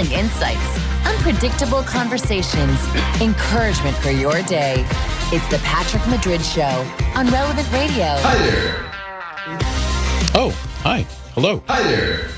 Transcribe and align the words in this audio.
thrilling 0.00 0.18
insights, 0.24 1.06
unpredictable 1.06 1.82
conversations, 1.82 2.78
encouragement 3.20 3.96
for 3.98 4.10
your 4.10 4.42
day. 4.42 4.84
It's 5.32 5.48
the 5.48 5.58
Patrick 5.62 6.06
Madrid 6.08 6.42
Show 6.42 6.86
on 7.14 7.26
Relevant 7.28 7.70
Radio. 7.72 8.04
Hi 8.18 8.36
there. 8.38 8.90
Oh, 10.34 10.50
hi. 10.82 11.02
Hello. 11.34 11.62
Hi 11.68 11.82
there. 11.82 12.28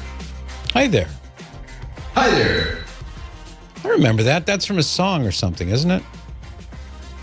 Hi 0.72 0.86
there. 0.89 1.09
Hi 2.14 2.30
there. 2.30 2.79
I 3.85 3.89
remember 3.89 4.22
that. 4.25 4.46
That's 4.46 4.64
from 4.67 4.79
a 4.79 4.82
song 4.82 5.26
or 5.26 5.32
something, 5.32 5.68
isn't 5.68 5.90
it? 5.90 6.03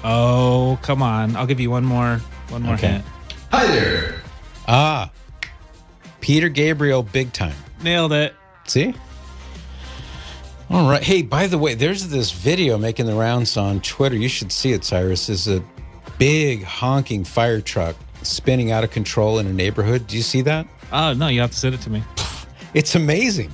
Oh, 0.03 0.79
come 0.81 1.01
on. 1.03 1.35
I'll 1.35 1.45
give 1.47 1.59
you 1.59 1.69
one 1.71 1.83
more 1.85 2.17
one 2.49 2.63
more 2.63 2.73
Okay. 2.75 2.87
hint. 2.93 3.05
Hi 3.51 3.65
there. 3.67 4.15
Ah, 4.67 5.11
Peter 6.21 6.49
Gabriel, 6.49 7.03
big 7.03 7.33
time. 7.33 7.55
Nailed 7.81 8.13
it. 8.13 8.35
See? 8.65 8.93
All 10.69 10.89
right. 10.89 11.01
Hey, 11.03 11.23
by 11.23 11.47
the 11.47 11.57
way, 11.57 11.73
there's 11.73 12.07
this 12.09 12.31
video 12.31 12.77
making 12.77 13.07
the 13.07 13.15
rounds 13.15 13.57
on 13.57 13.81
Twitter. 13.81 14.15
You 14.15 14.29
should 14.29 14.51
see 14.51 14.71
it, 14.73 14.83
Cyrus. 14.83 15.27
Is 15.29 15.47
a 15.47 15.63
big 16.19 16.63
honking 16.63 17.23
fire 17.23 17.59
truck 17.61 17.95
spinning 18.21 18.69
out 18.71 18.83
of 18.83 18.91
control 18.91 19.39
in 19.39 19.47
a 19.47 19.53
neighborhood. 19.53 20.05
Do 20.07 20.15
you 20.15 20.21
see 20.21 20.41
that? 20.41 20.67
Oh, 20.91 21.13
no, 21.13 21.27
you 21.27 21.41
have 21.41 21.51
to 21.51 21.57
send 21.57 21.73
it 21.75 21.81
to 21.81 21.89
me. 21.89 22.03
It's 22.73 22.93
amazing. 22.93 23.51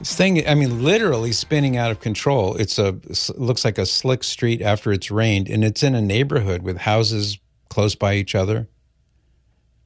This 0.00 0.14
thing, 0.14 0.46
I 0.46 0.54
mean, 0.54 0.82
literally 0.84 1.32
spinning 1.32 1.76
out 1.76 1.90
of 1.90 2.00
control. 2.00 2.56
It's 2.56 2.78
a 2.78 2.88
it 3.08 3.30
looks 3.38 3.64
like 3.64 3.78
a 3.78 3.86
slick 3.86 4.22
street 4.24 4.60
after 4.62 4.92
it's 4.92 5.10
rained, 5.10 5.48
and 5.48 5.64
it's 5.64 5.82
in 5.82 5.94
a 5.94 6.00
neighborhood 6.02 6.62
with 6.62 6.78
houses 6.78 7.38
close 7.70 7.94
by 7.94 8.14
each 8.14 8.34
other. 8.34 8.68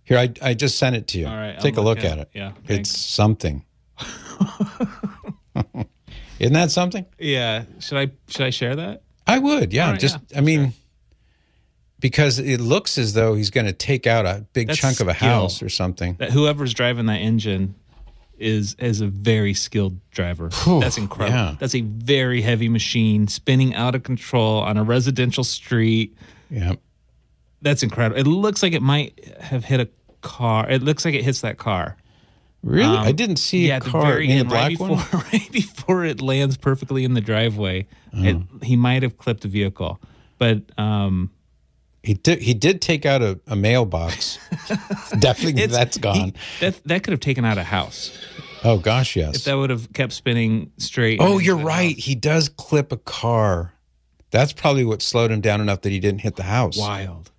Here, 0.04 0.18
I, 0.18 0.32
I 0.42 0.54
just 0.54 0.78
sent 0.78 0.96
it 0.96 1.06
to 1.08 1.18
you. 1.18 1.26
All 1.26 1.36
right, 1.36 1.58
Take 1.60 1.78
I'll 1.78 1.84
a 1.84 1.84
look 1.84 1.98
look 1.98 2.04
at 2.04 2.12
at 2.12 2.18
it. 2.18 2.30
it. 2.34 2.38
Yeah, 2.38 2.52
it's 2.68 2.90
something. 2.90 3.64
Isn't 6.38 6.52
that 6.54 6.70
something? 6.70 7.06
Yeah. 7.18 7.64
Should 7.80 7.98
I 7.98 8.10
should 8.28 8.46
I 8.46 8.50
share 8.50 8.76
that? 8.76 9.02
I 9.26 9.38
would, 9.38 9.72
yeah. 9.72 9.92
Right, 9.92 10.00
just, 10.00 10.18
yeah, 10.30 10.38
I 10.38 10.40
mean, 10.42 10.74
because 11.98 12.38
it 12.38 12.60
looks 12.60 12.98
as 12.98 13.14
though 13.14 13.34
he's 13.34 13.50
going 13.50 13.66
to 13.66 13.72
take 13.72 14.06
out 14.06 14.26
a 14.26 14.44
big 14.52 14.68
That's 14.68 14.78
chunk 14.78 15.00
of 15.00 15.08
a 15.08 15.14
skill. 15.14 15.28
house 15.28 15.62
or 15.62 15.68
something. 15.70 16.16
That 16.18 16.30
whoever's 16.30 16.74
driving 16.74 17.06
that 17.06 17.20
engine 17.20 17.74
is 18.38 18.74
is 18.80 19.00
a 19.00 19.06
very 19.06 19.54
skilled 19.54 19.98
driver. 20.10 20.48
That's 20.66 20.98
incredible. 20.98 21.36
yeah. 21.38 21.56
That's 21.58 21.74
a 21.74 21.80
very 21.82 22.42
heavy 22.42 22.68
machine 22.68 23.28
spinning 23.28 23.74
out 23.74 23.94
of 23.94 24.02
control 24.02 24.58
on 24.58 24.76
a 24.76 24.82
residential 24.84 25.44
street. 25.44 26.16
Yeah. 26.50 26.74
That's 27.62 27.82
incredible. 27.82 28.20
It 28.20 28.26
looks 28.26 28.62
like 28.62 28.72
it 28.74 28.82
might 28.82 29.24
have 29.40 29.64
hit 29.64 29.80
a 29.80 29.88
car. 30.20 30.68
It 30.68 30.82
looks 30.82 31.04
like 31.04 31.14
it 31.14 31.24
hits 31.24 31.40
that 31.42 31.56
car. 31.58 31.96
Really? 32.64 32.96
Um, 32.96 33.04
I 33.04 33.12
didn't 33.12 33.36
see 33.36 33.68
yeah, 33.68 33.74
a 33.74 33.76
at 33.76 33.84
the 33.84 33.90
car 33.90 34.06
very 34.06 34.30
in 34.30 34.38
end, 34.38 34.48
black 34.48 34.70
right 34.70 34.78
one. 34.80 34.90
before, 34.96 35.20
right 35.32 35.52
before 35.52 36.04
it 36.04 36.20
lands 36.22 36.56
perfectly 36.56 37.04
in 37.04 37.14
the 37.14 37.20
driveway, 37.20 37.86
Oh. 38.16 38.22
it, 38.24 38.36
he 38.62 38.74
might 38.76 39.02
have 39.02 39.18
clipped 39.18 39.44
a 39.44 39.48
vehicle. 39.48 40.00
But 40.38 40.62
um, 40.78 41.30
He 42.02 42.14
did. 42.14 42.40
He 42.42 42.54
did 42.54 42.80
take 42.80 43.04
out 43.04 43.22
a, 43.22 43.38
a 43.46 43.54
mailbox. 43.56 44.38
Definitely, 45.18 45.66
that's 45.66 45.98
gone. 45.98 46.14
he- 46.16 46.34
that 46.60 46.80
that 46.84 47.02
could 47.04 47.12
have 47.12 47.20
taken 47.20 47.44
out 47.44 47.58
a 47.58 47.64
house 47.64 48.16
oh 48.64 48.78
gosh, 48.78 49.14
yes. 49.14 49.36
if 49.36 49.44
that 49.44 49.54
would 49.54 49.70
have 49.70 49.92
kept 49.92 50.12
spinning 50.12 50.72
straight. 50.78 51.20
Oh, 51.20 51.38
you're 51.38 51.56
right. 51.56 51.94
house. 51.94 52.04
He 52.04 52.14
does 52.14 52.48
clip 52.48 52.92
a 52.92 52.96
car. 52.96 53.74
That's 54.30 54.52
probably 54.52 54.84
what 54.84 55.02
slowed 55.02 55.30
him 55.30 55.40
down 55.40 55.60
enough 55.60 55.82
that 55.82 55.90
he 55.90 56.00
didn't 56.00 56.22
hit 56.22 56.36
the 56.36 56.42
house. 56.44 56.76
Wild, 56.78 57.30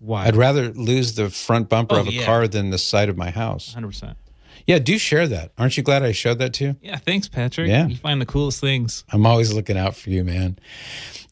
wild. 0.00 0.28
I'd 0.28 0.36
rather 0.36 0.70
lose 0.72 1.14
the 1.16 1.28
front 1.28 1.68
bumper 1.68 1.96
Oh, 1.96 2.00
of 2.00 2.06
a 2.08 2.12
yeah. 2.12 2.24
car 2.24 2.46
than 2.48 2.70
the 2.70 2.78
side 2.78 3.08
of 3.08 3.16
my 3.16 3.30
house. 3.30 3.74
Hundred 3.74 3.88
percent. 3.88 4.16
Yeah, 4.68 4.78
do 4.78 4.98
share 4.98 5.26
that. 5.28 5.52
Aren't 5.56 5.78
you 5.78 5.82
glad 5.82 6.02
I 6.02 6.12
showed 6.12 6.38
that 6.40 6.52
to 6.54 6.64
you? 6.64 6.76
Yeah, 6.82 6.96
thanks, 6.98 7.26
Patrick. 7.26 7.70
Yeah. 7.70 7.86
you 7.86 7.96
find 7.96 8.20
the 8.20 8.26
coolest 8.26 8.60
things. 8.60 9.02
I'm 9.10 9.24
always 9.24 9.50
looking 9.50 9.78
out 9.78 9.96
for 9.96 10.10
you, 10.10 10.22
man. 10.24 10.58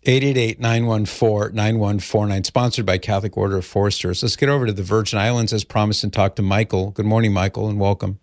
888-914-9149, 0.07 2.47
sponsored 2.47 2.87
by 2.87 2.97
Catholic 2.97 3.37
Order 3.37 3.59
of 3.59 3.67
Foresters. 3.67 4.23
Let's 4.23 4.37
get 4.37 4.49
over 4.49 4.65
to 4.65 4.73
the 4.73 4.83
Virgin 4.83 5.19
Islands 5.19 5.53
as 5.53 5.65
promised 5.65 6.03
and 6.03 6.11
talk 6.11 6.35
to 6.37 6.43
Michael. 6.43 6.93
Good 6.93 7.05
morning, 7.05 7.35
Michael, 7.35 7.69
and 7.69 7.79
welcome. 7.79 8.21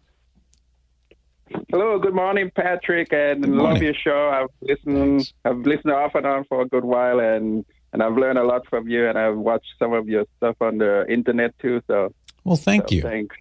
Hello, 1.69 1.99
good 1.99 2.15
morning, 2.15 2.49
Patrick, 2.55 3.13
and 3.13 3.43
Good 3.43 3.53
love 3.53 3.83
your 3.83 3.93
show. 3.93 4.29
I've 4.29 4.47
listened, 4.67 4.97
Thanks. 4.97 5.33
I've 5.45 5.59
listened 5.59 5.93
off 5.93 6.15
and 6.15 6.25
on 6.25 6.43
for 6.45 6.61
a 6.61 6.65
good 6.67 6.85
while, 6.85 7.19
and 7.19 7.63
and 7.91 8.01
I've 8.01 8.17
learned 8.17 8.39
a 8.39 8.43
lot 8.43 8.65
from 8.67 8.87
you, 8.87 9.07
and 9.07 9.19
I've 9.19 9.37
watched 9.37 9.73
some 9.77 9.93
of 9.93 10.09
your 10.09 10.25
stuff 10.37 10.55
on 10.59 10.79
the 10.79 11.05
internet 11.07 11.53
too. 11.59 11.83
So, 11.85 12.11
Well, 12.43 12.55
thank 12.55 12.89
so 12.89 12.95
you. 12.95 13.01
Thanks. 13.03 13.35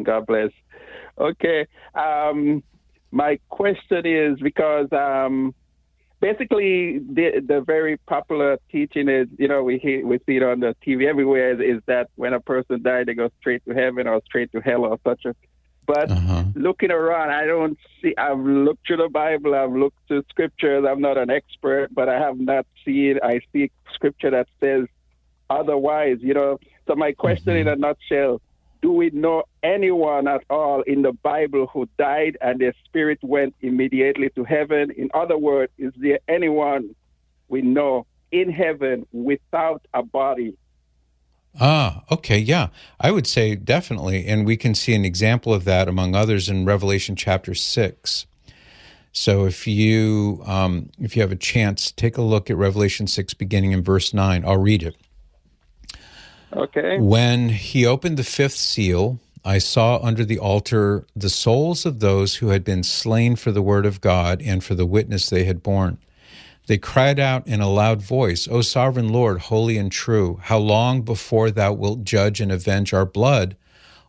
God 0.00 0.26
bless. 0.26 0.52
Okay, 1.18 1.66
um, 1.94 2.62
my 3.10 3.38
question 3.48 4.06
is 4.06 4.38
because 4.40 4.88
um, 4.92 5.54
basically 6.20 6.98
the 7.00 7.42
the 7.46 7.60
very 7.66 7.98
popular 8.08 8.56
teaching 8.70 9.08
is, 9.08 9.28
you 9.38 9.48
know, 9.48 9.62
we 9.62 9.78
hear, 9.78 10.06
we 10.06 10.18
see 10.26 10.36
it 10.36 10.42
on 10.42 10.60
the 10.60 10.74
TV 10.86 11.06
everywhere 11.08 11.52
is, 11.52 11.76
is 11.76 11.82
that 11.86 12.08
when 12.16 12.32
a 12.32 12.40
person 12.40 12.82
dies, 12.82 13.06
they 13.06 13.14
go 13.14 13.28
straight 13.40 13.62
to 13.68 13.74
heaven 13.74 14.06
or 14.06 14.20
straight 14.24 14.50
to 14.52 14.60
hell 14.60 14.84
or 14.84 14.98
such 15.06 15.24
a. 15.26 15.34
But 15.86 16.10
Uh-huh. 16.10 16.44
looking 16.54 16.90
around, 16.92 17.30
I 17.30 17.44
don't 17.44 17.76
see. 18.00 18.14
I've 18.16 18.38
looked 18.38 18.86
through 18.86 18.98
the 18.98 19.08
Bible. 19.08 19.54
I've 19.54 19.72
looked 19.72 19.98
through 20.08 20.22
scriptures. 20.30 20.84
I'm 20.88 21.00
not 21.00 21.18
an 21.18 21.28
expert, 21.28 21.88
but 21.92 22.08
I 22.08 22.18
have 22.20 22.38
not 22.38 22.66
seen. 22.84 23.18
I 23.22 23.40
see 23.52 23.70
scripture 23.94 24.30
that 24.30 24.46
says 24.60 24.86
otherwise. 25.50 26.18
You 26.20 26.34
know. 26.34 26.58
So 26.86 26.94
my 26.94 27.12
question, 27.12 27.56
in 27.56 27.68
a 27.68 27.76
nutshell, 27.76 28.40
do 28.82 28.90
we 28.90 29.10
know 29.10 29.44
anyone 29.62 30.26
at 30.26 30.42
all 30.50 30.82
in 30.82 31.02
the 31.02 31.12
Bible 31.12 31.68
who 31.72 31.88
died 31.98 32.36
and 32.40 32.60
their 32.60 32.74
spirit 32.84 33.20
went 33.22 33.54
immediately 33.60 34.28
to 34.30 34.44
heaven? 34.44 34.90
In 34.90 35.08
other 35.14 35.38
words, 35.38 35.72
is 35.78 35.92
there 35.96 36.18
anyone 36.28 36.94
we 37.48 37.62
know 37.62 38.06
in 38.32 38.50
heaven 38.50 39.06
without 39.12 39.86
a 39.94 40.02
body? 40.02 40.56
Ah, 41.60 42.02
okay, 42.10 42.38
yeah. 42.38 42.68
I 42.98 43.12
would 43.12 43.26
say 43.26 43.54
definitely. 43.54 44.26
And 44.26 44.44
we 44.44 44.56
can 44.56 44.74
see 44.74 44.94
an 44.94 45.04
example 45.04 45.54
of 45.54 45.64
that, 45.64 45.86
among 45.86 46.16
others, 46.16 46.48
in 46.48 46.64
Revelation 46.64 47.14
chapter 47.14 47.54
6. 47.54 48.26
So 49.12 49.44
if 49.44 49.66
you 49.66 50.42
um, 50.46 50.90
if 50.98 51.14
you 51.14 51.22
have 51.22 51.30
a 51.30 51.36
chance, 51.36 51.92
take 51.92 52.16
a 52.16 52.22
look 52.22 52.50
at 52.50 52.56
Revelation 52.56 53.06
6, 53.06 53.34
beginning 53.34 53.72
in 53.72 53.82
verse 53.82 54.14
9. 54.14 54.44
I'll 54.44 54.56
read 54.56 54.82
it. 54.82 54.96
Okay. 56.54 56.98
When 56.98 57.48
he 57.48 57.86
opened 57.86 58.16
the 58.16 58.24
fifth 58.24 58.56
seal, 58.56 59.18
I 59.44 59.58
saw 59.58 59.98
under 60.02 60.24
the 60.24 60.38
altar 60.38 61.06
the 61.16 61.30
souls 61.30 61.84
of 61.84 62.00
those 62.00 62.36
who 62.36 62.48
had 62.48 62.62
been 62.62 62.82
slain 62.82 63.36
for 63.36 63.50
the 63.50 63.62
word 63.62 63.86
of 63.86 64.00
God 64.00 64.40
and 64.42 64.62
for 64.62 64.74
the 64.74 64.86
witness 64.86 65.28
they 65.28 65.44
had 65.44 65.62
borne. 65.62 65.98
They 66.66 66.78
cried 66.78 67.18
out 67.18 67.46
in 67.46 67.60
a 67.60 67.68
loud 67.68 68.02
voice, 68.02 68.46
O 68.46 68.60
sovereign 68.62 69.08
Lord, 69.08 69.40
holy 69.40 69.78
and 69.78 69.90
true, 69.90 70.38
how 70.42 70.58
long 70.58 71.02
before 71.02 71.50
thou 71.50 71.72
wilt 71.72 72.04
judge 72.04 72.40
and 72.40 72.52
avenge 72.52 72.94
our 72.94 73.04
blood 73.04 73.56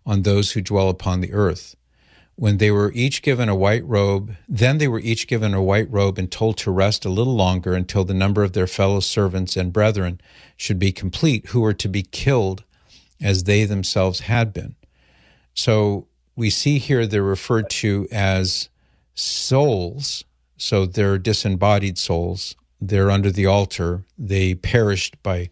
on 0.05 0.21
those 0.21 0.51
who 0.51 0.61
dwell 0.61 0.89
upon 0.89 1.21
the 1.21 1.33
earth? 1.33 1.75
When 2.35 2.57
they 2.57 2.71
were 2.71 2.91
each 2.94 3.21
given 3.21 3.47
a 3.47 3.55
white 3.55 3.85
robe, 3.85 4.35
then 4.49 4.79
they 4.79 4.88
were 4.88 4.99
each 4.99 5.27
given 5.27 5.53
a 5.53 5.61
white 5.61 5.89
robe 5.91 6.17
and 6.17 6.31
told 6.31 6.57
to 6.57 6.71
rest 6.71 7.05
a 7.05 7.09
little 7.09 7.35
longer 7.35 7.73
until 7.73 8.03
the 8.03 8.13
number 8.13 8.44
of 8.44 8.53
their 8.53 8.67
fellow 8.67 8.99
servants 9.01 9.55
and 9.55 9.71
brethren 9.71 10.19
should 10.57 10.79
be 10.79 10.91
complete, 10.91 11.47
who 11.47 11.61
were 11.61 11.73
to 11.73 11.88
be 11.88 12.01
killed 12.01 12.63
as 13.22 13.43
they 13.43 13.66
themselves 13.66 14.22
had 14.22 14.51
been. 14.51 14.75
So 15.53 16.07
we 16.35 16.49
see 16.49 16.79
here 16.79 17.05
they're 17.05 17.22
referred 17.22 17.69
to 17.69 18.07
as 18.11 18.69
souls. 19.13 20.23
So 20.57 20.85
they're 20.85 21.17
disembodied 21.19 21.97
souls. 21.97 22.55
They're 22.81 23.11
under 23.11 23.31
the 23.31 23.45
altar. 23.45 24.03
They 24.17 24.55
perished 24.55 25.22
by 25.23 25.49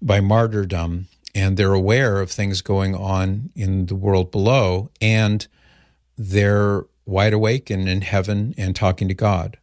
by 0.00 0.20
martyrdom, 0.20 1.08
and 1.34 1.56
they're 1.56 1.72
aware 1.72 2.20
of 2.20 2.30
things 2.30 2.62
going 2.62 2.94
on 2.94 3.50
in 3.56 3.86
the 3.86 3.96
world 3.96 4.30
below, 4.30 4.90
and 5.00 5.46
they're 6.18 6.84
wide 7.06 7.32
awake 7.32 7.70
and 7.70 7.88
in 7.88 8.02
heaven 8.02 8.54
and 8.58 8.76
talking 8.76 9.08
to 9.08 9.14
God. 9.14 9.56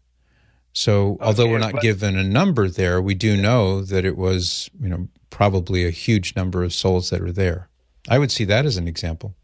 So, 0.73 1.17
although 1.21 1.47
we're 1.47 1.59
not 1.59 1.79
given 1.79 2.17
a 2.17 2.23
number 2.23 2.67
there, 2.67 3.01
we 3.01 3.13
do 3.13 3.37
know 3.41 3.81
that 3.81 4.03
it 4.03 4.17
was, 4.17 4.69
you 4.81 4.89
know, 4.89 5.07
probably 5.29 5.85
a 5.85 5.89
huge 5.89 6.35
number 6.35 6.63
of 6.63 6.73
souls 6.73 7.09
that 7.11 7.21
are 7.21 7.31
there. 7.31 7.69
I 8.09 8.19
would 8.19 8.31
see 8.31 8.43
that 8.45 8.65
as 8.65 8.77
an 8.77 8.87
example. 8.87 9.35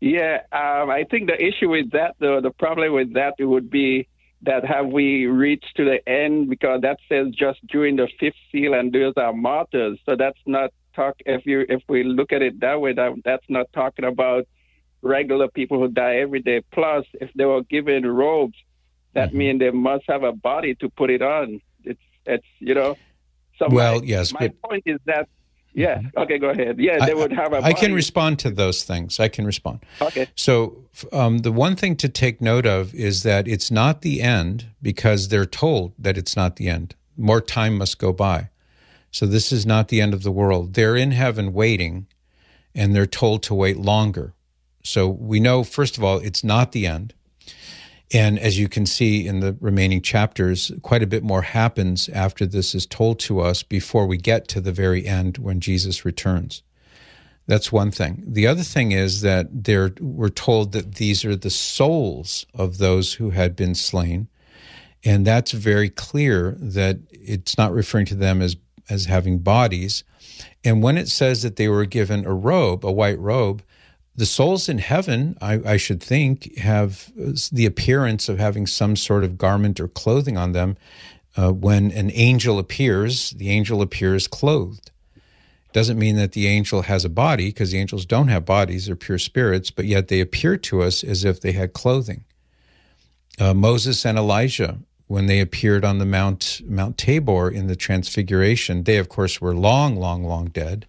Yeah, 0.00 0.40
um, 0.52 0.90
I 0.90 1.04
think 1.10 1.26
the 1.26 1.42
issue 1.42 1.70
with 1.70 1.90
that, 1.92 2.16
though, 2.20 2.40
the 2.40 2.50
problem 2.50 2.92
with 2.92 3.14
that 3.14 3.34
would 3.38 3.70
be 3.70 4.08
that 4.42 4.64
have 4.64 4.86
we 4.86 5.26
reached 5.26 5.76
to 5.76 5.84
the 5.84 6.06
end 6.08 6.48
because 6.50 6.82
that 6.82 6.98
says 7.08 7.28
just 7.34 7.66
during 7.66 7.96
the 7.96 8.08
fifth 8.20 8.34
seal, 8.52 8.74
and 8.74 8.92
those 8.92 9.14
are 9.16 9.32
martyrs. 9.32 9.98
So 10.06 10.16
that's 10.16 10.38
not 10.46 10.70
talk. 10.94 11.16
If 11.24 11.46
you 11.46 11.64
if 11.68 11.82
we 11.88 12.02
look 12.04 12.32
at 12.32 12.42
it 12.42 12.60
that 12.60 12.80
way, 12.80 12.92
that 12.92 13.12
that's 13.24 13.44
not 13.48 13.66
talking 13.72 14.04
about 14.04 14.46
regular 15.02 15.48
people 15.48 15.78
who 15.78 15.88
die 15.88 16.16
every 16.16 16.40
day. 16.40 16.62
Plus, 16.72 17.04
if 17.14 17.30
they 17.34 17.44
were 17.44 17.62
given 17.62 18.06
robes, 18.06 18.56
that 19.14 19.28
Mm-hmm. 19.30 19.38
means 19.38 19.58
they 19.60 19.70
must 19.70 20.04
have 20.08 20.22
a 20.24 20.32
body 20.32 20.74
to 20.76 20.88
put 20.90 21.10
it 21.10 21.22
on. 21.22 21.60
It's 21.84 22.00
it's 22.26 22.46
you 22.58 22.74
know. 22.74 22.96
So 23.58 23.68
Well, 23.70 24.00
my, 24.00 24.04
yes, 24.06 24.32
my 24.32 24.48
but- 24.48 24.62
point 24.62 24.82
is 24.86 24.98
that 25.06 25.28
Yeah. 25.72 26.00
Okay, 26.16 26.38
go 26.38 26.48
ahead. 26.50 26.78
Yeah, 26.78 27.04
they 27.04 27.12
I- 27.12 27.14
would 27.14 27.32
have 27.32 27.52
a 27.52 27.58
I 27.62 27.72
can 27.72 27.92
respond 27.94 28.38
to 28.40 28.50
those 28.50 28.82
things. 28.84 29.20
I 29.20 29.28
can 29.28 29.44
respond. 29.46 29.80
Okay. 30.00 30.26
So, 30.34 30.84
um, 31.12 31.38
the 31.38 31.52
one 31.52 31.76
thing 31.76 31.96
to 31.96 32.08
take 32.08 32.40
note 32.40 32.66
of 32.66 32.94
is 32.94 33.22
that 33.24 33.46
it's 33.46 33.70
not 33.70 34.00
the 34.02 34.22
end 34.22 34.66
because 34.82 35.28
they're 35.28 35.46
told 35.64 35.92
that 35.98 36.16
it's 36.18 36.34
not 36.36 36.56
the 36.56 36.68
end. 36.68 36.94
More 37.16 37.40
time 37.42 37.76
must 37.78 37.98
go 37.98 38.12
by. 38.12 38.48
So, 39.10 39.26
this 39.26 39.52
is 39.52 39.64
not 39.66 39.88
the 39.88 40.00
end 40.00 40.12
of 40.14 40.22
the 40.22 40.30
world. 40.32 40.74
They're 40.74 40.96
in 40.96 41.12
heaven 41.12 41.52
waiting, 41.52 42.06
and 42.74 42.94
they're 42.94 43.06
told 43.22 43.42
to 43.44 43.54
wait 43.54 43.76
longer. 43.78 44.32
So, 44.86 45.08
we 45.08 45.40
know, 45.40 45.64
first 45.64 45.98
of 45.98 46.04
all, 46.04 46.18
it's 46.18 46.44
not 46.44 46.72
the 46.72 46.86
end. 46.86 47.12
And 48.12 48.38
as 48.38 48.58
you 48.58 48.68
can 48.68 48.86
see 48.86 49.26
in 49.26 49.40
the 49.40 49.56
remaining 49.60 50.00
chapters, 50.00 50.70
quite 50.82 51.02
a 51.02 51.08
bit 51.08 51.24
more 51.24 51.42
happens 51.42 52.08
after 52.10 52.46
this 52.46 52.74
is 52.74 52.86
told 52.86 53.18
to 53.20 53.40
us 53.40 53.62
before 53.64 54.06
we 54.06 54.16
get 54.16 54.46
to 54.48 54.60
the 54.60 54.72
very 54.72 55.06
end 55.06 55.38
when 55.38 55.60
Jesus 55.60 56.04
returns. 56.04 56.62
That's 57.48 57.72
one 57.72 57.90
thing. 57.90 58.22
The 58.26 58.46
other 58.46 58.62
thing 58.62 58.92
is 58.92 59.20
that 59.22 59.64
they're, 59.64 59.92
we're 60.00 60.28
told 60.28 60.72
that 60.72 60.96
these 60.96 61.24
are 61.24 61.36
the 61.36 61.50
souls 61.50 62.46
of 62.54 62.78
those 62.78 63.14
who 63.14 63.30
had 63.30 63.56
been 63.56 63.74
slain. 63.74 64.28
And 65.04 65.26
that's 65.26 65.52
very 65.52 65.88
clear 65.88 66.56
that 66.58 66.98
it's 67.10 67.56
not 67.56 67.72
referring 67.72 68.06
to 68.06 68.16
them 68.16 68.42
as, 68.42 68.56
as 68.88 69.06
having 69.06 69.38
bodies. 69.38 70.04
And 70.64 70.82
when 70.82 70.98
it 70.98 71.08
says 71.08 71.42
that 71.42 71.56
they 71.56 71.68
were 71.68 71.86
given 71.86 72.24
a 72.24 72.34
robe, 72.34 72.84
a 72.84 72.90
white 72.90 73.18
robe, 73.18 73.62
the 74.16 74.26
souls 74.26 74.68
in 74.68 74.78
heaven, 74.78 75.36
I, 75.40 75.60
I 75.64 75.76
should 75.76 76.02
think, 76.02 76.56
have 76.58 77.12
the 77.52 77.66
appearance 77.66 78.28
of 78.28 78.38
having 78.38 78.66
some 78.66 78.96
sort 78.96 79.24
of 79.24 79.36
garment 79.36 79.78
or 79.78 79.88
clothing 79.88 80.36
on 80.36 80.52
them. 80.52 80.76
Uh, 81.36 81.52
when 81.52 81.90
an 81.90 82.10
angel 82.14 82.58
appears, 82.58 83.30
the 83.32 83.50
angel 83.50 83.82
appears 83.82 84.26
clothed. 84.26 84.90
Doesn't 85.74 85.98
mean 85.98 86.16
that 86.16 86.32
the 86.32 86.46
angel 86.46 86.82
has 86.82 87.04
a 87.04 87.10
body, 87.10 87.48
because 87.48 87.72
the 87.72 87.78
angels 87.78 88.06
don't 88.06 88.28
have 88.28 88.46
bodies, 88.46 88.86
they're 88.86 88.96
pure 88.96 89.18
spirits, 89.18 89.70
but 89.70 89.84
yet 89.84 90.08
they 90.08 90.20
appear 90.20 90.56
to 90.56 90.82
us 90.82 91.04
as 91.04 91.22
if 91.24 91.40
they 91.40 91.52
had 91.52 91.74
clothing. 91.74 92.24
Uh, 93.38 93.52
Moses 93.52 94.06
and 94.06 94.16
Elijah, 94.16 94.78
when 95.08 95.26
they 95.26 95.40
appeared 95.40 95.84
on 95.84 95.98
the 95.98 96.06
Mount 96.06 96.62
Mount 96.64 96.96
Tabor 96.96 97.50
in 97.50 97.66
the 97.66 97.76
Transfiguration, 97.76 98.84
they 98.84 98.96
of 98.96 99.10
course 99.10 99.38
were 99.38 99.54
long, 99.54 99.96
long, 99.96 100.24
long 100.24 100.46
dead. 100.46 100.86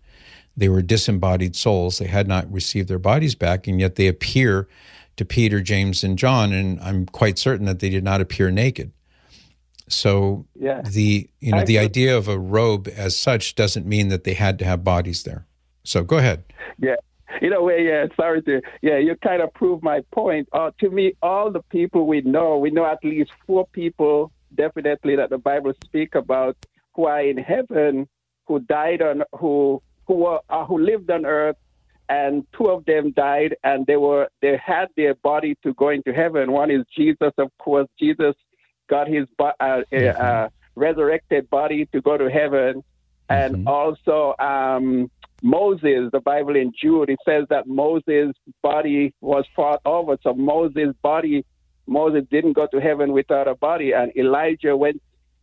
They 0.58 0.70
were 0.70 0.82
disembodied 0.82 1.56
souls. 1.56 2.00
They 2.00 2.08
had 2.08 2.28
not 2.28 2.52
received 2.52 2.90
their 2.90 3.00
bodies 3.00 3.36
back, 3.36 3.68
and 3.68 3.80
yet 3.80 3.96
they 3.96 4.08
appear 4.08 4.68
to 5.16 5.24
Peter, 5.24 5.62
James, 5.62 6.04
and 6.04 6.18
John, 6.18 6.52
and 6.52 6.80
I'm 6.82 7.06
quite 7.06 7.38
certain 7.38 7.66
that 7.68 7.80
they 7.80 7.90
did 7.90 8.04
not 8.04 8.22
appear 8.22 8.50
naked. 8.52 8.92
So 9.88 10.46
Yeah. 10.60 10.82
the 10.82 11.30
you 11.40 11.52
know 11.54 11.64
the 11.64 11.80
idea 11.80 12.18
of 12.18 12.28
a 12.28 12.38
robe 12.38 12.88
as 12.90 13.18
such 13.18 13.56
doesn't 13.56 13.86
mean 13.86 14.10
that 14.10 14.26
they 14.26 14.34
had 14.34 14.60
to 14.60 14.66
have 14.66 14.84
bodies 14.84 15.24
there. 15.24 15.46
So 15.84 16.04
go 16.04 16.18
ahead. 16.18 16.44
Yeah. 16.78 16.96
In 17.42 17.54
a 17.54 17.62
way, 17.62 17.86
yeah, 17.86 18.08
sorry 18.16 18.42
to, 18.44 18.62
yeah, 18.82 18.98
you 18.98 19.16
kind 19.18 19.42
of 19.42 19.54
prove 19.54 19.84
my 19.84 20.02
point. 20.12 20.50
Uh, 20.54 20.72
to 20.80 20.90
me, 20.90 21.14
all 21.22 21.52
the 21.52 21.62
people 21.70 22.08
we 22.08 22.22
know, 22.22 22.58
we 22.58 22.72
know 22.72 22.86
at 22.86 23.04
least 23.04 23.32
four 23.46 23.68
people 23.74 24.32
definitely 24.56 25.16
that 25.18 25.30
the 25.30 25.38
Bible 25.38 25.74
speak 25.84 26.16
about 26.16 26.56
who 26.96 27.06
are 27.06 27.22
in 27.22 27.38
heaven, 27.38 28.08
who 28.48 28.60
died 28.62 29.02
on, 29.02 29.24
who, 29.40 29.82
who 30.08 30.16
were, 30.16 30.40
uh, 30.50 30.66
who 30.66 30.80
lived 30.80 31.12
on 31.12 31.26
earth, 31.26 31.58
and 32.10 32.46
two 32.58 32.68
of 32.68 32.86
them 32.86 33.12
died, 33.12 33.56
and 33.64 33.86
they 33.86 33.98
were, 33.98 34.30
they 34.42 34.58
had 34.58 34.88
their 34.96 35.14
body 35.16 35.58
to 35.64 35.74
go 35.74 35.90
into 35.90 36.14
heaven. 36.14 36.52
One 36.52 36.72
is 36.72 36.86
Jesus, 36.96 37.34
of 37.38 37.52
course. 37.60 37.88
Jesus 38.00 38.34
got 38.90 39.08
his 39.08 39.28
uh, 39.38 39.52
uh, 39.60 39.82
uh, 39.96 40.50
resurrected 40.76 41.50
body 41.50 41.86
to 41.92 42.02
go 42.02 42.18
to 42.18 42.30
heaven, 42.30 42.84
and 43.30 43.68
also 43.68 44.36
um, 44.40 45.12
Moses, 45.44 46.10
the 46.14 46.22
Bible 46.22 46.56
in 46.56 46.72
Jude, 46.82 47.10
it 47.10 47.20
says 47.26 47.46
that 47.50 47.68
Moses' 47.68 48.34
body 48.64 49.14
was 49.20 49.46
fought 49.54 49.82
over. 49.86 50.18
So 50.24 50.34
Moses' 50.34 50.96
body, 51.02 51.46
Moses 51.86 52.24
didn't 52.32 52.54
go 52.54 52.68
to 52.68 52.80
heaven 52.80 53.12
without 53.12 53.50
a 53.50 53.56
body, 53.56 53.92
and 53.92 54.16
Elijah 54.16 54.78
went, 54.78 55.02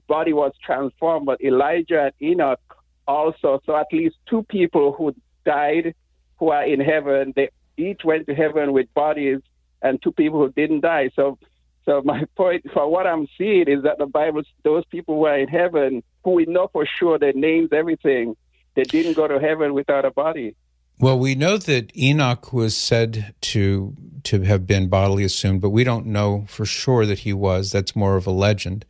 body 0.09 0.33
was 0.33 0.53
transformed, 0.65 1.27
but 1.27 1.43
Elijah 1.43 2.05
and 2.05 2.13
Enoch 2.23 2.61
also. 3.07 3.61
So 3.65 3.77
at 3.77 3.87
least 3.93 4.17
two 4.29 4.43
people 4.45 4.93
who 4.93 5.15
died, 5.45 5.95
who 6.39 6.51
are 6.51 6.65
in 6.65 6.81
heaven, 6.81 7.33
they 7.37 7.51
each 7.77 8.03
went 8.05 8.27
to 8.27 8.35
heaven 8.35 8.73
with 8.73 8.93
bodies, 8.95 9.41
and 9.83 10.01
two 10.03 10.13
people 10.13 10.39
who 10.41 10.53
didn't 10.53 10.81
die. 10.81 11.11
So. 11.15 11.39
So 11.87 12.01
my 12.03 12.25
point 12.37 12.65
for 12.73 12.91
what 12.91 13.07
I'm 13.07 13.27
seeing 13.37 13.69
is 13.69 13.83
that 13.83 13.99
the 13.99 14.07
Bible, 14.07 14.41
those 14.63 14.87
people 14.87 15.17
who 15.17 15.27
are 15.27 15.39
in 15.39 15.49
heaven, 15.49 16.03
who 16.25 16.31
we 16.31 16.47
know 16.47 16.71
for 16.73 16.87
sure 16.87 17.19
their 17.19 17.35
names, 17.35 17.69
everything, 17.73 18.37
they 18.75 18.85
didn't 18.85 19.13
go 19.13 19.29
to 19.29 19.39
heaven 19.39 19.75
without 19.75 20.07
a 20.07 20.11
body. 20.11 20.55
Well, 20.99 21.19
we 21.19 21.35
know 21.35 21.59
that 21.59 21.97
Enoch 21.97 22.53
was 22.53 22.77
said 22.77 23.35
to 23.43 23.95
to 24.25 24.43
have 24.43 24.67
been 24.67 24.89
bodily 24.89 25.25
assumed, 25.25 25.61
but 25.61 25.71
we 25.71 25.85
don't 25.85 26.07
know 26.07 26.47
for 26.49 26.65
sure 26.65 27.05
that 27.05 27.21
he 27.21 27.33
was. 27.33 27.73
That's 27.73 27.97
more 27.97 28.17
of 28.17 28.27
a 28.27 28.31
legend. 28.31 28.87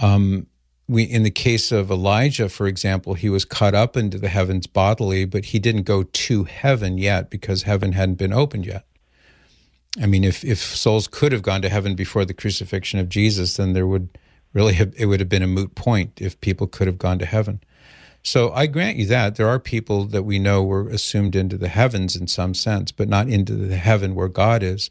Um, 0.00 0.46
we, 0.88 1.02
in 1.02 1.24
the 1.24 1.30
case 1.30 1.72
of 1.72 1.90
Elijah, 1.90 2.48
for 2.48 2.66
example, 2.66 3.14
he 3.14 3.28
was 3.28 3.44
cut 3.44 3.74
up 3.74 3.96
into 3.96 4.18
the 4.18 4.28
heavens 4.28 4.66
bodily, 4.66 5.24
but 5.24 5.46
he 5.46 5.58
didn't 5.58 5.82
go 5.82 6.04
to 6.04 6.44
heaven 6.44 6.96
yet 6.96 7.28
because 7.28 7.64
heaven 7.64 7.92
hadn't 7.92 8.16
been 8.16 8.32
opened 8.32 8.66
yet. 8.66 8.84
I 10.00 10.06
mean, 10.06 10.24
if 10.24 10.44
if 10.44 10.58
souls 10.58 11.08
could 11.08 11.32
have 11.32 11.42
gone 11.42 11.62
to 11.62 11.68
heaven 11.68 11.94
before 11.94 12.24
the 12.24 12.34
crucifixion 12.34 13.00
of 13.00 13.08
Jesus, 13.08 13.56
then 13.56 13.72
there 13.72 13.86
would 13.86 14.16
really 14.52 14.74
have 14.74 14.92
it 14.96 15.06
would 15.06 15.20
have 15.20 15.28
been 15.28 15.42
a 15.42 15.48
moot 15.48 15.74
point 15.74 16.20
if 16.20 16.40
people 16.40 16.66
could 16.66 16.86
have 16.86 16.98
gone 16.98 17.18
to 17.18 17.26
heaven. 17.26 17.60
So 18.22 18.52
I 18.52 18.66
grant 18.66 18.96
you 18.96 19.06
that 19.06 19.36
there 19.36 19.48
are 19.48 19.58
people 19.58 20.04
that 20.06 20.24
we 20.24 20.38
know 20.38 20.62
were 20.62 20.88
assumed 20.88 21.36
into 21.36 21.56
the 21.56 21.68
heavens 21.68 22.16
in 22.16 22.26
some 22.26 22.54
sense, 22.54 22.92
but 22.92 23.08
not 23.08 23.28
into 23.28 23.54
the 23.54 23.76
heaven 23.76 24.14
where 24.14 24.28
God 24.28 24.62
is. 24.62 24.90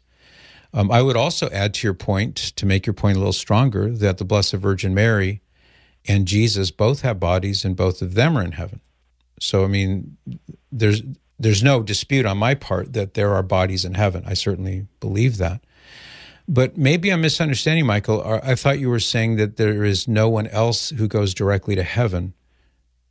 Um, 0.72 0.90
I 0.90 1.02
would 1.02 1.16
also 1.16 1.48
add 1.50 1.74
to 1.74 1.86
your 1.86 1.94
point, 1.94 2.36
to 2.36 2.66
make 2.66 2.86
your 2.86 2.94
point 2.94 3.16
a 3.16 3.20
little 3.20 3.32
stronger, 3.32 3.90
that 3.90 4.18
the 4.18 4.24
Blessed 4.24 4.54
Virgin 4.54 4.94
Mary 4.94 5.42
and 6.08 6.26
Jesus 6.26 6.70
both 6.70 7.02
have 7.02 7.20
bodies, 7.20 7.64
and 7.64 7.76
both 7.76 8.02
of 8.02 8.14
them 8.14 8.36
are 8.36 8.42
in 8.42 8.52
heaven. 8.52 8.80
So 9.40 9.64
I 9.64 9.66
mean, 9.66 10.16
there's 10.72 11.02
there's 11.38 11.62
no 11.62 11.82
dispute 11.82 12.26
on 12.26 12.38
my 12.38 12.54
part 12.54 12.92
that 12.94 13.14
there 13.14 13.34
are 13.34 13.42
bodies 13.42 13.84
in 13.84 13.94
heaven. 13.94 14.24
I 14.26 14.34
certainly 14.34 14.86
believe 15.00 15.36
that. 15.38 15.60
But 16.48 16.76
maybe 16.76 17.10
I'm 17.10 17.20
misunderstanding, 17.20 17.86
Michael. 17.86 18.22
I 18.24 18.54
thought 18.54 18.78
you 18.78 18.88
were 18.88 19.00
saying 19.00 19.36
that 19.36 19.56
there 19.56 19.84
is 19.84 20.06
no 20.06 20.28
one 20.28 20.46
else 20.48 20.90
who 20.90 21.08
goes 21.08 21.34
directly 21.34 21.74
to 21.74 21.82
heaven. 21.82 22.34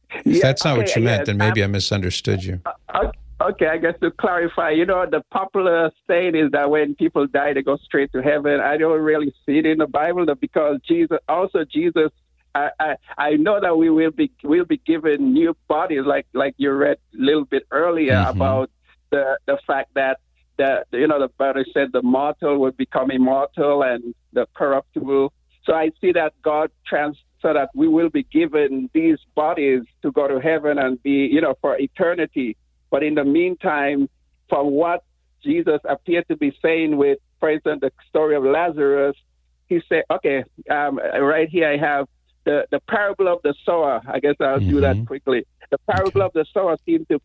If 0.10 0.26
Yeah, 0.26 0.40
that's 0.42 0.64
not 0.64 0.78
what 0.78 0.96
you 0.96 1.02
meant, 1.02 1.22
yes, 1.22 1.28
then 1.28 1.38
maybe 1.38 1.62
I 1.64 1.68
misunderstood 1.68 2.44
you. 2.44 2.62
Uh, 2.66 2.72
uh, 2.94 3.12
okay, 3.50 3.68
I 3.68 3.78
guess 3.78 3.96
to 4.02 4.12
clarify, 4.12 4.70
you 4.70 4.86
know, 4.86 5.06
the 5.06 5.22
popular 5.32 5.92
saying 6.08 6.36
is 6.36 6.52
that 6.52 6.70
when 6.70 6.96
people 6.96 7.28
die, 7.28 7.54
they 7.54 7.62
go 7.62 7.76
straight 7.78 8.14
to 8.14 8.22
heaven. 8.22 8.62
I 8.62 8.78
don't 8.78 9.02
really 9.02 9.34
see 9.46 9.58
it 9.58 9.66
in 9.66 9.80
the 9.80 9.88
Bible 9.88 10.26
because 10.40 10.80
Jesus, 10.88 11.18
also 11.28 11.66
Jesus, 11.66 12.12
I, 12.56 12.70
I, 12.80 12.96
I 13.18 13.30
know 13.36 13.60
that 13.60 13.78
we 13.78 13.90
will 13.90 14.12
be 14.12 14.32
will 14.44 14.66
be 14.66 14.78
given 14.78 15.34
new 15.34 15.56
bodies, 15.68 16.04
like 16.06 16.26
like 16.34 16.56
you 16.58 16.72
read 16.72 16.98
a 17.14 17.22
little 17.22 17.46
bit 17.46 17.64
earlier 17.72 18.16
Mhm. 18.16 18.30
about 18.30 18.70
the 19.12 19.38
the 19.46 19.58
fact 19.68 19.94
that 19.96 20.20
the 20.58 20.86
you 20.94 21.08
know 21.08 21.20
the 21.20 21.28
Bible 21.38 21.66
said 21.74 21.92
the 21.92 22.02
mortal 22.02 22.58
will 22.58 22.72
become 22.72 23.12
immortal 23.12 23.84
and 23.84 24.16
the 24.32 24.48
corruptible. 24.56 25.34
So 25.66 25.74
I 25.74 25.92
see 26.00 26.14
that 26.14 26.34
God 26.42 26.72
trans 26.88 27.18
so 27.42 27.54
that 27.54 27.70
we 27.76 27.88
will 27.88 28.10
be 28.10 28.24
given 28.24 28.90
these 28.94 29.20
bodies 29.36 29.82
to 30.04 30.12
go 30.12 30.28
to 30.28 30.40
heaven 30.40 30.78
and 30.80 31.02
be 31.04 31.28
you 31.36 31.42
know 31.42 31.56
for 31.62 31.78
eternity. 31.78 32.56
But 32.90 33.04
in 33.04 33.16
the 33.16 33.26
meantime, 33.26 34.08
from 34.48 34.72
what 34.72 35.04
Jesus 35.44 35.82
appeared 35.84 36.28
to 36.30 36.38
be 36.38 36.58
saying 36.62 36.96
with, 36.96 37.20
for 37.40 37.50
instance, 37.50 37.82
the 37.82 37.92
story 38.10 38.36
of 38.36 38.44
Lazarus, 38.44 39.18
he 39.68 39.82
said, 39.90 40.04
okay, 40.10 40.44
um, 40.70 40.98
right 40.98 41.50
here 41.50 41.68
I 41.68 41.78
have 41.78 42.08
the, 42.46 42.66
the 42.72 42.80
parable 42.82 43.28
of 43.28 43.40
the 43.44 43.54
sower. 43.66 44.02
I 44.08 44.20
guess 44.20 44.36
I'll 44.40 44.60
do 44.60 44.80
that 44.82 44.96
Mhm. 44.98 45.08
quickly. 45.08 45.46
The 45.72 45.80
parable 45.92 46.22
of 46.22 46.32
the 46.34 46.46
sower 46.54 46.78
seems 46.86 47.08
to 47.08 47.20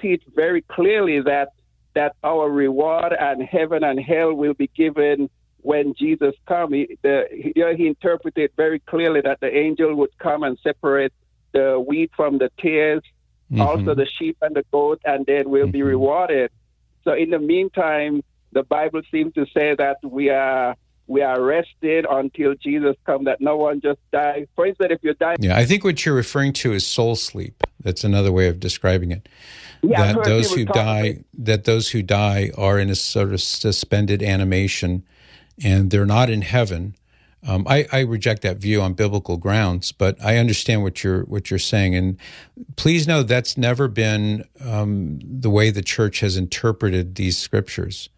teach 0.00 0.22
very 0.34 0.62
clearly 0.62 1.20
that 1.20 1.48
that 1.94 2.14
our 2.22 2.48
reward 2.48 3.12
and 3.18 3.42
heaven 3.42 3.82
and 3.82 3.98
hell 3.98 4.32
will 4.32 4.54
be 4.54 4.70
given 4.76 5.28
when 5.62 5.94
Jesus 5.94 6.34
comes. 6.46 6.72
He, 6.72 6.96
the, 7.02 7.26
he, 7.32 7.52
you 7.56 7.64
know, 7.64 7.74
he 7.74 7.88
interpreted 7.88 8.52
very 8.56 8.78
clearly 8.78 9.20
that 9.22 9.40
the 9.40 9.52
angel 9.52 9.94
would 9.96 10.16
come 10.18 10.44
and 10.44 10.56
separate 10.62 11.12
the 11.52 11.80
wheat 11.80 12.12
from 12.14 12.38
the 12.38 12.50
tares, 12.60 13.02
also 13.58 13.94
the 13.94 14.06
sheep 14.06 14.36
and 14.42 14.54
the 14.54 14.64
goat, 14.70 15.00
and 15.04 15.26
then 15.26 15.50
we'll 15.50 15.66
be 15.66 15.80
Mhm. 15.80 15.86
rewarded. 15.86 16.50
So 17.04 17.14
in 17.14 17.30
the 17.30 17.38
meantime, 17.40 18.22
the 18.52 18.62
Bible 18.62 19.02
seems 19.10 19.32
to 19.34 19.46
say 19.46 19.74
that 19.74 19.96
we 20.04 20.28
are 20.30 20.76
we 21.08 21.22
are 21.22 21.42
rested 21.42 22.06
until 22.08 22.54
Jesus 22.54 22.94
comes. 23.04 23.24
That 23.24 23.40
no 23.40 23.56
one 23.56 23.80
just 23.80 23.98
dies. 24.12 24.46
For 24.54 24.66
instance, 24.66 24.92
if 24.92 25.02
you 25.02 25.14
die, 25.14 25.36
Yeah, 25.40 25.56
I 25.56 25.64
think 25.64 25.82
what 25.82 26.04
you're 26.04 26.14
referring 26.14 26.52
to 26.54 26.72
is 26.72 26.86
soul 26.86 27.16
sleep. 27.16 27.64
That's 27.80 28.04
another 28.04 28.30
way 28.30 28.46
of 28.48 28.60
describing 28.60 29.10
it. 29.10 29.28
Yeah, 29.82 30.12
that 30.12 30.24
those 30.24 30.52
who 30.52 30.64
die, 30.64 31.00
about- 31.00 31.24
that 31.34 31.64
those 31.64 31.90
who 31.90 32.02
die 32.02 32.50
are 32.56 32.78
in 32.78 32.90
a 32.90 32.94
sort 32.94 33.32
of 33.32 33.40
suspended 33.40 34.22
animation, 34.22 35.04
and 35.64 35.90
they're 35.90 36.06
not 36.06 36.30
in 36.30 36.42
heaven, 36.42 36.94
Um, 37.46 37.64
I, 37.68 37.86
I, 37.92 38.00
reject 38.00 38.42
that 38.42 38.56
view 38.56 38.82
on 38.82 38.94
biblical 38.94 39.36
grounds, 39.36 39.92
but 39.92 40.16
I 40.20 40.38
understand 40.38 40.82
what 40.82 41.04
you're 41.04 41.22
what 41.22 41.50
you're 41.50 41.60
saying. 41.60 41.94
And 41.94 42.18
please 42.74 43.06
know 43.06 43.22
that's 43.22 43.56
never 43.56 43.86
been 43.86 44.44
um, 44.60 45.20
the 45.22 45.48
way 45.48 45.70
the 45.70 45.80
church 45.82 46.18
has 46.18 46.36
interpreted 46.36 47.14
these 47.14 47.38
scriptures. 47.38 48.08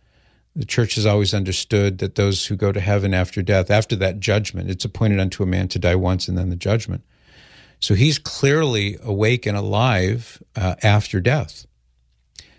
The 0.56 0.64
church 0.64 0.96
has 0.96 1.06
always 1.06 1.32
understood 1.32 1.98
that 1.98 2.16
those 2.16 2.46
who 2.46 2.56
go 2.56 2.72
to 2.72 2.80
heaven 2.80 3.14
after 3.14 3.40
death, 3.40 3.70
after 3.70 3.94
that 3.96 4.20
judgment, 4.20 4.68
it's 4.68 4.84
appointed 4.84 5.20
unto 5.20 5.42
a 5.42 5.46
man 5.46 5.68
to 5.68 5.78
die 5.78 5.94
once 5.94 6.28
and 6.28 6.36
then 6.36 6.50
the 6.50 6.56
judgment. 6.56 7.02
So 7.78 7.94
he's 7.94 8.18
clearly 8.18 8.98
awake 9.02 9.46
and 9.46 9.56
alive 9.56 10.42
uh, 10.56 10.74
after 10.82 11.20
death. 11.20 11.66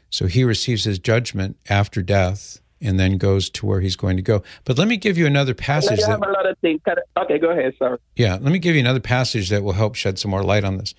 So 0.09 0.25
he 0.25 0.43
receives 0.43 0.83
his 0.83 0.99
judgment 0.99 1.57
after 1.69 2.01
death 2.01 2.61
and 2.81 2.99
then 2.99 3.17
goes 3.17 3.49
to 3.51 3.65
where 3.65 3.79
he's 3.79 3.95
going 3.95 4.17
to 4.17 4.23
go. 4.23 4.41
But 4.65 4.77
let 4.77 4.87
me 4.87 4.97
give 4.97 5.17
you 5.17 5.27
another 5.27 5.53
passage. 5.53 5.99
You 5.99 6.07
have 6.07 6.23
a 6.23 6.31
lot 6.31 6.49
of 6.49 6.57
things. 6.59 6.81
Okay, 7.17 7.37
go 7.37 7.51
ahead, 7.51 7.73
sir. 7.77 7.99
Yeah, 8.15 8.33
let 8.33 8.51
me 8.51 8.59
give 8.59 8.73
you 8.73 8.81
another 8.81 8.99
passage 8.99 9.49
that 9.49 9.63
will 9.63 9.73
help 9.73 9.95
shed 9.95 10.17
some 10.17 10.31
more 10.31 10.43
light 10.43 10.63
on 10.63 10.77
this. 10.77 10.95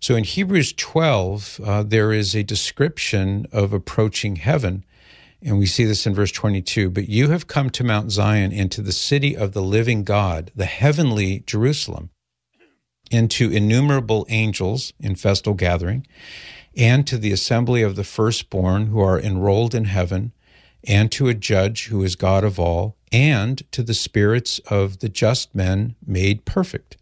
So 0.00 0.16
in 0.16 0.24
Hebrews 0.24 0.72
12, 0.72 1.60
uh, 1.64 1.82
there 1.84 2.12
is 2.12 2.34
a 2.34 2.42
description 2.42 3.46
of 3.52 3.72
approaching 3.72 4.36
heaven. 4.36 4.84
And 5.42 5.58
we 5.58 5.66
see 5.66 5.84
this 5.84 6.06
in 6.06 6.14
verse 6.14 6.32
22. 6.32 6.90
But 6.90 7.08
you 7.08 7.30
have 7.30 7.46
come 7.46 7.70
to 7.70 7.84
Mount 7.84 8.10
Zion, 8.10 8.52
into 8.52 8.82
the 8.82 8.92
city 8.92 9.36
of 9.36 9.52
the 9.52 9.62
living 9.62 10.04
God, 10.04 10.50
the 10.54 10.66
heavenly 10.66 11.42
Jerusalem, 11.46 12.10
into 13.10 13.50
innumerable 13.50 14.26
angels 14.28 14.92
in 15.00 15.14
festal 15.14 15.54
gathering, 15.54 16.06
and 16.76 17.06
to 17.06 17.18
the 17.18 17.32
assembly 17.32 17.82
of 17.82 17.96
the 17.96 18.04
firstborn 18.04 18.86
who 18.86 19.00
are 19.00 19.18
enrolled 19.18 19.74
in 19.74 19.86
heaven 19.86 20.32
and 20.84 21.12
to 21.12 21.28
a 21.28 21.34
judge 21.34 21.86
who 21.86 22.02
is 22.02 22.16
God 22.16 22.44
of 22.44 22.58
all, 22.58 22.96
and 23.12 23.70
to 23.72 23.82
the 23.82 23.94
spirits 23.94 24.60
of 24.70 25.00
the 25.00 25.08
just 25.08 25.54
men 25.54 25.94
made 26.06 26.44
perfect, 26.44 26.96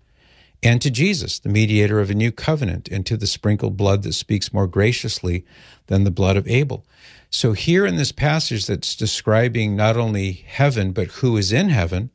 and 0.62 0.82
to 0.82 0.90
Jesus, 0.90 1.38
the 1.38 1.48
mediator 1.48 2.00
of 2.00 2.10
a 2.10 2.14
new 2.14 2.32
covenant, 2.32 2.88
and 2.88 3.06
to 3.06 3.16
the 3.16 3.26
sprinkled 3.26 3.76
blood 3.76 4.02
that 4.02 4.14
speaks 4.14 4.52
more 4.52 4.66
graciously 4.66 5.44
than 5.86 6.02
the 6.02 6.10
blood 6.10 6.36
of 6.36 6.48
Abel. 6.48 6.84
So, 7.30 7.52
here 7.52 7.84
in 7.84 7.96
this 7.96 8.12
passage 8.12 8.66
that's 8.66 8.96
describing 8.96 9.76
not 9.76 9.96
only 9.96 10.32
heaven, 10.32 10.92
but 10.92 11.08
who 11.08 11.36
is 11.36 11.52
in 11.52 11.68
heaven, 11.68 12.10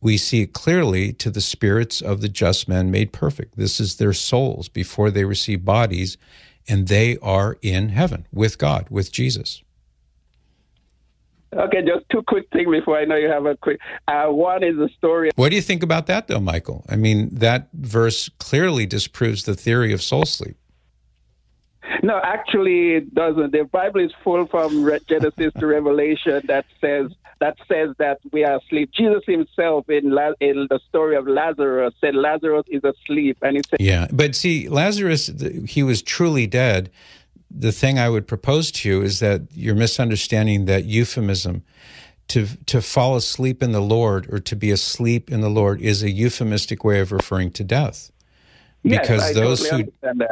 we 0.00 0.16
see 0.16 0.42
it 0.42 0.52
clearly 0.52 1.12
to 1.14 1.30
the 1.30 1.40
spirits 1.40 2.00
of 2.00 2.20
the 2.20 2.28
just 2.28 2.68
men 2.68 2.90
made 2.90 3.12
perfect. 3.12 3.56
This 3.56 3.80
is 3.80 3.96
their 3.96 4.12
souls 4.12 4.68
before 4.68 5.10
they 5.10 5.24
receive 5.24 5.64
bodies, 5.64 6.16
and 6.68 6.88
they 6.88 7.18
are 7.18 7.58
in 7.60 7.90
heaven 7.90 8.26
with 8.32 8.56
God, 8.56 8.86
with 8.88 9.12
Jesus. 9.12 9.62
Okay, 11.54 11.82
just 11.82 12.08
two 12.10 12.22
quick 12.22 12.46
things 12.52 12.70
before 12.70 12.98
I 12.98 13.04
know 13.04 13.16
you 13.16 13.30
have 13.30 13.46
a 13.46 13.56
quick. 13.56 13.78
Uh, 14.08 14.26
one 14.26 14.62
is 14.62 14.76
the 14.76 14.88
story. 14.96 15.30
What 15.36 15.50
do 15.50 15.56
you 15.56 15.62
think 15.62 15.82
about 15.82 16.06
that, 16.06 16.28
though, 16.28 16.40
Michael? 16.40 16.84
I 16.88 16.96
mean, 16.96 17.28
that 17.32 17.68
verse 17.72 18.28
clearly 18.38 18.84
disproves 18.84 19.44
the 19.44 19.54
theory 19.54 19.92
of 19.92 20.02
soul 20.02 20.24
sleep. 20.24 20.56
No, 22.02 22.20
actually, 22.22 22.94
it 22.94 23.14
doesn't. 23.14 23.52
The 23.52 23.64
Bible 23.64 24.00
is 24.00 24.12
full 24.22 24.46
from 24.46 24.88
Genesis 25.08 25.52
to 25.58 25.66
Revelation 25.66 26.42
that 26.46 26.66
says 26.80 27.10
that 27.38 27.56
says 27.68 27.90
that 27.98 28.18
we 28.32 28.44
are 28.44 28.56
asleep. 28.56 28.90
Jesus 28.92 29.22
himself 29.26 29.90
in, 29.90 30.10
La- 30.10 30.32
in 30.40 30.66
the 30.70 30.80
story 30.88 31.16
of 31.16 31.28
Lazarus 31.28 31.92
said 32.00 32.14
Lazarus 32.14 32.64
is 32.68 32.82
asleep, 32.82 33.36
and 33.42 33.56
he 33.56 33.62
said, 33.68 33.80
"Yeah." 33.80 34.06
But 34.10 34.34
see, 34.34 34.68
Lazarus, 34.68 35.30
he 35.66 35.82
was 35.82 36.02
truly 36.02 36.46
dead 36.46 36.90
the 37.50 37.72
thing 37.72 37.98
I 37.98 38.08
would 38.08 38.26
propose 38.26 38.70
to 38.72 38.88
you 38.88 39.02
is 39.02 39.20
that 39.20 39.42
you're 39.52 39.74
misunderstanding 39.74 40.66
that 40.66 40.84
euphemism. 40.84 41.64
To, 42.30 42.48
to 42.66 42.82
fall 42.82 43.14
asleep 43.14 43.62
in 43.62 43.70
the 43.70 43.80
Lord 43.80 44.26
or 44.34 44.40
to 44.40 44.56
be 44.56 44.72
asleep 44.72 45.30
in 45.30 45.42
the 45.42 45.48
Lord 45.48 45.80
is 45.80 46.02
a 46.02 46.10
euphemistic 46.10 46.82
way 46.82 46.98
of 46.98 47.12
referring 47.12 47.52
to 47.52 47.62
death. 47.62 48.10
Because 48.82 49.22
yes, 49.22 49.34
those 49.34 49.70
totally 49.70 49.92
who 50.02 50.24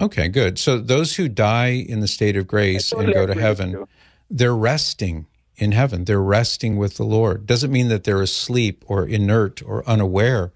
Okay, 0.00 0.28
good. 0.28 0.58
So 0.58 0.78
those 0.78 1.16
who 1.16 1.28
die 1.28 1.70
in 1.70 2.00
the 2.00 2.08
state 2.08 2.36
of 2.36 2.46
grace 2.46 2.92
and 2.92 3.12
go 3.12 3.26
to 3.26 3.34
heaven, 3.34 3.86
they're 4.30 4.54
resting 4.54 5.26
in 5.56 5.72
heaven. 5.72 6.04
They're 6.04 6.22
resting 6.22 6.76
with 6.76 6.96
the 6.96 7.04
Lord. 7.04 7.46
Doesn't 7.46 7.72
mean 7.72 7.88
that 7.88 8.04
they're 8.04 8.22
asleep 8.22 8.84
or 8.86 9.06
inert 9.06 9.62
or 9.64 9.84
unaware 9.88 10.52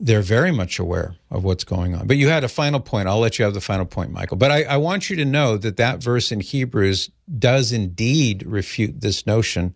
they're 0.00 0.22
very 0.22 0.50
much 0.50 0.78
aware 0.78 1.14
of 1.30 1.44
what's 1.44 1.62
going 1.62 1.94
on. 1.94 2.06
But 2.06 2.16
you 2.16 2.30
had 2.30 2.42
a 2.42 2.48
final 2.48 2.80
point. 2.80 3.06
I'll 3.06 3.18
let 3.18 3.38
you 3.38 3.44
have 3.44 3.52
the 3.52 3.60
final 3.60 3.84
point, 3.84 4.10
Michael. 4.10 4.38
But 4.38 4.50
I, 4.50 4.62
I, 4.62 4.76
want 4.78 5.10
you 5.10 5.16
to 5.16 5.26
know 5.26 5.58
that 5.58 5.76
that 5.76 6.02
verse 6.02 6.32
in 6.32 6.40
Hebrews 6.40 7.10
does 7.38 7.70
indeed 7.70 8.42
refute 8.46 9.02
this 9.02 9.26
notion 9.26 9.74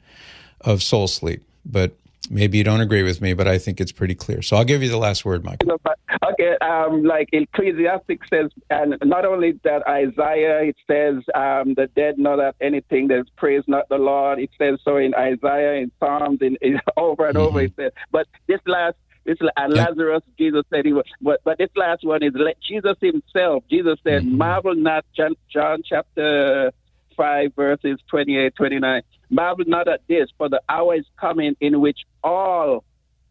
of 0.63 0.83
soul 0.83 1.09
sleep. 1.09 1.45
But 1.67 1.95
maybe 2.31 2.59
you 2.59 2.65
don't 2.65 2.81
agree 2.81 3.03
with 3.03 3.21
me, 3.21 3.35
but 3.35 3.49
I 3.49 3.59
think 3.59 3.81
it's 3.81 3.93
pretty 3.93 4.15
clear. 4.15 4.43
So 4.43 4.57
I'll 4.57 4.65
give 4.65 4.83
you 4.83 4.89
the 4.89 4.99
last 4.99 5.25
word, 5.25 5.45
Michael. 5.45 5.81
Okay, 6.25 6.57
um, 6.61 7.05
like 7.05 7.29
Ecclesiastic 7.33 8.21
says, 8.29 8.51
and 8.71 8.97
not 9.05 9.25
only 9.25 9.59
that, 9.65 9.87
Isaiah, 9.87 10.63
it 10.63 10.77
says, 10.87 11.23
um, 11.35 11.75
the 11.75 11.89
dead 11.95 12.19
know 12.19 12.37
that 12.37 12.57
anything, 12.61 13.09
there's 13.09 13.29
praise 13.37 13.63
not 13.67 13.89
the 13.89 13.99
Lord. 13.99 14.39
It 14.39 14.51
says 14.59 14.79
so 14.85 14.97
in 14.97 15.15
Isaiah, 15.15 15.75
in 15.75 15.91
Psalms, 16.01 16.39
in, 16.41 16.57
in 16.61 16.81
over 16.97 17.27
and 17.27 17.37
mm-hmm. 17.37 17.47
over, 17.47 17.61
it 17.63 17.73
says. 17.77 17.93
But 18.11 18.27
this 18.47 18.61
last 18.67 18.97
this 19.25 19.39
and 19.57 19.73
Lazarus, 19.73 20.23
Jesus 20.39 20.65
said 20.71 20.85
he 20.85 20.93
was. 20.93 21.05
But 21.21 21.41
but 21.45 21.59
this 21.59 21.71
last 21.77 22.05
one 22.05 22.23
is 22.23 22.35
Jesus 22.69 22.97
himself. 23.01 23.65
Jesus 23.71 23.99
said, 24.05 24.23
mm-hmm. 24.23 24.37
"Marvel 24.37 24.75
not." 24.75 25.05
John, 25.17 25.35
John 25.51 25.83
chapter 25.85 26.73
five 27.17 27.55
verses 27.55 27.99
28, 28.09 28.55
29. 28.55 29.03
Marvel 29.31 29.65
not 29.67 29.89
at 29.89 30.01
this, 30.09 30.29
for 30.37 30.49
the 30.49 30.61
hour 30.69 30.95
is 30.95 31.07
coming 31.19 31.57
in 31.61 31.81
which 31.81 32.01
all, 32.23 32.85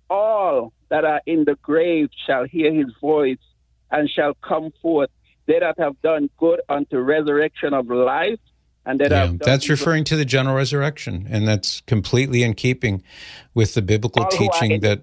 all 0.10 0.74
that 0.90 1.06
are 1.06 1.22
in 1.26 1.46
the 1.46 1.56
grave 1.62 2.10
shall 2.26 2.46
hear 2.46 2.74
his 2.74 2.88
voice 3.00 3.38
and 3.92 4.10
shall 4.10 4.34
come 4.36 4.72
forth. 4.82 5.10
They 5.46 5.60
that 5.60 5.78
have 5.78 6.02
done 6.02 6.30
good 6.38 6.62
unto 6.70 6.98
resurrection 6.98 7.74
of 7.74 7.88
life, 7.88 8.40
and 8.86 9.00
that 9.00 9.12
yeah, 9.12 9.32
that's 9.40 9.70
referring 9.70 10.04
to 10.06 10.16
the 10.16 10.26
general 10.26 10.56
resurrection, 10.56 11.28
and 11.30 11.48
that's 11.48 11.82
completely 11.82 12.44
in 12.44 12.54
keeping 12.54 13.04
with 13.54 13.74
the 13.74 13.82
biblical 13.82 14.26
teaching 14.26 14.80
that. 14.82 15.02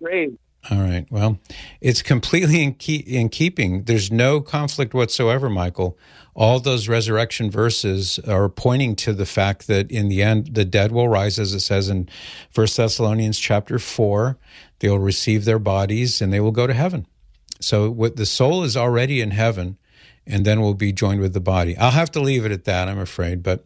All 0.68 0.78
right. 0.78 1.06
Well, 1.10 1.38
it's 1.80 2.02
completely 2.02 2.62
in, 2.62 2.76
in 3.06 3.28
keeping. 3.30 3.84
There's 3.84 4.12
no 4.12 4.40
conflict 4.40 4.92
whatsoever, 4.92 5.48
Michael. 5.48 5.96
All 6.34 6.60
those 6.60 6.86
resurrection 6.86 7.50
verses 7.50 8.18
are 8.20 8.48
pointing 8.48 8.94
to 8.96 9.12
the 9.12 9.26
fact 9.26 9.66
that 9.68 9.90
in 9.90 10.08
the 10.08 10.22
end, 10.22 10.54
the 10.54 10.66
dead 10.66 10.92
will 10.92 11.08
rise, 11.08 11.38
as 11.38 11.54
it 11.54 11.60
says 11.60 11.88
in 11.88 12.08
First 12.50 12.76
Thessalonians 12.76 13.38
chapter 13.38 13.78
four. 13.78 14.36
They'll 14.80 14.98
receive 14.98 15.44
their 15.44 15.58
bodies 15.58 16.20
and 16.20 16.32
they 16.32 16.40
will 16.40 16.52
go 16.52 16.66
to 16.66 16.74
heaven. 16.74 17.06
So, 17.60 17.90
what 17.90 18.16
the 18.16 18.26
soul 18.26 18.62
is 18.62 18.76
already 18.76 19.20
in 19.20 19.32
heaven, 19.32 19.76
and 20.26 20.44
then 20.44 20.60
will 20.60 20.74
be 20.74 20.92
joined 20.92 21.20
with 21.20 21.32
the 21.32 21.40
body. 21.40 21.76
I'll 21.76 21.90
have 21.90 22.10
to 22.12 22.20
leave 22.20 22.44
it 22.44 22.52
at 22.52 22.64
that. 22.64 22.88
I'm 22.88 22.98
afraid, 22.98 23.42
but 23.42 23.64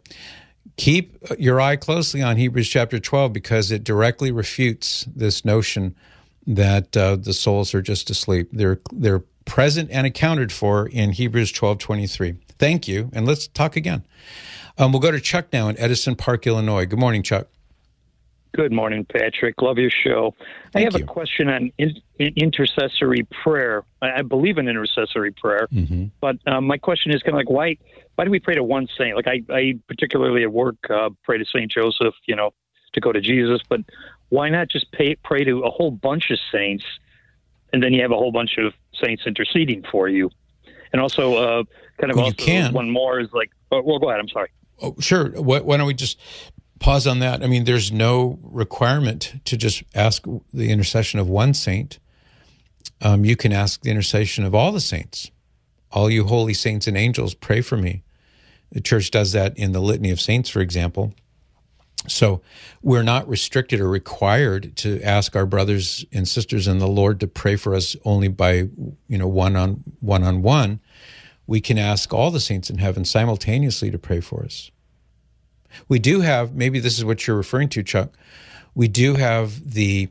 keep 0.77 1.17
uh, 1.29 1.35
your 1.37 1.61
eye 1.61 1.75
closely 1.75 2.21
on 2.21 2.37
Hebrews 2.37 2.67
chapter 2.67 2.99
12 2.99 3.31
because 3.31 3.71
it 3.71 3.83
directly 3.83 4.31
refutes 4.31 5.05
this 5.15 5.45
notion 5.45 5.95
that 6.47 6.95
uh, 6.95 7.15
the 7.15 7.33
souls 7.33 7.73
are 7.73 7.81
just 7.81 8.09
asleep. 8.09 8.49
They're 8.51 8.79
they're 8.91 9.23
present 9.45 9.89
and 9.91 10.07
accounted 10.07 10.51
for 10.51 10.87
in 10.87 11.11
Hebrews 11.11 11.51
twelve 11.51 11.79
twenty 11.79 12.07
three. 12.07 12.35
Thank 12.57 12.87
you, 12.87 13.09
and 13.13 13.25
let's 13.25 13.47
talk 13.47 13.75
again. 13.75 14.05
Um, 14.77 14.91
we'll 14.91 15.01
go 15.01 15.11
to 15.11 15.21
Chuck 15.21 15.47
now 15.53 15.69
in 15.69 15.79
Edison 15.79 16.15
Park, 16.15 16.45
Illinois. 16.47 16.85
Good 16.85 16.99
morning, 16.99 17.23
Chuck. 17.23 17.47
Good 18.55 18.71
morning, 18.71 19.05
Patrick. 19.05 19.61
Love 19.61 19.77
your 19.77 19.89
show. 19.89 20.33
Thank 20.71 20.83
I 20.83 20.91
have 20.91 20.97
you. 20.97 21.03
a 21.03 21.07
question 21.07 21.49
on 21.49 21.71
in, 21.77 21.93
in 22.19 22.33
intercessory 22.37 23.27
prayer. 23.43 23.83
I, 24.01 24.19
I, 24.19 24.21
believe 24.21 24.57
in 24.57 24.69
intercessory 24.69 25.31
prayer, 25.31 25.67
mm-hmm. 25.73 26.05
but 26.21 26.37
um, 26.47 26.65
my 26.65 26.77
question 26.77 27.13
is 27.13 27.21
kind 27.21 27.33
of 27.33 27.39
like 27.39 27.49
why 27.49 27.77
why 28.15 28.23
do 28.23 28.31
we 28.31 28.39
pray 28.39 28.55
to 28.55 28.63
one 28.63 28.87
saint? 28.97 29.17
Like 29.17 29.27
I, 29.27 29.41
I 29.49 29.73
particularly 29.89 30.43
at 30.43 30.53
work 30.53 30.77
uh, 30.89 31.09
pray 31.23 31.37
to 31.37 31.45
Saint 31.45 31.69
Joseph, 31.69 32.13
you 32.27 32.35
know, 32.35 32.53
to 32.93 33.01
go 33.01 33.11
to 33.11 33.19
Jesus, 33.19 33.59
but 33.67 33.81
why 34.29 34.49
not 34.49 34.69
just 34.69 34.91
pay, 34.91 35.15
pray 35.15 35.43
to 35.43 35.63
a 35.63 35.69
whole 35.69 35.91
bunch 35.91 36.31
of 36.31 36.39
saints, 36.51 36.85
and 37.71 37.81
then 37.81 37.93
you 37.93 38.01
have 38.01 38.11
a 38.11 38.15
whole 38.15 38.31
bunch 38.31 38.57
of 38.57 38.73
saints 38.93 39.23
interceding 39.25 39.83
for 39.91 40.07
you? 40.09 40.29
And 40.91 41.01
also, 41.01 41.35
uh, 41.35 41.63
kind 41.99 42.11
of 42.11 42.17
well, 42.17 42.25
also 42.25 42.37
can. 42.37 42.73
one 42.73 42.89
more 42.89 43.19
is 43.19 43.31
like, 43.33 43.51
oh, 43.71 43.81
well, 43.81 43.99
go 43.99 44.09
ahead. 44.09 44.19
I'm 44.19 44.29
sorry. 44.29 44.49
Oh, 44.81 44.95
sure. 44.99 45.29
Why, 45.29 45.59
why 45.59 45.77
don't 45.77 45.87
we 45.87 45.93
just 45.93 46.19
pause 46.79 47.07
on 47.07 47.19
that? 47.19 47.43
I 47.43 47.47
mean, 47.47 47.65
there's 47.65 47.91
no 47.91 48.39
requirement 48.43 49.33
to 49.45 49.57
just 49.57 49.83
ask 49.93 50.23
the 50.53 50.71
intercession 50.71 51.19
of 51.19 51.27
one 51.27 51.53
saint. 51.53 51.99
Um, 53.01 53.25
you 53.25 53.35
can 53.35 53.51
ask 53.51 53.81
the 53.81 53.91
intercession 53.91 54.45
of 54.45 54.55
all 54.55 54.71
the 54.71 54.81
saints. 54.81 55.31
All 55.91 56.09
you 56.09 56.25
holy 56.25 56.53
saints 56.53 56.87
and 56.87 56.97
angels, 56.97 57.33
pray 57.33 57.61
for 57.61 57.77
me. 57.77 58.03
The 58.71 58.81
church 58.81 59.11
does 59.11 59.31
that 59.31 59.57
in 59.57 59.71
the 59.71 59.79
Litany 59.79 60.11
of 60.11 60.19
Saints, 60.19 60.49
for 60.49 60.59
example. 60.59 61.13
So 62.07 62.41
we're 62.81 63.03
not 63.03 63.27
restricted 63.27 63.79
or 63.79 63.89
required 63.89 64.75
to 64.77 65.01
ask 65.01 65.35
our 65.35 65.45
brothers 65.45 66.05
and 66.11 66.27
sisters 66.27 66.67
in 66.67 66.79
the 66.79 66.87
Lord 66.87 67.19
to 67.21 67.27
pray 67.27 67.55
for 67.55 67.73
us 67.73 67.95
only 68.05 68.27
by, 68.27 68.69
you 69.07 69.17
know, 69.17 69.27
one 69.27 69.55
on 69.55 69.83
one 70.01 70.23
on 70.23 70.41
one. 70.41 70.79
We 71.47 71.61
can 71.61 71.77
ask 71.77 72.13
all 72.13 72.31
the 72.31 72.39
saints 72.39 72.69
in 72.69 72.77
heaven 72.77 73.05
simultaneously 73.05 73.91
to 73.91 73.99
pray 73.99 74.19
for 74.19 74.43
us. 74.43 74.71
We 75.87 75.99
do 75.99 76.21
have, 76.21 76.55
maybe 76.55 76.79
this 76.79 76.97
is 76.97 77.05
what 77.05 77.25
you're 77.27 77.37
referring 77.37 77.69
to, 77.69 77.83
Chuck. 77.83 78.11
We 78.73 78.87
do 78.87 79.15
have 79.15 79.73
the 79.73 80.09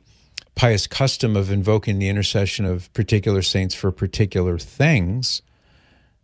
pious 0.55 0.87
custom 0.87 1.35
of 1.35 1.51
invoking 1.51 1.99
the 1.99 2.09
intercession 2.09 2.65
of 2.65 2.91
particular 2.93 3.41
saints 3.41 3.75
for 3.75 3.91
particular 3.91 4.57
things. 4.57 5.41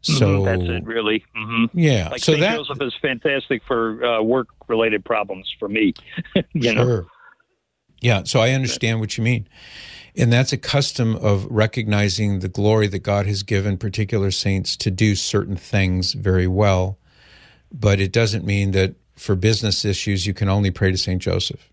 So 0.01 0.41
Mhm, 0.41 0.46
that's 0.46 0.63
it, 0.63 0.84
really. 0.84 1.24
hmm 1.36 1.65
yeah, 1.74 2.10
Like 2.10 2.22
so 2.22 2.34
St. 2.34 2.41
that 2.41 2.55
Joseph 2.55 2.81
is 2.81 2.93
fantastic 3.01 3.62
for 3.67 4.03
uh, 4.03 4.22
work-related 4.22 5.05
problems 5.05 5.53
for 5.60 5.70
me. 5.70 5.93
you 6.53 6.74
know, 6.74 6.84
Sure. 6.84 7.05
Yeah, 8.01 8.24
so 8.24 8.39
I 8.39 8.51
understand 8.51 9.00
what 9.00 9.17
you 9.17 9.24
mean. 9.24 9.48
And 10.17 10.34
that's 10.34 10.51
a 10.51 10.58
custom 10.58 11.15
of 11.15 11.46
recognizing 11.46 12.39
the 12.39 12.50
glory 12.50 12.88
that 12.88 13.00
God 13.00 13.27
has 13.27 13.43
given 13.43 13.77
particular 13.77 14.31
saints 14.31 14.75
to 14.77 14.91
do 14.91 15.15
certain 15.15 15.55
things 15.55 16.13
very 16.13 16.48
well. 16.48 16.98
But 17.72 18.00
it 18.00 18.12
doesn't 18.12 18.43
mean 18.43 18.72
that 18.72 18.96
for 19.15 19.36
business 19.36 19.86
issues 19.86 20.25
you 20.25 20.34
can 20.34 20.50
only 20.50 20.72
pray 20.72 20.91
to 20.91 20.98
St. 20.98 21.22
Joseph. 21.22 21.70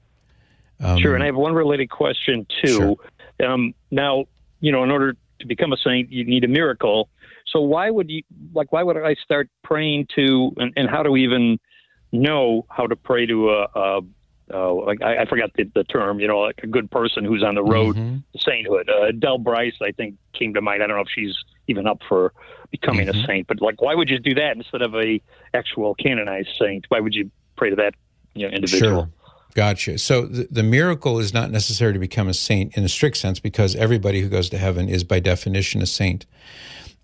Um, 0.80 1.00
sure. 1.00 1.14
And 1.14 1.22
I 1.22 1.26
have 1.26 1.34
one 1.34 1.54
related 1.54 1.90
question 1.90 2.46
too. 2.62 2.96
Sure. 3.40 3.48
Um, 3.48 3.74
now, 3.90 4.26
you 4.60 4.70
know, 4.70 4.84
in 4.84 4.90
order 4.90 5.16
to 5.38 5.46
become 5.46 5.72
a 5.72 5.76
saint, 5.76 6.12
you 6.12 6.24
need 6.24 6.44
a 6.44 6.48
miracle. 6.48 7.08
So 7.52 7.60
why 7.60 7.90
would 7.90 8.10
you 8.10 8.22
like? 8.54 8.72
Why 8.72 8.82
would 8.82 8.96
I 8.96 9.14
start 9.14 9.48
praying 9.64 10.08
to? 10.16 10.52
And, 10.56 10.72
and 10.76 10.88
how 10.88 11.02
do 11.02 11.10
we 11.10 11.24
even 11.24 11.58
know 12.12 12.66
how 12.68 12.86
to 12.86 12.96
pray 12.96 13.26
to 13.26 13.50
a? 13.50 13.66
a 13.74 14.00
uh, 14.52 14.72
like 14.72 15.02
I, 15.02 15.18
I 15.18 15.26
forgot 15.26 15.50
the, 15.56 15.70
the 15.74 15.84
term, 15.84 16.20
you 16.20 16.26
know, 16.26 16.38
like 16.38 16.60
a 16.62 16.66
good 16.66 16.90
person 16.90 17.22
who's 17.22 17.44
on 17.44 17.54
the 17.54 17.62
road 17.62 17.96
Mhm. 17.96 18.22
to 18.32 18.38
sainthood. 18.38 18.88
Uh, 18.88 19.12
Del 19.12 19.36
Bryce, 19.36 19.74
I 19.82 19.92
think, 19.92 20.14
came 20.32 20.54
to 20.54 20.62
mind. 20.62 20.82
I 20.82 20.86
don't 20.86 20.96
know 20.96 21.02
if 21.02 21.08
she's 21.14 21.34
even 21.66 21.86
up 21.86 22.00
for 22.08 22.32
becoming 22.70 23.08
Mhm. 23.08 23.22
a 23.22 23.26
saint, 23.26 23.46
but 23.46 23.60
like, 23.60 23.82
why 23.82 23.94
would 23.94 24.08
you 24.08 24.18
do 24.18 24.34
that 24.36 24.56
instead 24.56 24.80
of 24.80 24.94
a 24.94 25.20
actual 25.52 25.94
canonized 25.94 26.48
saint? 26.58 26.86
Why 26.88 26.98
would 26.98 27.14
you 27.14 27.30
pray 27.58 27.68
to 27.68 27.76
that, 27.76 27.92
you 28.34 28.48
know, 28.48 28.54
individual? 28.54 29.02
Sure. 29.02 29.10
Gotcha. 29.54 29.98
So 29.98 30.22
the, 30.22 30.48
the 30.50 30.62
miracle 30.62 31.18
is 31.18 31.34
not 31.34 31.50
necessary 31.50 31.92
to 31.92 31.98
become 31.98 32.28
a 32.28 32.32
saint 32.34 32.74
in 32.74 32.84
a 32.84 32.88
strict 32.88 33.18
sense 33.18 33.40
because 33.40 33.76
everybody 33.76 34.22
who 34.22 34.30
goes 34.30 34.48
to 34.48 34.56
heaven 34.56 34.88
is 34.88 35.04
by 35.04 35.20
definition 35.20 35.82
a 35.82 35.86
saint. 35.86 36.24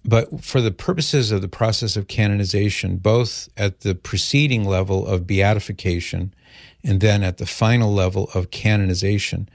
But 0.05 0.45
for 0.45 0.61
the 0.61 0.71
purposes 0.71 1.31
of 1.31 1.41
the 1.41 1.49
process 1.49 1.97
of 1.97 2.09
canonization, 2.09 2.97
both 2.97 3.49
at 3.57 3.81
the 3.81 3.95
preceding 3.95 4.65
level 4.65 5.07
of 5.07 5.27
beatification 5.27 6.35
and 6.83 7.01
then 7.01 7.23
at 7.23 7.39
the 7.39 7.47
final 7.47 7.93
level 7.93 8.29
of 8.35 8.51
canonization, 8.51 9.49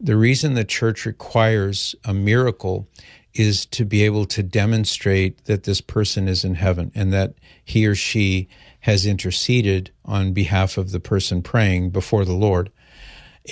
the 0.00 0.16
reason 0.16 0.54
the 0.54 0.64
church 0.64 1.04
requires 1.04 1.96
a 2.04 2.14
miracle 2.14 2.86
is 3.34 3.66
to 3.66 3.84
be 3.84 4.04
able 4.04 4.24
to 4.26 4.42
demonstrate 4.42 5.44
that 5.46 5.64
this 5.64 5.80
person 5.80 6.28
is 6.28 6.44
in 6.44 6.54
heaven 6.54 6.92
and 6.94 7.12
that 7.12 7.34
he 7.64 7.86
or 7.86 7.94
she 7.94 8.48
has 8.80 9.04
interceded 9.04 9.90
on 10.04 10.32
behalf 10.32 10.78
of 10.78 10.92
the 10.92 11.00
person 11.00 11.42
praying 11.42 11.90
before 11.90 12.24
the 12.24 12.32
Lord. 12.32 12.70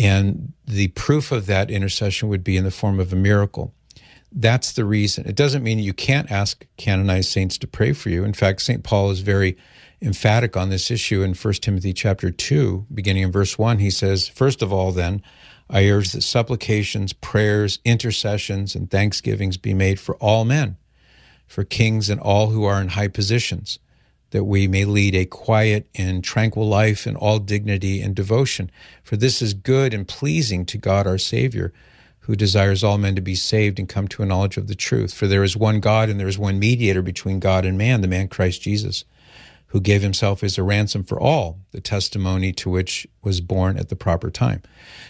And 0.01 0.53
the 0.65 0.89
proof 0.89 1.33
of 1.33 1.47
that 1.47 1.71
intercession 1.71 2.29
would 2.29 2.45
be 2.45 2.57
in 2.57 2.65
the 2.65 2.71
form 2.71 3.01
of 3.01 3.13
a 3.13 3.17
miracle. 3.17 3.75
That's 4.39 4.73
the 4.73 4.85
reason. 4.85 5.27
It 5.27 5.35
doesn't 5.35 5.63
mean 5.63 5.79
you 5.79 5.95
can't 5.95 6.31
ask 6.31 6.67
canonized 6.77 7.31
saints 7.31 7.57
to 7.57 7.67
pray 7.67 7.95
for 7.95 8.11
you. 8.11 8.23
In 8.23 8.35
fact, 8.35 8.61
St. 8.61 8.85
Paul 8.85 9.11
is 9.11 9.21
very 9.21 9.57
emphatic 10.03 10.59
on 10.59 10.69
this 10.69 10.91
issue 10.91 11.23
in 11.23 11.33
1 11.33 11.55
Timothy 11.55 11.95
chapter 11.95 12.31
2, 12.31 12.87
beginning 12.93 13.23
in 13.23 13.33
verse 13.33 13.59
1. 13.59 13.79
He 13.79 13.91
says, 13.91 14.29
First 14.29 14.61
of 14.61 14.75
all, 14.75 14.93
then, 14.93 15.23
I 15.71 15.89
urge 15.89 16.13
that 16.13 16.21
supplications, 16.21 17.15
prayers, 17.15 17.79
intercessions, 17.83 18.75
and 18.75 18.91
thanksgivings 18.91 19.57
be 19.57 19.73
made 19.73 19.99
for 19.99 20.17
all 20.17 20.45
men, 20.45 20.77
for 21.47 21.65
kings 21.65 22.11
and 22.11 22.21
all 22.21 22.51
who 22.51 22.65
are 22.65 22.79
in 22.79 22.89
high 22.89 23.09
positions, 23.09 23.79
that 24.33 24.45
we 24.45 24.69
may 24.69 24.85
lead 24.85 25.15
a 25.15 25.25
quiet 25.25 25.89
and 25.95 26.23
tranquil 26.23 26.69
life 26.69 27.07
in 27.07 27.17
all 27.17 27.39
dignity 27.39 28.03
and 28.03 28.15
devotion. 28.15 28.71
For 29.03 29.17
this 29.17 29.41
is 29.41 29.55
good 29.55 29.95
and 29.95 30.07
pleasing 30.07 30.67
to 30.67 30.77
God 30.77 31.07
our 31.07 31.19
Savior, 31.19 31.73
who 32.27 32.37
desires 32.37 32.85
all 32.85 32.99
men 32.99 33.15
to 33.15 33.21
be 33.21 33.35
saved 33.35 33.79
and 33.79 33.89
come 33.89 34.09
to 34.09 34.23
a 34.23 34.27
knowledge 34.27 34.57
of 34.57 34.67
the 34.67 34.75
truth. 34.75 35.15
For 35.15 35.27
there 35.27 35.45
is 35.45 35.57
one 35.57 35.81
God 35.81 36.09
and 36.09 36.19
there 36.19 36.29
is 36.29 36.39
one 36.39 36.59
mediator 36.59 37.03
between 37.03 37.41
God 37.41 37.65
and 37.65 37.79
man, 37.79 38.01
the 38.01 38.09
man 38.09 38.29
Christ 38.29 38.63
Jesus 38.63 39.05
who 39.69 39.81
gave 39.81 40.03
himself 40.03 40.45
as 40.45 40.57
a 40.57 40.63
ransom 40.63 41.03
for 41.03 41.21
all, 41.21 41.59
the 41.73 41.81
testimony 41.81 42.53
to 42.53 42.71
which 42.71 43.07
was 43.23 43.41
borne 43.41 43.77
at 43.77 43.89
the 43.89 43.97
proper 43.97 44.31
time. 44.31 44.63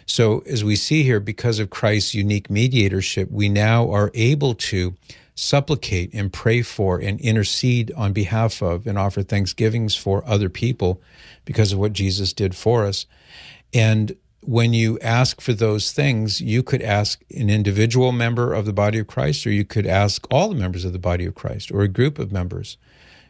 So, 0.06 0.40
as 0.40 0.64
we 0.64 0.76
see 0.76 1.02
here, 1.02 1.20
because 1.20 1.58
of 1.58 1.70
Christ's 1.70 2.14
unique 2.14 2.48
mediatorship, 2.48 3.30
we 3.30 3.48
now 3.48 3.90
are 3.90 4.10
able 4.14 4.54
to 4.54 4.94
supplicate 5.34 6.12
and 6.14 6.32
pray 6.32 6.62
for 6.62 6.98
and 6.98 7.20
intercede 7.20 7.92
on 7.92 8.12
behalf 8.14 8.62
of 8.62 8.86
and 8.86 8.98
offer 8.98 9.22
thanksgivings 9.22 9.94
for 9.94 10.26
other 10.26 10.48
people 10.48 11.02
because 11.44 11.72
of 11.72 11.78
what 11.78 11.92
Jesus 11.92 12.32
did 12.32 12.56
for 12.56 12.86
us. 12.86 13.04
And 13.74 14.16
when 14.46 14.72
you 14.72 14.98
ask 15.00 15.40
for 15.40 15.52
those 15.52 15.92
things, 15.92 16.40
you 16.40 16.62
could 16.62 16.82
ask 16.82 17.22
an 17.36 17.50
individual 17.50 18.12
member 18.12 18.54
of 18.54 18.64
the 18.64 18.72
body 18.72 18.98
of 18.98 19.06
Christ, 19.06 19.46
or 19.46 19.50
you 19.50 19.64
could 19.64 19.86
ask 19.86 20.26
all 20.30 20.48
the 20.48 20.54
members 20.54 20.84
of 20.84 20.92
the 20.92 20.98
body 20.98 21.26
of 21.26 21.34
Christ, 21.34 21.70
or 21.72 21.82
a 21.82 21.88
group 21.88 22.18
of 22.18 22.30
members. 22.32 22.78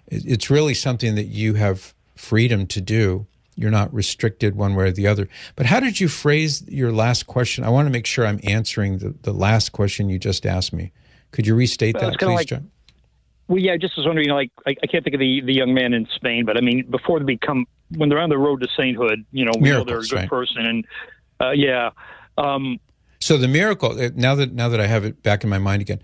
It's 0.06 0.50
really 0.50 0.74
something 0.74 1.14
that 1.14 1.24
you 1.24 1.54
have 1.54 1.94
freedom 2.14 2.66
to 2.68 2.80
do. 2.80 3.26
You're 3.56 3.70
not 3.70 3.92
restricted 3.92 4.54
one 4.54 4.74
way 4.74 4.84
or 4.84 4.92
the 4.92 5.06
other. 5.06 5.28
But 5.56 5.66
how 5.66 5.80
did 5.80 5.98
you 5.98 6.08
phrase 6.08 6.62
your 6.68 6.92
last 6.92 7.26
question? 7.26 7.64
I 7.64 7.70
want 7.70 7.86
to 7.86 7.92
make 7.92 8.06
sure 8.06 8.26
I'm 8.26 8.40
answering 8.44 8.98
the, 8.98 9.14
the 9.22 9.32
last 9.32 9.72
question 9.72 10.10
you 10.10 10.18
just 10.18 10.44
asked 10.44 10.74
me. 10.74 10.92
Could 11.30 11.46
you 11.46 11.54
restate 11.54 11.96
Well, 11.96 12.10
that, 12.10 12.18
please, 12.18 12.34
like- 12.34 12.46
John? 12.48 12.70
Well, 13.48 13.58
yeah, 13.58 13.72
I 13.72 13.76
just 13.78 13.96
was 13.96 14.04
wondering, 14.04 14.26
you 14.26 14.30
know, 14.30 14.36
like, 14.36 14.50
I, 14.66 14.74
I 14.82 14.86
can't 14.86 15.04
think 15.04 15.14
of 15.14 15.20
the, 15.20 15.40
the 15.40 15.52
young 15.52 15.72
man 15.72 15.94
in 15.94 16.08
Spain, 16.16 16.44
but 16.44 16.56
I 16.56 16.60
mean, 16.60 16.84
before 16.90 17.20
they 17.20 17.24
become, 17.24 17.64
when 17.90 18.08
they're 18.08 18.20
on 18.20 18.28
the 18.28 18.38
road 18.38 18.60
to 18.62 18.68
sainthood, 18.76 19.24
you 19.32 19.44
know, 19.44 19.52
we 19.58 19.70
know 19.70 19.84
they're 19.84 19.98
a 19.98 20.02
good 20.02 20.12
right. 20.12 20.28
person, 20.28 20.66
and 20.66 20.84
uh, 21.40 21.50
yeah, 21.50 21.90
um, 22.38 22.78
So 23.20 23.36
the 23.36 23.48
miracle 23.48 23.98
uh, 24.00 24.10
now 24.14 24.34
that 24.34 24.52
now 24.52 24.68
that 24.68 24.80
I 24.80 24.86
have 24.86 25.04
it 25.04 25.22
back 25.22 25.42
in 25.42 25.50
my 25.50 25.58
mind 25.58 25.82
again, 25.82 26.00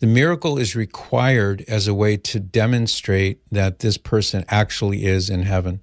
the 0.00 0.06
miracle 0.06 0.58
is 0.58 0.76
required 0.76 1.64
as 1.68 1.88
a 1.88 1.94
way 1.94 2.16
to 2.18 2.40
demonstrate 2.40 3.40
that 3.50 3.78
this 3.78 3.96
person 3.96 4.44
actually 4.48 5.06
is 5.06 5.30
in 5.30 5.42
heaven. 5.42 5.80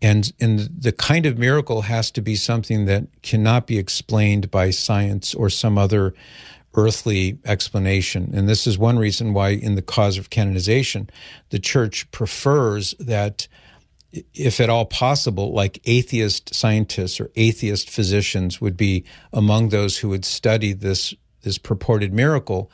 And 0.00 0.32
and 0.40 0.68
the 0.76 0.92
kind 0.92 1.26
of 1.26 1.38
miracle 1.38 1.82
has 1.82 2.10
to 2.12 2.22
be 2.22 2.36
something 2.36 2.84
that 2.86 3.04
cannot 3.22 3.66
be 3.66 3.78
explained 3.78 4.50
by 4.50 4.70
science 4.70 5.34
or 5.34 5.48
some 5.48 5.78
other 5.78 6.14
earthly 6.74 7.38
explanation. 7.44 8.30
And 8.34 8.48
this 8.48 8.66
is 8.66 8.78
one 8.78 8.98
reason 8.98 9.34
why 9.34 9.50
in 9.50 9.74
the 9.74 9.82
cause 9.82 10.18
of 10.18 10.30
canonization, 10.30 11.10
the 11.50 11.58
church 11.58 12.10
prefers 12.10 12.94
that 12.98 13.46
if 14.34 14.60
at 14.60 14.68
all 14.68 14.84
possible, 14.84 15.52
like 15.52 15.80
atheist 15.84 16.54
scientists 16.54 17.18
or 17.18 17.30
atheist 17.36 17.88
physicians 17.88 18.60
would 18.60 18.76
be 18.76 19.04
among 19.32 19.70
those 19.70 19.98
who 19.98 20.08
would 20.10 20.24
study 20.24 20.72
this 20.72 21.14
this 21.42 21.58
purported 21.58 22.12
miracle, 22.12 22.70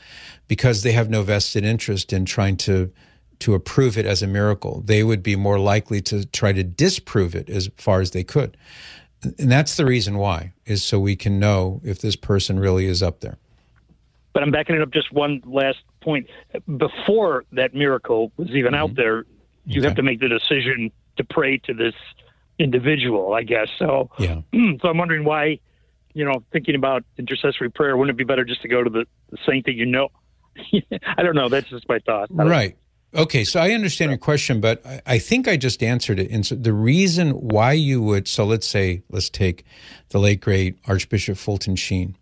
because 0.48 0.82
they 0.82 0.92
have 0.92 1.08
no 1.08 1.22
vested 1.22 1.64
interest 1.64 2.12
in 2.12 2.24
trying 2.24 2.56
to 2.56 2.90
to 3.38 3.54
approve 3.54 3.96
it 3.96 4.04
as 4.04 4.22
a 4.22 4.26
miracle. 4.26 4.82
They 4.84 5.04
would 5.04 5.22
be 5.22 5.36
more 5.36 5.58
likely 5.58 6.00
to 6.02 6.26
try 6.26 6.52
to 6.52 6.64
disprove 6.64 7.34
it 7.34 7.48
as 7.48 7.70
far 7.76 8.00
as 8.00 8.10
they 8.10 8.24
could, 8.24 8.56
and 9.38 9.50
that's 9.50 9.76
the 9.76 9.86
reason 9.86 10.18
why 10.18 10.52
is 10.66 10.84
so 10.84 10.98
we 10.98 11.16
can 11.16 11.38
know 11.38 11.80
if 11.84 12.00
this 12.00 12.16
person 12.16 12.58
really 12.58 12.86
is 12.86 13.02
up 13.02 13.20
there. 13.20 13.38
but 14.38 14.44
I'm 14.44 14.52
backing 14.52 14.76
it 14.76 14.82
up 14.82 14.92
just 14.92 15.12
one 15.12 15.42
last 15.46 15.78
point. 16.00 16.28
Before 16.76 17.44
that 17.50 17.74
miracle 17.74 18.30
was 18.36 18.50
even 18.50 18.72
out 18.72 18.90
mm-hmm. 18.90 19.00
there, 19.00 19.24
you 19.64 19.82
have 19.82 19.96
to 19.96 20.02
make 20.04 20.20
the 20.20 20.28
decision 20.28 20.92
to 21.18 21.24
pray 21.24 21.58
to 21.58 21.74
this 21.74 21.94
individual, 22.58 23.34
I 23.34 23.42
guess. 23.42 23.68
So, 23.78 24.10
Yeah. 24.18 24.40
so 24.80 24.88
I'm 24.88 24.98
wondering 24.98 25.24
why, 25.24 25.60
you 26.14 26.24
know, 26.24 26.42
thinking 26.52 26.74
about 26.74 27.04
intercessory 27.18 27.70
prayer, 27.70 27.96
wouldn't 27.96 28.16
it 28.16 28.18
be 28.18 28.24
better 28.24 28.44
just 28.44 28.62
to 28.62 28.68
go 28.68 28.82
to 28.82 28.90
the, 28.90 29.04
the 29.30 29.38
saint 29.46 29.66
that 29.66 29.74
you 29.74 29.86
know? 29.86 30.08
I 31.16 31.22
don't 31.22 31.36
know. 31.36 31.48
That's 31.48 31.68
just 31.68 31.88
my 31.88 32.00
thought. 32.00 32.28
Right. 32.30 32.76
Okay, 33.14 33.44
so 33.44 33.58
I 33.60 33.70
understand 33.70 34.10
your 34.10 34.18
question, 34.18 34.60
but 34.60 34.84
I- 34.84 35.00
I 35.06 35.18
think 35.18 35.48
I 35.48 35.56
just 35.56 35.82
answered 35.82 36.18
it. 36.18 36.30
And 36.30 36.44
so 36.44 36.54
the 36.54 36.72
reason 36.72 37.30
why 37.30 37.72
you 37.72 38.02
would, 38.02 38.28
so 38.28 38.44
let's 38.44 38.66
say, 38.66 39.02
let's 39.10 39.30
take 39.30 39.64
the 40.10 40.18
late 40.18 40.40
great 40.40 40.78
Archbishop 40.86 41.38
Fulton 41.38 41.76
Sheen. 41.76 42.16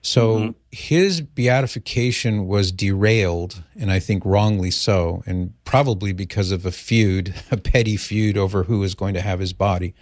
So 0.00 0.36
mm-hmm. 0.36 0.50
His 0.72 1.20
beatification 1.20 2.46
was 2.46 2.72
derailed, 2.72 3.62
and 3.78 3.92
I 3.92 3.98
think 3.98 4.24
wrongly 4.24 4.70
so, 4.70 5.22
and 5.26 5.52
probably 5.64 6.14
because 6.14 6.50
of 6.50 6.64
a 6.64 6.72
feud, 6.72 7.34
a 7.50 7.58
petty 7.58 7.98
feud 7.98 8.38
over 8.38 8.64
who 8.64 8.80
was 8.80 8.94
going 8.94 9.12
to 9.14 9.20
have 9.20 9.38
his 9.38 9.52
body, 9.52 9.94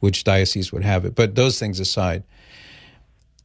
which 0.00 0.24
diocese 0.24 0.70
would 0.70 0.84
have 0.84 1.06
it. 1.06 1.14
But 1.14 1.34
those 1.34 1.58
things 1.58 1.80
aside, 1.80 2.24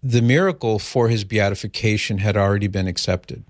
the 0.04 0.22
miracle 0.22 0.78
for 0.78 1.08
his 1.08 1.24
beatification 1.24 2.18
had 2.18 2.36
already 2.36 2.68
been 2.68 2.90
accepted. 2.90 3.46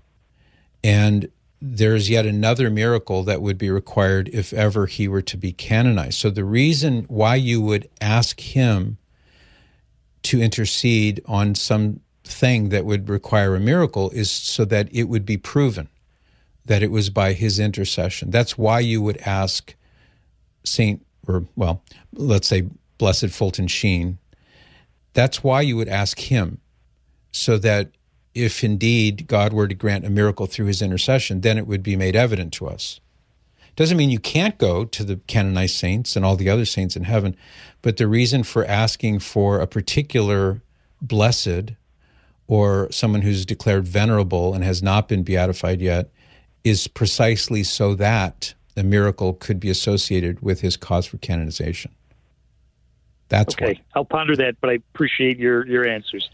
And 0.84 1.28
there's 1.60 2.08
yet 2.08 2.26
another 2.26 2.70
miracle 2.70 3.24
that 3.24 3.42
would 3.42 3.58
be 3.58 3.70
required 3.70 4.28
if 4.32 4.52
ever 4.52 4.86
he 4.86 5.08
were 5.08 5.22
to 5.22 5.36
be 5.36 5.50
canonized. 5.50 6.20
So 6.20 6.30
the 6.30 6.44
reason 6.44 7.06
why 7.08 7.34
you 7.34 7.60
would 7.62 7.88
ask 8.00 8.38
him 8.38 8.98
to 10.24 10.40
intercede 10.40 11.20
on 11.26 11.54
some 11.56 12.00
thing 12.24 12.70
that 12.70 12.84
would 12.84 13.08
require 13.08 13.54
a 13.54 13.60
miracle 13.60 14.10
is 14.10 14.30
so 14.30 14.64
that 14.64 14.88
it 14.92 15.04
would 15.04 15.26
be 15.26 15.36
proven 15.36 15.88
that 16.64 16.82
it 16.82 16.90
was 16.90 17.10
by 17.10 17.34
his 17.34 17.58
intercession. 17.58 18.30
That's 18.30 18.56
why 18.56 18.80
you 18.80 19.02
would 19.02 19.18
ask 19.18 19.74
Saint, 20.64 21.04
or 21.28 21.44
well, 21.56 21.82
let's 22.12 22.48
say 22.48 22.68
Blessed 22.98 23.28
Fulton 23.28 23.66
Sheen. 23.66 24.18
That's 25.12 25.44
why 25.44 25.60
you 25.60 25.76
would 25.76 25.88
ask 25.88 26.18
him 26.18 26.58
so 27.30 27.58
that 27.58 27.90
if 28.34 28.64
indeed 28.64 29.26
God 29.26 29.52
were 29.52 29.68
to 29.68 29.74
grant 29.74 30.06
a 30.06 30.10
miracle 30.10 30.46
through 30.46 30.66
his 30.66 30.82
intercession, 30.82 31.42
then 31.42 31.58
it 31.58 31.66
would 31.66 31.82
be 31.82 31.96
made 31.96 32.16
evident 32.16 32.52
to 32.54 32.66
us. 32.66 33.00
Doesn't 33.76 33.96
mean 33.96 34.10
you 34.10 34.20
can't 34.20 34.56
go 34.56 34.84
to 34.84 35.04
the 35.04 35.16
canonized 35.26 35.76
saints 35.76 36.16
and 36.16 36.24
all 36.24 36.36
the 36.36 36.48
other 36.48 36.64
saints 36.64 36.96
in 36.96 37.04
heaven, 37.04 37.36
but 37.82 37.96
the 37.96 38.06
reason 38.06 38.42
for 38.42 38.64
asking 38.64 39.18
for 39.18 39.60
a 39.60 39.66
particular 39.66 40.62
blessed 41.02 41.72
or 42.46 42.88
someone 42.90 43.22
who's 43.22 43.46
declared 43.46 43.86
venerable 43.86 44.54
and 44.54 44.64
has 44.64 44.82
not 44.82 45.08
been 45.08 45.22
beatified 45.22 45.80
yet 45.80 46.10
is 46.62 46.86
precisely 46.88 47.62
so 47.62 47.94
that 47.94 48.54
a 48.76 48.82
miracle 48.82 49.34
could 49.34 49.60
be 49.60 49.70
associated 49.70 50.40
with 50.40 50.60
his 50.60 50.76
cause 50.76 51.06
for 51.06 51.18
canonization. 51.18 51.94
That's 53.28 53.54
okay. 53.54 53.66
What. 53.66 53.76
I'll 53.94 54.04
ponder 54.04 54.36
that, 54.36 54.56
but 54.60 54.70
I 54.70 54.74
appreciate 54.74 55.38
your 55.38 55.66
your 55.66 55.88
answers. 55.88 56.28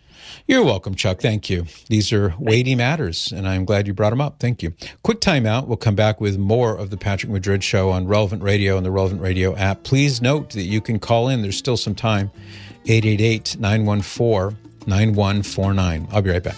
You're 0.46 0.64
welcome, 0.64 0.94
Chuck. 0.94 1.20
Thank 1.20 1.48
you. 1.48 1.66
These 1.88 2.12
are 2.12 2.34
weighty 2.38 2.74
matters, 2.74 3.32
and 3.32 3.48
I'm 3.48 3.64
glad 3.64 3.86
you 3.86 3.94
brought 3.94 4.10
them 4.10 4.20
up. 4.20 4.38
Thank 4.38 4.62
you. 4.62 4.74
Quick 5.02 5.20
timeout. 5.20 5.66
We'll 5.66 5.76
come 5.76 5.94
back 5.94 6.20
with 6.20 6.36
more 6.36 6.76
of 6.76 6.90
the 6.90 6.96
Patrick 6.96 7.32
Madrid 7.32 7.64
Show 7.64 7.90
on 7.90 8.06
Relevant 8.06 8.42
Radio 8.42 8.76
and 8.76 8.84
the 8.84 8.90
Relevant 8.90 9.22
Radio 9.22 9.56
app. 9.56 9.82
Please 9.82 10.20
note 10.20 10.50
that 10.50 10.64
you 10.64 10.80
can 10.80 10.98
call 10.98 11.28
in. 11.28 11.42
There's 11.42 11.56
still 11.56 11.76
some 11.76 11.94
time. 11.94 12.30
888 12.86 13.58
914 13.60 14.69
9149. 14.86 16.08
I'll 16.10 16.22
be 16.22 16.30
right 16.30 16.42
back. 16.42 16.56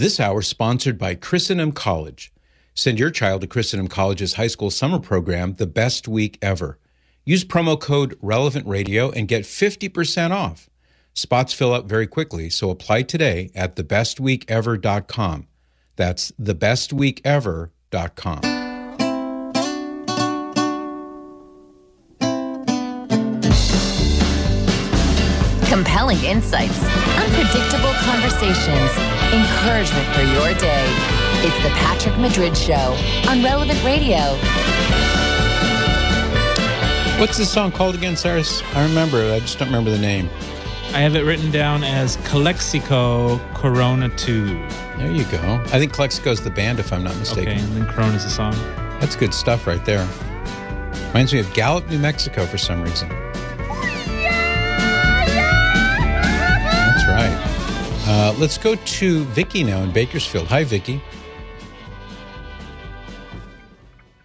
This 0.00 0.18
hour 0.18 0.40
sponsored 0.40 0.96
by 0.96 1.14
Christendom 1.14 1.72
College. 1.72 2.32
Send 2.72 2.98
your 2.98 3.10
child 3.10 3.42
to 3.42 3.46
Christendom 3.46 3.86
College's 3.86 4.32
high 4.32 4.46
school 4.46 4.70
summer 4.70 4.98
program, 4.98 5.56
the 5.56 5.66
best 5.66 6.08
week 6.08 6.38
ever. 6.40 6.78
Use 7.26 7.44
promo 7.44 7.78
code 7.78 8.16
Relevant 8.22 8.66
Radio 8.66 9.10
and 9.10 9.28
get 9.28 9.42
50% 9.42 10.30
off. 10.30 10.70
Spots 11.14 11.52
fill 11.52 11.72
up 11.72 11.86
very 11.86 12.06
quickly, 12.06 12.48
so 12.50 12.70
apply 12.70 13.02
today 13.02 13.50
at 13.54 13.76
thebestweekever.com. 13.76 15.46
That's 15.96 16.30
thebestweekever.com. 16.32 18.40
Compelling 25.68 26.22
insights, 26.24 26.82
unpredictable 27.16 27.92
conversations, 28.02 28.90
encouragement 29.32 30.06
for 30.14 30.22
your 30.22 30.52
day. 30.58 30.86
It's 31.42 31.62
the 31.62 31.70
Patrick 31.70 32.18
Madrid 32.18 32.56
Show 32.56 32.96
on 33.28 33.42
Relevant 33.42 33.82
Radio. 33.84 34.36
What's 37.20 37.36
this 37.36 37.52
song 37.52 37.70
called 37.70 37.94
again, 37.94 38.16
Cyrus? 38.16 38.62
I 38.74 38.82
remember. 38.82 39.18
I 39.32 39.40
just 39.40 39.58
don't 39.58 39.68
remember 39.68 39.90
the 39.90 39.98
name. 39.98 40.30
I 40.92 40.98
have 41.02 41.14
it 41.14 41.22
written 41.22 41.52
down 41.52 41.84
as 41.84 42.16
Calexico 42.24 43.38
Corona 43.54 44.08
2. 44.16 44.44
There 44.98 45.10
you 45.12 45.24
go. 45.26 45.38
I 45.66 45.78
think 45.78 45.92
Calexico's 45.92 46.42
the 46.42 46.50
band, 46.50 46.80
if 46.80 46.92
I'm 46.92 47.04
not 47.04 47.16
mistaken. 47.16 47.52
Okay, 47.52 47.62
and 47.62 47.72
then 47.76 47.86
Corona's 47.94 48.24
the 48.24 48.30
song. 48.30 48.52
That's 49.00 49.14
good 49.14 49.32
stuff 49.32 49.68
right 49.68 49.84
there. 49.84 50.06
Reminds 51.08 51.32
me 51.32 51.38
of 51.38 51.52
Gallup, 51.54 51.88
New 51.88 51.98
Mexico 52.00 52.44
for 52.44 52.58
some 52.58 52.82
reason. 52.82 53.08
That's 56.88 57.06
right. 57.06 58.04
Uh, 58.08 58.34
let's 58.38 58.58
go 58.58 58.74
to 58.74 59.24
Vicky 59.26 59.62
now 59.62 59.82
in 59.82 59.92
Bakersfield. 59.92 60.48
Hi, 60.48 60.64
Vicky. 60.64 61.00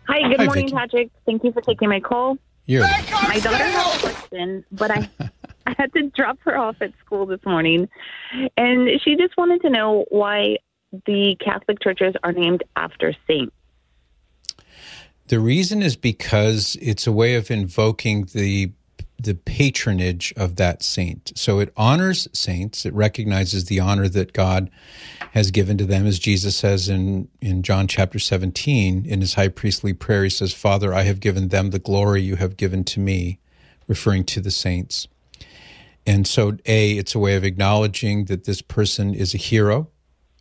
Hi, 0.08 0.28
good 0.30 0.40
Hi, 0.40 0.46
morning, 0.46 0.66
Vicky. 0.66 0.76
Patrick. 0.76 1.12
Thank 1.28 1.44
you 1.44 1.52
for 1.52 1.62
taking 1.62 1.90
my 1.90 2.00
call. 2.00 2.40
You're 2.68 2.82
My 2.82 3.40
daughter 3.44 3.64
has 3.64 3.98
a 3.98 4.00
question, 4.08 4.66
but 4.72 4.90
I, 4.90 5.08
I 5.68 5.76
had 5.78 5.94
to 5.94 6.10
drop 6.10 6.38
her 6.42 6.58
off 6.58 6.78
at 6.82 6.92
school 7.04 7.26
this 7.26 7.44
morning, 7.46 7.90
and 8.58 8.90
she 9.04 9.16
just 9.16 9.36
wanted 9.38 9.62
to 9.62 9.70
know 9.70 10.06
why 10.10 10.58
the 11.06 11.36
Catholic 11.44 11.82
churches 11.82 12.14
are 12.24 12.32
named 12.32 12.64
after 12.76 13.14
saints. 13.28 13.56
The 15.28 15.40
reason 15.40 15.82
is 15.82 15.96
because 15.96 16.78
it's 16.82 17.08
a 17.08 17.12
way 17.12 17.36
of 17.36 17.50
invoking 17.50 18.26
the 18.34 18.72
the 19.18 19.34
patronage 19.34 20.34
of 20.36 20.58
that 20.58 20.84
saint. 20.84 21.32
So 21.36 21.60
it 21.60 21.72
honors 21.78 22.28
saints. 22.34 22.86
It 22.86 22.94
recognizes 22.94 23.66
the 23.66 23.80
honor 23.80 24.10
that 24.10 24.34
God 24.34 24.70
has 25.32 25.52
given 25.52 25.78
to 25.78 25.86
them, 25.86 26.06
as 26.06 26.20
Jesus 26.20 26.56
says 26.56 26.90
in 26.90 27.28
in 27.42 27.64
John 27.64 27.88
chapter 27.88 28.20
seventeen 28.20 29.06
in 29.06 29.22
his 29.22 29.34
high 29.34 29.48
priestly 29.48 29.94
prayer. 29.94 30.26
He 30.26 30.30
says, 30.30 30.54
"Father, 30.54 30.94
I 30.94 31.04
have 31.04 31.20
given 31.20 31.48
them 31.48 31.72
the 31.72 31.80
glory 31.80 32.22
you 32.22 32.36
have 32.36 32.56
given 32.56 32.84
to 32.86 33.00
me," 33.00 33.40
referring 33.88 34.26
to 34.26 34.42
the 34.42 34.52
saints. 34.52 35.08
And 36.08 36.28
so, 36.28 36.58
a 36.66 36.92
it's 36.92 37.16
a 37.16 37.20
way 37.20 37.36
of 37.36 37.44
acknowledging 37.44 38.26
that 38.26 38.44
this 38.44 38.62
person 38.62 39.14
is 39.14 39.34
a 39.34 39.38
hero 39.38 39.90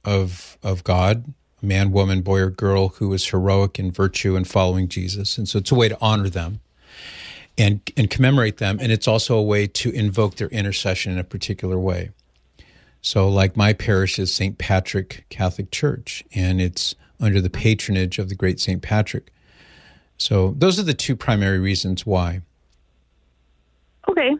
of 0.05 0.59
of 0.63 0.85
God, 0.85 1.33
a 1.63 1.67
man, 1.67 1.91
woman, 1.93 2.21
boy, 2.23 2.41
or 2.41 2.51
girl 2.51 2.89
who 2.89 3.13
is 3.13 3.27
heroic 3.27 3.79
in 3.79 3.91
virtue 3.91 4.37
and 4.37 4.47
following 4.47 4.89
Jesus. 4.89 5.39
And 5.39 5.49
so 5.49 5.59
it's 5.59 5.73
a 5.73 5.75
way 5.75 5.89
to 5.89 5.99
honor 6.01 6.29
them 6.29 6.61
and 7.57 7.81
and 7.97 8.11
commemorate 8.11 8.59
them. 8.59 8.79
And 8.81 8.93
it's 8.93 9.09
also 9.09 9.37
a 9.37 9.43
way 9.43 9.67
to 9.67 9.91
invoke 9.91 10.37
their 10.37 10.49
intercession 10.49 11.13
in 11.13 11.19
a 11.19 11.25
particular 11.25 11.79
way. 11.79 12.11
So, 13.01 13.29
like 13.29 13.55
my 13.55 13.75
parish 13.75 14.19
is 14.19 14.35
St. 14.35 14.57
Patrick 14.57 15.27
Catholic 15.29 15.71
Church, 15.71 16.25
and 16.35 16.59
it's 16.59 16.95
under 17.21 17.39
the 17.39 17.51
patronage 17.51 18.19
of 18.19 18.31
the 18.31 18.35
great 18.35 18.59
St. 18.61 18.81
Patrick. 18.81 19.31
So, 20.17 20.55
those 20.57 20.79
are 20.79 20.85
the 20.85 20.95
two 20.95 21.15
primary 21.15 21.59
reasons 21.59 22.07
why. 22.07 22.41
Okay. 24.09 24.33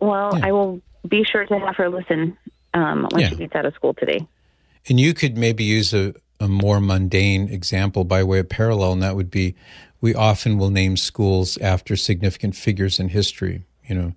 Well, 0.00 0.36
Yeah. 0.38 0.46
I 0.46 0.52
will 0.52 0.80
be 1.06 1.24
sure 1.24 1.46
to 1.46 1.58
have 1.58 1.76
her 1.76 1.88
listen 1.88 2.36
um, 2.74 3.06
when 3.10 3.22
Yeah. 3.22 3.28
she 3.30 3.36
gets 3.36 3.54
out 3.54 3.66
of 3.66 3.74
school 3.74 3.94
today. 3.94 4.26
And 4.88 4.98
you 4.98 5.14
could 5.14 5.36
maybe 5.36 5.64
use 5.64 5.92
a, 5.92 6.14
a 6.40 6.48
more 6.48 6.80
mundane 6.80 7.48
example 7.48 8.04
by 8.04 8.22
way 8.22 8.38
of 8.38 8.48
parallel, 8.48 8.92
and 8.92 9.02
that 9.02 9.16
would 9.16 9.30
be 9.30 9.54
we 10.00 10.14
often 10.14 10.58
will 10.58 10.70
name 10.70 10.96
schools 10.96 11.58
after 11.58 11.96
significant 11.96 12.54
figures 12.54 13.00
in 13.00 13.08
history. 13.08 13.64
You 13.88 13.94
know, 13.96 14.12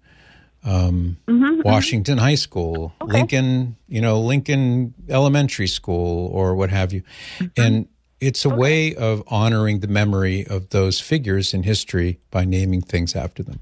um, 0.64 1.18
Washington 1.66 2.20
High 2.20 2.36
School, 2.36 2.94
Lincoln, 3.04 3.78
you 3.88 4.00
know, 4.02 4.20
Lincoln 4.22 4.94
Elementary 5.10 5.68
School, 5.68 6.28
or 6.28 6.56
what 6.56 6.70
have 6.70 6.94
you. 6.94 7.02
And 7.58 7.88
it's 8.20 8.46
a 8.46 8.50
way 8.50 8.94
of 8.94 9.24
honoring 9.28 9.80
the 9.80 9.88
memory 9.88 10.46
of 10.46 10.70
those 10.70 11.00
figures 11.00 11.54
in 11.54 11.64
history 11.64 12.20
by 12.30 12.46
naming 12.46 12.82
things 12.82 13.16
after 13.16 13.42
them. 13.42 13.60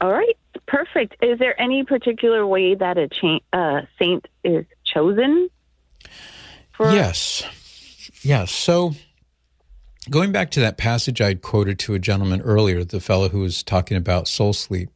All 0.00 0.12
right. 0.12 0.36
Perfect. 0.66 1.16
Is 1.22 1.38
there 1.38 1.60
any 1.60 1.84
particular 1.84 2.46
way 2.46 2.74
that 2.74 2.96
a 2.96 3.08
cha- 3.08 3.40
uh, 3.52 3.82
saint 3.98 4.26
is 4.44 4.64
chosen? 4.84 5.48
For- 6.72 6.92
Yes. 6.92 7.42
Yes. 8.22 8.50
So 8.52 8.94
going 10.08 10.32
back 10.32 10.50
to 10.52 10.60
that 10.60 10.78
passage 10.78 11.20
I'd 11.20 11.42
quoted 11.42 11.78
to 11.80 11.94
a 11.94 11.98
gentleman 11.98 12.40
earlier, 12.42 12.84
the 12.84 13.00
fellow 13.00 13.28
who 13.28 13.40
was 13.40 13.62
talking 13.62 13.96
about 13.96 14.28
soul 14.28 14.52
sleep, 14.52 14.90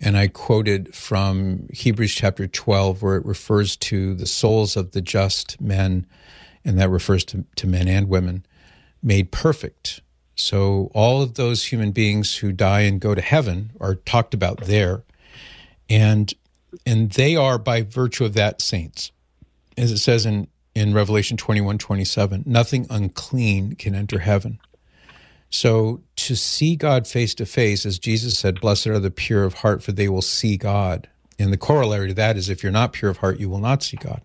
and 0.00 0.16
I 0.16 0.28
quoted 0.28 0.94
from 0.94 1.68
Hebrews 1.72 2.14
chapter 2.14 2.46
12, 2.46 3.02
where 3.02 3.16
it 3.16 3.26
refers 3.26 3.76
to 3.76 4.14
the 4.14 4.26
souls 4.26 4.76
of 4.76 4.92
the 4.92 5.00
just 5.00 5.60
men, 5.60 6.06
and 6.64 6.78
that 6.78 6.88
refers 6.90 7.24
to, 7.26 7.44
to 7.56 7.66
men 7.66 7.88
and 7.88 8.08
women, 8.08 8.46
made 9.02 9.32
perfect. 9.32 10.00
So 10.38 10.90
all 10.94 11.20
of 11.22 11.34
those 11.34 11.66
human 11.66 11.92
beings 11.92 12.36
who 12.36 12.52
die 12.52 12.82
and 12.82 13.00
go 13.00 13.14
to 13.14 13.20
heaven 13.20 13.72
are 13.80 13.96
talked 13.96 14.34
about 14.34 14.62
there. 14.62 15.02
And 15.90 16.32
and 16.84 17.10
they 17.12 17.34
are 17.34 17.58
by 17.58 17.82
virtue 17.82 18.24
of 18.24 18.34
that 18.34 18.60
saints 18.60 19.10
as 19.78 19.92
it 19.92 19.98
says 19.98 20.26
in, 20.26 20.48
in 20.74 20.92
Revelation 20.92 21.36
21 21.36 21.78
27, 21.78 22.42
nothing 22.44 22.86
unclean 22.90 23.76
can 23.76 23.94
enter 23.94 24.18
heaven. 24.18 24.58
So 25.50 26.02
to 26.16 26.36
see 26.36 26.76
God 26.76 27.06
face 27.06 27.34
to 27.36 27.46
face, 27.46 27.86
as 27.86 27.98
Jesus 27.98 28.38
said, 28.38 28.60
blessed 28.60 28.88
are 28.88 28.98
the 28.98 29.10
pure 29.10 29.44
of 29.44 29.54
heart, 29.54 29.82
for 29.82 29.92
they 29.92 30.08
will 30.08 30.20
see 30.20 30.58
God. 30.58 31.08
And 31.38 31.52
the 31.52 31.56
corollary 31.56 32.08
to 32.08 32.14
that 32.14 32.36
is 32.36 32.50
if 32.50 32.62
you're 32.62 32.72
not 32.72 32.92
pure 32.92 33.10
of 33.10 33.18
heart, 33.18 33.38
you 33.38 33.48
will 33.48 33.60
not 33.60 33.82
see 33.82 33.96
God. 33.96 34.20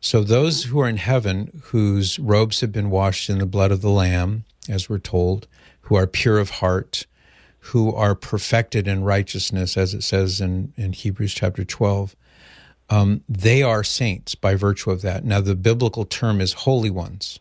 So 0.00 0.22
those 0.22 0.64
who 0.64 0.80
are 0.80 0.88
in 0.88 0.96
heaven, 0.96 1.60
whose 1.64 2.18
robes 2.18 2.60
have 2.62 2.72
been 2.72 2.88
washed 2.88 3.28
in 3.28 3.38
the 3.38 3.44
blood 3.44 3.70
of 3.70 3.82
the 3.82 3.90
Lamb, 3.90 4.44
as 4.70 4.88
we're 4.88 4.98
told, 4.98 5.46
who 5.82 5.96
are 5.96 6.06
pure 6.06 6.38
of 6.38 6.50
heart, 6.50 7.06
who 7.60 7.94
are 7.94 8.14
perfected 8.14 8.88
in 8.88 9.04
righteousness, 9.04 9.76
as 9.76 9.94
it 9.94 10.02
says 10.02 10.40
in, 10.40 10.72
in 10.76 10.92
Hebrews 10.92 11.34
chapter 11.34 11.64
12, 11.64 12.16
um, 12.88 13.22
they 13.28 13.62
are 13.62 13.84
saints 13.84 14.34
by 14.34 14.54
virtue 14.54 14.90
of 14.90 15.02
that. 15.02 15.24
Now, 15.24 15.40
the 15.40 15.54
biblical 15.54 16.04
term 16.04 16.40
is 16.40 16.52
holy 16.52 16.90
ones. 16.90 17.38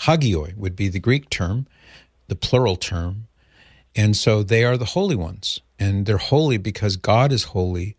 Hagioi 0.00 0.56
would 0.56 0.76
be 0.76 0.88
the 0.88 1.00
Greek 1.00 1.28
term, 1.28 1.66
the 2.28 2.36
plural 2.36 2.76
term. 2.76 3.26
And 3.94 4.16
so 4.16 4.42
they 4.42 4.64
are 4.64 4.76
the 4.76 4.84
holy 4.86 5.16
ones. 5.16 5.60
And 5.78 6.06
they're 6.06 6.18
holy 6.18 6.56
because 6.56 6.96
God 6.96 7.32
is 7.32 7.44
holy 7.44 7.96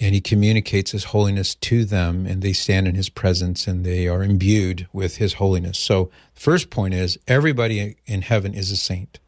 and 0.00 0.14
he 0.14 0.20
communicates 0.20 0.90
his 0.90 1.04
holiness 1.04 1.54
to 1.54 1.84
them 1.84 2.26
and 2.26 2.42
they 2.42 2.52
stand 2.52 2.86
in 2.86 2.94
his 2.94 3.08
presence 3.08 3.66
and 3.66 3.84
they 3.84 4.06
are 4.08 4.22
imbued 4.22 4.86
with 4.92 5.16
his 5.16 5.34
holiness. 5.34 5.78
So 5.78 6.10
the 6.34 6.40
first 6.40 6.70
point 6.70 6.94
is 6.94 7.18
everybody 7.26 7.96
in 8.06 8.22
heaven 8.22 8.54
is 8.54 8.70
a 8.70 8.76
saint. 8.76 9.18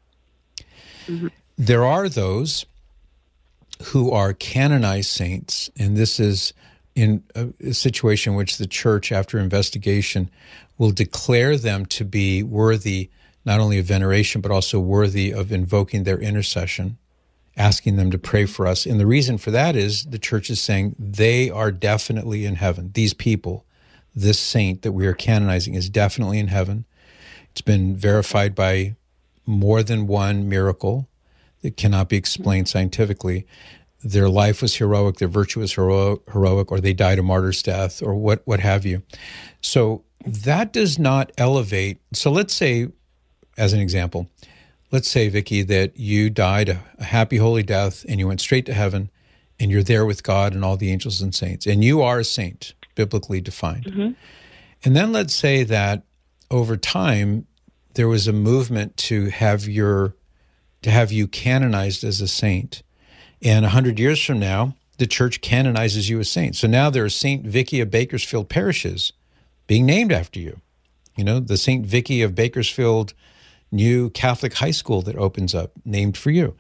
Mm-hmm. 1.07 1.29
there 1.57 1.87
are 1.87 2.07
those 2.07 2.67
who 3.83 4.11
are 4.11 4.35
canonized 4.35 5.09
saints 5.09 5.71
and 5.79 5.97
this 5.97 6.21
is 6.21 6.53
in 6.95 7.23
a, 7.35 7.49
a 7.69 7.73
situation 7.73 8.33
in 8.35 8.37
which 8.37 8.59
the 8.59 8.67
church 8.67 9.11
after 9.11 9.39
investigation 9.39 10.29
will 10.77 10.91
declare 10.91 11.57
them 11.57 11.87
to 11.87 12.05
be 12.05 12.43
worthy 12.43 13.09
not 13.47 13.59
only 13.59 13.79
of 13.79 13.87
veneration 13.87 14.43
but 14.43 14.51
also 14.51 14.79
worthy 14.79 15.33
of 15.33 15.51
invoking 15.51 16.05
their 16.05 16.19
intercession 16.19 16.99
asking 17.59 17.97
them 17.97 18.11
to 18.13 18.19
pray 18.19 18.47
for 18.47 18.67
us. 18.67 18.87
And 18.87 18.99
the 18.99 19.07
reason 19.07 19.37
for 19.37 19.51
that 19.51 19.77
is 19.77 20.05
the 20.05 20.19
church 20.19 20.49
is 20.49 20.61
saying 20.61 20.95
they 20.99 21.51
are 21.51 21.73
definitely 21.73 22.47
in 22.47 22.55
heaven. 22.55 22.93
These 22.95 23.13
people, 23.13 23.67
this 24.15 24.39
saint 24.39 24.83
that 24.83 24.93
we 24.93 25.07
are 25.07 25.13
canonizing, 25.13 25.75
is 25.75 25.91
definitely 25.91 26.39
in 26.39 26.49
heaven. 26.49 26.85
It's 27.51 27.61
been 27.61 27.97
verified 27.97 28.55
by 28.55 28.95
more 29.45 29.83
than 29.83 30.07
one 30.07 30.49
miracle 30.49 31.09
that 31.63 31.77
cannot 31.77 32.09
be 32.09 32.17
explained 32.17 32.69
scientifically. 32.69 33.47
Their 34.05 34.29
life 34.29 34.63
was 34.63 34.77
heroic, 34.77 35.17
their 35.17 35.27
virtue 35.27 35.59
was 35.59 35.73
heroic, 35.73 36.21
heroic 36.33 36.71
or 36.71 36.81
they 36.81 36.93
died 36.93 37.19
a 37.19 37.23
martyr's 37.23 37.63
death, 37.63 38.01
or 38.01 38.15
what, 38.15 38.43
what 38.45 38.61
have 38.61 38.87
you. 38.87 39.03
So 39.61 40.05
that 40.25 40.73
does 40.73 40.99
not 40.99 41.33
elevate. 41.37 41.99
So 42.13 42.31
let's 42.31 42.55
say, 42.55 42.89
as 43.57 43.73
an 43.73 43.81
example, 43.81 44.31
let's 44.91 45.09
say, 45.09 45.29
Vicki, 45.29 45.63
that 45.63 45.99
you 45.99 46.31
died 46.31 46.69
a, 46.69 47.03
happy, 47.03 47.37
holy 47.37 47.63
death 47.63 48.05
and 48.09 48.19
you 48.19 48.29
went 48.29 48.41
straight 48.41 48.67
to 48.67 48.75
heaven 48.75 49.11
and 49.61 49.71
you're 49.71 49.83
there 49.83 50.07
with 50.07 50.23
God 50.23 50.55
and 50.55 50.65
all 50.65 50.77
the 50.77 50.91
angels 50.91 51.21
and 51.21 51.35
saints, 51.35 51.67
and 51.67 51.83
you 51.83 52.01
are 52.01 52.21
a 52.21 52.25
saint, 52.25 52.75
biblically 52.95 53.41
defined. 53.41 53.85
Mm-hmm. 53.85 54.13
And 54.85 54.97
then 54.97 55.13
let's 55.13 55.35
say 55.35 55.65
that 55.65 56.05
over 56.51 56.77
time, 56.77 57.47
there 57.95 58.09
was 58.09 58.29
a 58.29 58.33
movement 58.33 58.97
to 58.97 59.31
have 59.31 59.69
your 59.69 60.15
to 60.83 60.91
have 60.91 61.11
you 61.11 61.27
canonized 61.27 62.05
as 62.05 62.21
a 62.21 62.29
saint. 62.29 62.85
And 63.43 63.65
a 63.65 63.71
hundred 63.71 63.99
years 63.99 64.25
from 64.25 64.39
now, 64.39 64.77
the 64.99 65.09
church 65.09 65.41
canonizes 65.41 66.09
you 66.09 66.21
as 66.21 66.31
saint. 66.31 66.55
So 66.55 66.69
now 66.69 66.91
there 66.91 67.05
are 67.05 67.09
Saint 67.09 67.45
Vicki 67.45 67.81
of 67.81 67.91
Bakersfield 67.91 68.49
parishes 68.49 69.13
being 69.67 69.85
named 69.85 70.13
after 70.13 70.39
you. 70.39 70.61
You 71.17 71.25
know, 71.25 71.41
the 71.41 71.57
Saint 71.57 71.85
Vicki 71.85 72.23
of 72.23 72.37
Bakersfield 72.37 73.15
new 73.71 74.11
Catholic 74.11 74.55
high 74.55 74.71
school 74.71 75.03
that 75.03 75.17
opens 75.17 75.55
up 75.55 75.73
named 75.85 76.17
for 76.17 76.31
you. 76.31 76.55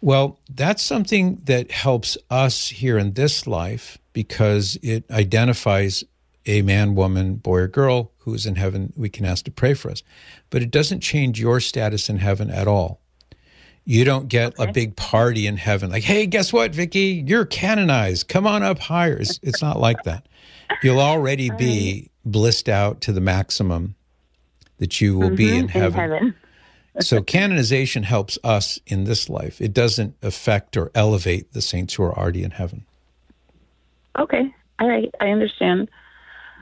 Well, 0.00 0.40
that's 0.50 0.82
something 0.82 1.40
that 1.44 1.70
helps 1.70 2.18
us 2.28 2.68
here 2.68 2.98
in 2.98 3.12
this 3.12 3.46
life 3.46 3.98
because 4.12 4.76
it 4.82 5.04
identifies 5.10 6.04
a 6.44 6.62
man, 6.62 6.94
woman, 6.96 7.36
boy, 7.36 7.60
or 7.60 7.68
girl 7.68 8.10
who 8.18 8.34
is 8.34 8.46
in 8.46 8.56
heaven. 8.56 8.92
We 8.96 9.08
can 9.08 9.24
ask 9.24 9.44
to 9.44 9.50
pray 9.50 9.74
for 9.74 9.90
us. 9.90 10.02
But 10.50 10.62
it 10.62 10.70
doesn't 10.70 11.00
change 11.00 11.40
your 11.40 11.60
status 11.60 12.08
in 12.08 12.18
heaven 12.18 12.50
at 12.50 12.66
all. 12.66 13.00
You 13.84 14.04
don't 14.04 14.28
get 14.28 14.58
okay. 14.58 14.70
a 14.70 14.72
big 14.72 14.96
party 14.96 15.46
in 15.46 15.56
heaven 15.56 15.90
like, 15.90 16.04
hey, 16.04 16.26
guess 16.26 16.52
what, 16.52 16.74
Vicki? 16.74 17.24
You're 17.26 17.44
canonized. 17.44 18.28
Come 18.28 18.46
on 18.46 18.62
up 18.62 18.78
higher. 18.78 19.16
It's, 19.16 19.40
it's 19.42 19.62
not 19.62 19.78
like 19.78 20.04
that. 20.04 20.26
You'll 20.82 21.00
already 21.00 21.50
be 21.58 22.10
blissed 22.24 22.68
out 22.68 23.00
to 23.02 23.12
the 23.12 23.20
maximum 23.20 23.96
that 24.82 25.00
you 25.00 25.16
will 25.16 25.28
mm-hmm, 25.28 25.36
be 25.36 25.56
in 25.56 25.68
heaven. 25.68 26.00
In 26.00 26.10
heaven. 26.10 26.34
so 27.00 27.22
canonization 27.22 28.02
helps 28.02 28.36
us 28.42 28.80
in 28.84 29.04
this 29.04 29.28
life. 29.28 29.60
It 29.60 29.72
doesn't 29.72 30.16
affect 30.22 30.76
or 30.76 30.90
elevate 30.92 31.52
the 31.52 31.62
saints 31.62 31.94
who 31.94 32.02
are 32.02 32.18
already 32.18 32.42
in 32.42 32.50
heaven. 32.50 32.84
Okay. 34.18 34.52
All 34.80 34.88
right. 34.88 35.14
I 35.20 35.28
understand. 35.28 35.88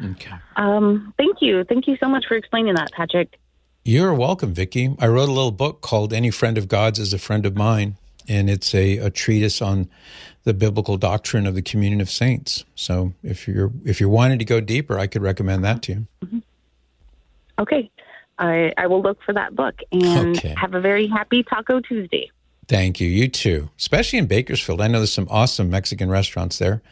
Okay. 0.05 0.35
Um, 0.57 1.15
thank 1.17 1.39
you. 1.41 1.65
Thank 1.65 1.87
you 1.87 1.97
so 1.99 2.09
much 2.11 2.27
for 2.29 2.37
explaining 2.37 2.75
that, 2.75 2.93
Patrick. 2.93 3.39
You're 3.87 4.13
welcome, 4.13 4.53
Vicki. 4.53 4.95
I 4.99 5.07
wrote 5.07 5.31
a 5.31 5.33
little 5.33 5.51
book 5.51 5.81
called 5.81 6.13
Any 6.13 6.31
Friend 6.31 6.59
of 6.59 6.69
God's 6.69 6.99
is 6.99 7.15
a 7.15 7.19
Friend 7.19 7.47
of 7.47 7.57
Mine, 7.57 7.97
and 8.29 8.51
it's 8.51 8.75
a, 8.75 8.99
a 8.99 9.09
treatise 9.09 9.63
on 9.63 9.89
the 10.45 10.53
biblical 10.53 10.99
doctrine 10.99 11.47
of 11.47 11.55
the 11.55 11.63
communion 11.63 12.03
of 12.03 12.11
saints. 12.11 12.67
So 12.75 13.15
if 13.23 13.49
you're 13.49 13.73
if 13.87 13.99
you're 13.99 14.11
wanting 14.11 14.39
to 14.39 14.45
go 14.45 14.61
deeper, 14.61 14.99
I 14.99 15.07
could 15.07 15.23
recommend 15.23 15.65
that 15.65 15.81
to 15.85 15.93
you. 15.93 16.07
Mm-hmm. 16.23 16.39
Okay. 17.61 17.91
I, 18.41 18.73
I 18.77 18.87
will 18.87 19.03
look 19.03 19.23
for 19.23 19.33
that 19.35 19.55
book 19.55 19.77
and 19.93 20.37
okay. 20.37 20.55
have 20.57 20.75
a 20.75 20.81
very 20.81 21.07
happy 21.07 21.45
Taco 21.45 21.81
Tuesday. 21.81 22.31
Thank 22.67 23.01
you. 23.01 23.09
You 23.09 23.29
too, 23.29 23.71
especially 23.79 24.19
in 24.19 24.27
Bakersfield. 24.27 24.81
I 24.81 24.89
know 24.89 24.99
there's 24.99 25.13
some 25.13 25.29
awesome 25.31 25.71
Mexican 25.71 26.09
restaurants 26.09 26.59
there. 26.59 26.83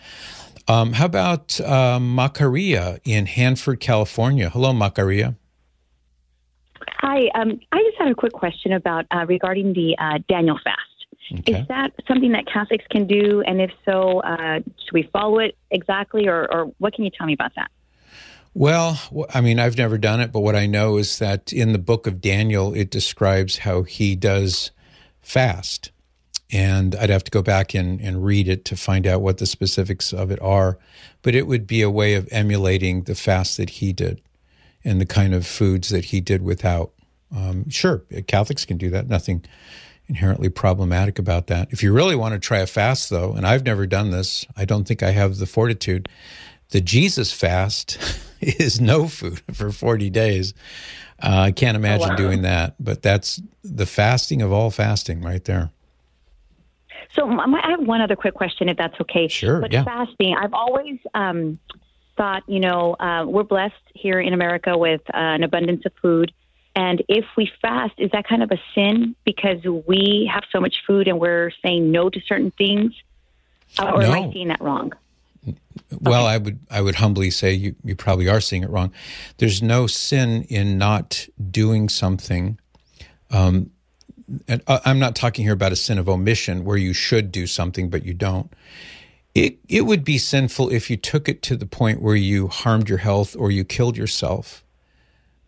Um, 0.67 0.93
how 0.93 1.07
about 1.07 1.59
uh, 1.61 1.99
Macaria 1.99 3.01
in 3.05 3.27
Hanford, 3.27 3.81
California? 3.81 4.51
Hello, 4.51 4.73
Macaria. 4.73 5.37
Hi. 7.01 7.29
Um, 7.35 7.61
I 7.73 7.83
just 7.83 7.97
had 7.97 8.09
a 8.09 8.15
quick 8.15 8.33
question 8.33 8.73
about 8.73 9.07
uh, 9.11 9.25
regarding 9.27 9.73
the 9.73 9.97
uh, 9.99 10.19
Daniel 10.29 10.59
fast. 10.63 11.41
Okay. 11.41 11.61
Is 11.61 11.69
that 11.69 11.93
something 12.07 12.33
that 12.33 12.47
Catholics 12.47 12.85
can 12.91 13.07
do? 13.07 13.43
And 13.47 13.61
if 13.61 13.71
so, 13.85 14.21
uh, 14.21 14.57
should 14.57 14.93
we 14.93 15.09
follow 15.13 15.39
it 15.39 15.57
exactly, 15.71 16.27
or, 16.27 16.53
or 16.53 16.73
what 16.79 16.95
can 16.95 17.05
you 17.05 17.11
tell 17.11 17.27
me 17.27 17.35
about 17.35 17.53
that? 17.57 17.71
Well, 18.59 18.99
I 19.33 19.41
mean, 19.41 19.61
I've 19.61 19.79
never 19.79 19.99
done 19.99 20.21
it, 20.21 20.33
but 20.33 20.41
what 20.41 20.57
I 20.57 20.67
know 20.67 20.97
is 20.97 21.21
that 21.21 21.53
in 21.53 21.71
the 21.71 21.79
book 21.79 22.09
of 22.09 22.21
Daniel, 22.21 22.75
it 22.75 22.91
describes 22.91 23.59
how 23.59 23.85
he 23.85 24.17
does 24.17 24.73
fast. 25.23 25.93
And 26.51 26.97
I'd 26.97 27.09
have 27.09 27.23
to 27.23 27.31
go 27.31 27.41
back 27.41 27.73
and, 27.73 28.01
and 28.01 28.25
read 28.25 28.49
it 28.49 28.65
to 28.65 28.77
find 28.77 29.07
out 29.07 29.21
what 29.21 29.39
the 29.39 29.47
specifics 29.47 30.13
of 30.13 30.33
it 30.33 30.43
are. 30.43 30.77
But 31.23 31.37
it 31.37 31.47
would 31.47 31.69
be 31.69 31.83
a 31.83 31.91
way 31.91 32.15
of 32.15 32.27
emulating 32.33 33.05
the 33.05 33.15
fast 33.15 33.59
that 33.59 33.71
he 33.71 33.93
did 33.93 34.21
and 34.83 35.01
the 35.01 35.07
kind 35.07 35.35
of 35.35 35.47
foods 35.47 35.91
that 35.91 36.07
he 36.07 36.21
did 36.21 36.43
without. 36.43 36.91
Um, 37.33 37.71
sure, 37.71 37.99
Catholics 38.27 38.65
can 38.65 38.77
do 38.77 38.91
that. 38.91 39.07
Nothing 39.07 39.45
inherently 40.09 40.49
problematic 40.49 41.21
about 41.21 41.47
that. 41.47 41.69
If 41.71 41.85
you 41.85 41.93
really 41.93 42.17
want 42.17 42.33
to 42.33 42.41
try 42.41 42.59
a 42.59 42.67
fast, 42.67 43.09
though, 43.09 43.35
and 43.35 43.47
I've 43.47 43.65
never 43.65 43.87
done 43.87 44.11
this, 44.11 44.45
I 44.57 44.65
don't 44.65 44.83
think 44.83 45.01
I 45.01 45.13
have 45.13 45.37
the 45.37 45.47
fortitude. 45.47 46.09
The 46.71 46.81
Jesus 46.81 47.33
fast 47.33 47.99
is 48.59 48.81
no 48.81 49.09
food 49.09 49.43
for 49.53 49.71
40 49.71 50.11
days. 50.11 50.55
Uh, 51.23 51.47
I 51.47 51.53
can't 51.53 51.77
imagine 51.77 52.07
oh, 52.07 52.11
wow. 52.11 52.17
doing 52.17 52.43
that, 52.43 52.75
but 52.79 53.03
that's 53.03 53.41
the 53.65 53.87
fasting 53.87 54.43
of 54.43 54.53
all 54.53 54.71
fasting 54.71 55.23
right 55.23 55.45
there. 55.45 55.71
So 57.13 57.29
I 57.29 57.71
have 57.71 57.81
one 57.81 58.01
other 58.01 58.15
quick 58.15 58.35
question, 58.35 58.69
if 58.69 58.77
that's 58.77 59.01
okay. 59.01 59.29
Sure. 59.29 59.61
But 59.61 59.73
yeah. 59.73 59.83
fasting, 59.83 60.37
I've 60.37 60.55
always 60.55 60.99
um, 61.15 61.59
thought, 62.17 62.43
you 62.47 62.61
know, 62.61 62.95
uh, 63.01 63.25
we're 63.27 63.43
blessed 63.45 63.75
here 63.95 64.21
in 64.21 64.35
America 64.35 64.77
with 64.77 65.01
uh, 65.13 65.17
an 65.17 65.43
abundance 65.43 65.85
of 65.87 65.93
food. 66.01 66.33
And 66.77 67.03
if 67.09 67.25
we 67.37 67.51
fast, 67.61 67.95
is 67.99 68.11
that 68.13 68.29
kind 68.29 68.43
of 68.43 68.53
a 68.53 68.59
sin 68.75 69.17
because 69.25 69.65
we 69.65 70.31
have 70.33 70.45
so 70.53 70.61
much 70.61 70.83
food 70.87 71.09
and 71.09 71.19
we're 71.19 71.51
saying 71.65 71.91
no 71.91 72.09
to 72.09 72.21
certain 72.21 72.53
things? 72.53 72.93
Uh, 73.79 73.91
or 73.95 74.03
no. 74.03 74.13
am 74.13 74.29
I 74.29 74.33
seeing 74.33 74.49
that 74.49 74.61
wrong? 74.61 74.93
Well, 76.01 76.25
okay. 76.25 76.35
I 76.35 76.39
would 76.39 76.59
I 76.71 76.81
would 76.81 76.97
humbly 76.97 77.31
say 77.31 77.53
you, 77.53 77.75
you 77.85 77.95
probably 77.95 78.29
are 78.29 78.41
seeing 78.41 78.63
it 78.63 78.71
wrong. 78.71 78.93
There's 79.39 79.63
no 79.63 79.87
sin 79.87 80.45
in 80.45 80.79
not 80.79 81.27
doing 81.51 81.89
something. 81.89 82.59
Um, 83.31 83.71
and 84.47 84.63
uh, 84.67 84.81
I'm 84.85 84.99
not 84.99 85.17
talking 85.17 85.45
here 85.45 85.55
about 85.55 85.73
a 85.73 85.77
sin 85.77 85.99
of 85.99 86.09
omission 86.09 86.65
where 86.65 86.77
you 86.77 86.93
should 86.93 87.33
do 87.33 87.47
something 87.47 87.89
but 87.89 88.05
you 88.05 88.15
don't. 88.15 88.53
It 89.35 89.59
it 89.69 89.83
would 89.83 90.05
be 90.05 90.19
sinful 90.19 90.71
if 90.71 90.91
you 90.91 90.97
took 90.97 91.29
it 91.29 91.43
to 91.43 91.57
the 91.57 91.67
point 91.67 92.03
where 92.03 92.17
you 92.17 92.49
harmed 92.49 92.89
your 92.89 92.99
health 92.99 93.37
or 93.39 93.51
you 93.51 93.65
killed 93.65 93.97
yourself 93.97 94.65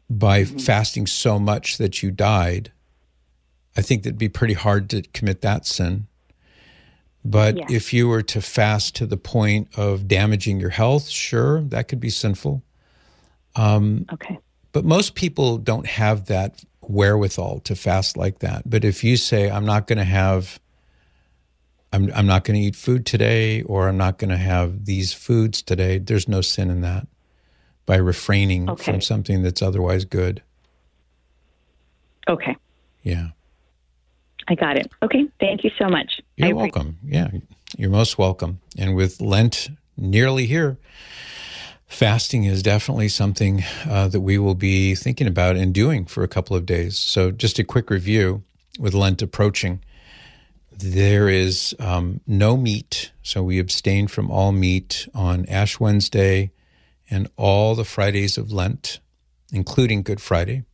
by 0.09 0.43
mm-hmm. 0.43 0.59
fasting 0.59 1.07
so 1.07 1.39
much 1.39 1.79
that 1.79 2.03
you 2.03 2.11
died. 2.11 2.73
I 3.77 3.83
think 3.83 4.03
that'd 4.03 4.19
be 4.19 4.29
pretty 4.29 4.55
hard 4.55 4.91
to 4.91 5.03
commit 5.03 5.43
that 5.43 5.67
sin. 5.67 6.09
But 7.25 7.57
yes. 7.57 7.71
if 7.71 7.93
you 7.93 8.09
were 8.09 8.23
to 8.23 8.41
fast 8.41 8.97
to 8.97 9.07
the 9.07 9.17
point 9.17 9.69
of 9.77 10.09
damaging 10.09 10.59
your 10.59 10.71
health, 10.71 11.09
sure, 11.09 11.61
that 11.63 11.89
could 11.89 12.01
be 12.01 12.11
sinful. 12.11 12.63
Um, 13.57 14.07
okay. 14.13 14.39
But 14.73 14.85
most 14.85 15.15
people 15.15 15.59
don't 15.59 15.87
have 15.87 16.27
that 16.27 16.65
wherewithal 16.81 17.61
to 17.61 17.75
fast 17.75 18.17
like 18.17 18.39
that. 18.39 18.69
But 18.69 18.85
if 18.85 19.05
you 19.05 19.17
say, 19.17 19.51
I'm 19.51 19.67
not 19.67 19.87
going 19.87 19.99
to 19.99 20.05
have, 20.05 20.59
I'm, 21.93 22.11
I'm 22.15 22.27
not 22.27 22.45
going 22.45 22.59
to 22.59 22.67
eat 22.67 22.77
food 22.77 23.05
today, 23.05 23.63
or 23.63 23.89
I'm 23.89 23.99
not 23.99 24.19
going 24.19 24.31
to 24.31 24.37
have 24.37 24.87
these 24.87 25.13
foods 25.13 25.61
today, 25.61 25.99
there's 25.99 26.29
no 26.29 26.41
sin 26.41 26.71
in 26.71 26.81
that 26.81 27.07
by 27.85 27.97
refraining 27.97 28.71
okay. 28.71 28.93
from 28.93 29.01
something 29.01 29.43
that's 29.43 29.61
otherwise 29.61 30.05
good. 30.05 30.43
Okay. 32.29 32.57
Yeah. 33.03 33.31
I 34.51 34.57
got 34.57 34.77
it. 34.77 34.91
Okay. 35.01 35.27
Thank 35.39 35.63
you 35.63 35.71
so 35.79 35.89
much. 35.89 36.21
You're 36.37 36.57
welcome. 36.57 36.99
Yeah. 37.05 37.31
You're 37.79 37.91
most 37.91 38.19
welcome. 38.19 38.61
And 38.77 38.97
with 38.97 39.21
Lent 39.21 39.69
nearly 39.97 40.47
here, 40.47 40.77
fasting 41.87 42.45
is 42.45 42.61
definitely 42.61 43.09
something 43.09 43.63
uh, 43.89 44.09
that 44.09 44.21
we 44.21 44.39
will 44.39 44.57
be 44.57 44.97
thinking 44.97 45.29
about 45.29 45.55
and 45.57 45.73
doing 45.73 46.05
for 46.05 46.25
a 46.25 46.29
couple 46.29 46.57
of 46.57 46.67
days. 46.67 46.99
So, 46.99 47.31
just 47.31 47.61
a 47.61 47.65
quick 47.65 47.91
review 47.91 48.43
with 48.79 48.93
Lent 48.93 49.23
approaching. 49.23 49.81
there 50.77 51.29
is 51.29 51.77
um, 51.79 52.21
no 52.27 52.57
meat, 52.57 53.13
so 53.23 53.43
we 53.45 53.59
abstain 53.61 54.09
from 54.09 54.31
all 54.31 54.51
meat 54.51 55.07
on 55.15 55.47
Ash 55.47 55.79
Wednesday 55.79 56.51
and 57.09 57.29
all 57.37 57.75
the 57.75 57.85
Fridays 57.85 58.37
of 58.39 58.51
Lent, 58.51 58.99
including 59.53 60.03
Good 60.03 60.21
Friday. 60.21 60.65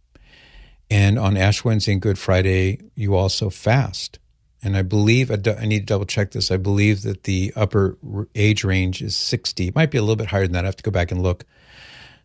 And 0.91 1.19
on 1.19 1.37
Ash 1.37 1.65
Wednesday 1.65 1.93
and 1.93 2.03
Good 2.03 2.19
Friday, 2.19 2.81
you 2.95 3.17
also 3.17 3.51
fast. 3.51 4.19
And 4.63 4.77
I 4.77 4.83
believe, 4.83 5.31
I 5.31 5.37
need 5.65 5.81
to 5.81 5.87
double 5.87 6.07
check 6.07 6.31
this. 6.33 6.51
I 6.51 6.57
believe 6.57 7.03
that 7.03 7.25
the 7.25 7.53
upper 7.55 7.99
age 8.35 8.65
range 8.65 9.03
is 9.03 9.17
60. 9.17 9.69
It 9.69 9.75
might 9.75 9.91
be 9.91 9.99
a 9.99 10.01
little 10.01 10.17
bit 10.17 10.29
higher 10.29 10.43
than 10.43 10.53
that. 10.53 10.65
I 10.65 10.69
have 10.69 10.77
to 10.77 10.83
go 10.83 10.91
back 10.91 11.11
and 11.11 11.23
look. 11.23 11.45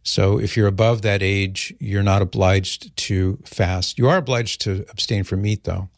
So 0.04 0.40
if 0.40 0.58
you're 0.58 0.68
above 0.68 1.02
that 1.04 1.22
age, 1.22 1.74
you're 1.80 2.04
not 2.04 2.22
obliged 2.22 2.96
to 2.98 3.38
fast. 3.46 4.00
You 4.00 4.10
are 4.10 4.18
obliged 4.18 4.62
to 4.62 4.86
abstain 4.90 5.24
from 5.24 5.44
meat, 5.44 5.66
though. 5.66 5.90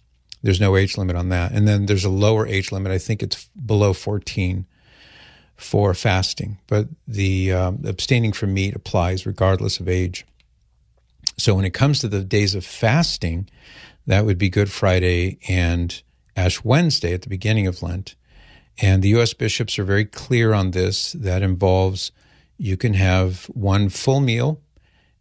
There's 0.41 0.59
no 0.59 0.75
age 0.75 0.97
limit 0.97 1.15
on 1.15 1.29
that. 1.29 1.53
And 1.53 1.67
then 1.67 1.85
there's 1.85 2.03
a 2.03 2.09
lower 2.09 2.45
age 2.45 2.71
limit. 2.71 2.91
I 2.91 2.97
think 2.97 3.23
it's 3.23 3.45
below 3.65 3.93
14 3.93 4.65
for 5.55 5.93
fasting, 5.93 6.57
but 6.67 6.87
the 7.07 7.53
um, 7.53 7.83
abstaining 7.85 8.33
from 8.33 8.53
meat 8.53 8.75
applies 8.75 9.25
regardless 9.25 9.79
of 9.79 9.87
age. 9.87 10.25
So 11.37 11.55
when 11.55 11.65
it 11.65 11.73
comes 11.73 11.99
to 11.99 12.07
the 12.07 12.23
days 12.23 12.55
of 12.55 12.65
fasting, 12.65 13.49
that 14.05 14.25
would 14.25 14.37
be 14.37 14.49
Good 14.49 14.71
Friday 14.71 15.39
and 15.47 16.01
Ash 16.35 16.63
Wednesday 16.63 17.13
at 17.13 17.21
the 17.21 17.29
beginning 17.29 17.67
of 17.67 17.81
Lent. 17.81 18.15
And 18.81 19.03
the 19.03 19.09
U.S. 19.09 19.33
bishops 19.33 19.77
are 19.77 19.83
very 19.83 20.05
clear 20.05 20.53
on 20.53 20.71
this. 20.71 21.13
That 21.13 21.41
involves 21.41 22.11
you 22.57 22.77
can 22.77 22.93
have 22.93 23.45
one 23.45 23.89
full 23.89 24.19
meal 24.19 24.61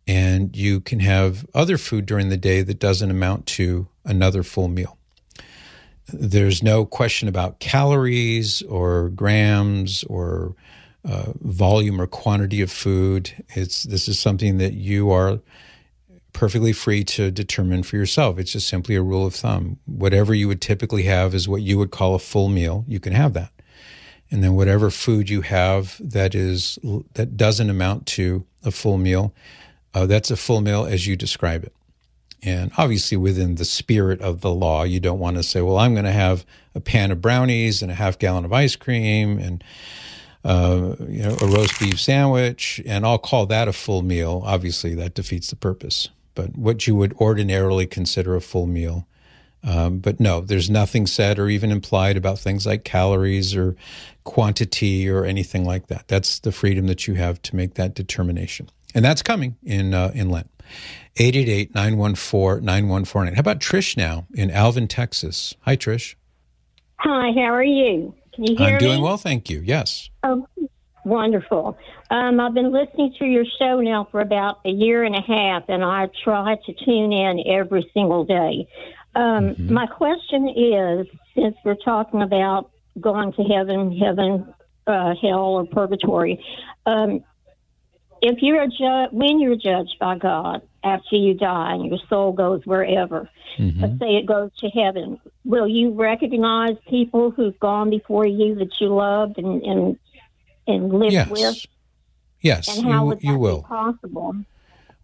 and 0.06 0.56
you 0.56 0.80
can 0.80 1.00
have 1.00 1.46
other 1.54 1.78
food 1.78 2.06
during 2.06 2.28
the 2.28 2.36
day 2.36 2.62
that 2.62 2.78
doesn't 2.78 3.10
amount 3.10 3.46
to 3.46 3.88
another 4.04 4.42
full 4.42 4.68
meal. 4.68 4.98
There's 6.12 6.62
no 6.62 6.84
question 6.84 7.28
about 7.28 7.60
calories 7.60 8.62
or 8.62 9.10
grams 9.10 10.02
or 10.04 10.54
uh, 11.04 11.32
volume 11.40 12.00
or 12.00 12.06
quantity 12.06 12.60
of 12.60 12.70
food. 12.70 13.32
It's 13.50 13.84
this 13.84 14.08
is 14.08 14.18
something 14.18 14.58
that 14.58 14.74
you 14.74 15.10
are 15.10 15.40
perfectly 16.32 16.72
free 16.72 17.04
to 17.04 17.30
determine 17.30 17.82
for 17.82 17.96
yourself. 17.96 18.38
It's 18.38 18.52
just 18.52 18.68
simply 18.68 18.94
a 18.94 19.02
rule 19.02 19.26
of 19.26 19.34
thumb. 19.34 19.78
Whatever 19.86 20.34
you 20.34 20.48
would 20.48 20.60
typically 20.60 21.04
have 21.04 21.34
is 21.34 21.48
what 21.48 21.62
you 21.62 21.78
would 21.78 21.90
call 21.90 22.14
a 22.14 22.18
full 22.18 22.48
meal. 22.48 22.84
You 22.88 23.00
can 23.00 23.12
have 23.12 23.34
that. 23.34 23.52
And 24.30 24.42
then 24.42 24.54
whatever 24.54 24.90
food 24.90 25.28
you 25.28 25.42
have 25.42 25.96
that 26.00 26.34
is 26.34 26.78
that 27.14 27.36
doesn't 27.36 27.68
amount 27.68 28.06
to 28.06 28.46
a 28.64 28.70
full 28.70 28.96
meal, 28.96 29.34
uh, 29.92 30.06
that's 30.06 30.30
a 30.30 30.36
full 30.36 30.62
meal 30.62 30.86
as 30.86 31.06
you 31.06 31.16
describe 31.16 31.64
it. 31.64 31.74
And 32.42 32.72
obviously, 32.76 33.16
within 33.16 33.54
the 33.54 33.64
spirit 33.64 34.20
of 34.20 34.40
the 34.40 34.52
law, 34.52 34.82
you 34.82 34.98
don't 34.98 35.20
want 35.20 35.36
to 35.36 35.42
say, 35.42 35.60
well, 35.60 35.78
I'm 35.78 35.92
going 35.92 36.06
to 36.06 36.12
have 36.12 36.44
a 36.74 36.80
pan 36.80 37.12
of 37.12 37.20
brownies 37.20 37.82
and 37.82 37.92
a 37.92 37.94
half 37.94 38.18
gallon 38.18 38.44
of 38.44 38.52
ice 38.52 38.74
cream 38.74 39.38
and 39.38 39.62
uh, 40.44 40.96
you 41.08 41.22
know, 41.22 41.36
a 41.40 41.46
roast 41.46 41.78
beef 41.78 42.00
sandwich, 42.00 42.82
and 42.84 43.06
I'll 43.06 43.18
call 43.18 43.46
that 43.46 43.68
a 43.68 43.72
full 43.72 44.02
meal. 44.02 44.42
Obviously, 44.44 44.94
that 44.96 45.14
defeats 45.14 45.50
the 45.50 45.56
purpose. 45.56 46.08
But 46.34 46.56
what 46.56 46.86
you 46.86 46.96
would 46.96 47.12
ordinarily 47.14 47.86
consider 47.86 48.34
a 48.34 48.40
full 48.40 48.66
meal. 48.66 49.06
Um, 49.64 49.98
but 49.98 50.18
no, 50.18 50.40
there's 50.40 50.68
nothing 50.68 51.06
said 51.06 51.38
or 51.38 51.48
even 51.48 51.70
implied 51.70 52.16
about 52.16 52.38
things 52.38 52.66
like 52.66 52.84
calories 52.84 53.54
or 53.54 53.76
quantity 54.24 55.08
or 55.08 55.24
anything 55.24 55.64
like 55.64 55.86
that. 55.86 56.08
That's 56.08 56.40
the 56.40 56.50
freedom 56.52 56.86
that 56.88 57.06
you 57.06 57.14
have 57.14 57.40
to 57.42 57.56
make 57.56 57.74
that 57.74 57.94
determination. 57.94 58.68
And 58.94 59.04
that's 59.04 59.22
coming 59.22 59.56
in, 59.62 59.94
uh, 59.94 60.10
in 60.14 60.30
Lent. 60.30 60.50
888 61.16 61.74
914 61.74 62.64
9149. 62.64 63.34
How 63.34 63.40
about 63.40 63.60
Trish 63.60 63.96
now 63.96 64.26
in 64.34 64.50
Alvin, 64.50 64.88
Texas? 64.88 65.54
Hi, 65.60 65.76
Trish. 65.76 66.14
Hi, 66.98 67.32
how 67.32 67.52
are 67.52 67.64
you? 67.64 68.14
Can 68.34 68.44
you 68.44 68.56
hear 68.56 68.68
I'm 68.68 68.74
me? 68.74 68.78
doing 68.80 69.02
well, 69.02 69.16
thank 69.18 69.50
you. 69.50 69.60
Yes. 69.64 70.08
Oh, 70.22 70.46
wonderful. 71.04 71.78
Um, 72.10 72.40
I've 72.40 72.54
been 72.54 72.72
listening 72.72 73.14
to 73.18 73.24
your 73.24 73.44
show 73.58 73.80
now 73.80 74.08
for 74.10 74.20
about 74.20 74.60
a 74.64 74.70
year 74.70 75.04
and 75.04 75.14
a 75.14 75.20
half, 75.20 75.64
and 75.68 75.84
I 75.84 76.08
try 76.22 76.56
to 76.66 76.72
tune 76.84 77.12
in 77.12 77.42
every 77.46 77.88
single 77.94 78.24
day. 78.24 78.68
Um, 79.14 79.50
mm-hmm. 79.50 79.72
My 79.72 79.86
question 79.86 80.48
is 80.48 81.06
since 81.34 81.56
we're 81.64 81.74
talking 81.74 82.22
about 82.22 82.70
going 83.00 83.32
to 83.34 83.42
heaven, 83.42 83.96
heaven, 83.96 84.54
uh, 84.86 85.14
hell, 85.20 85.54
or 85.54 85.66
purgatory, 85.66 86.44
um, 86.86 87.24
if 88.22 88.38
you're 88.40 88.62
a 88.62 88.68
ju- 88.68 89.08
when 89.10 89.40
you're 89.40 89.56
judged 89.56 89.96
by 89.98 90.16
God 90.16 90.62
after 90.84 91.16
you 91.16 91.34
die 91.34 91.74
and 91.74 91.86
your 91.86 91.98
soul 92.08 92.32
goes 92.32 92.64
wherever, 92.64 93.28
mm-hmm. 93.58 93.80
let's 93.80 93.98
say 93.98 94.16
it 94.16 94.26
goes 94.26 94.50
to 94.58 94.68
heaven, 94.68 95.20
will 95.44 95.68
you 95.68 95.90
recognize 95.90 96.76
people 96.88 97.32
who've 97.32 97.58
gone 97.58 97.90
before 97.90 98.24
you 98.24 98.54
that 98.54 98.80
you 98.80 98.94
loved 98.94 99.38
and 99.38 99.62
and, 99.62 99.98
and 100.66 100.92
live 100.92 101.12
yes. 101.12 101.28
with? 101.28 101.66
Yes, 102.40 102.76
and 102.76 102.86
how 102.86 103.02
you, 103.02 103.06
would 103.08 103.18
that 103.18 103.24
you 103.24 103.38
will. 103.38 103.62
Be 103.62 103.68
possible? 103.68 104.36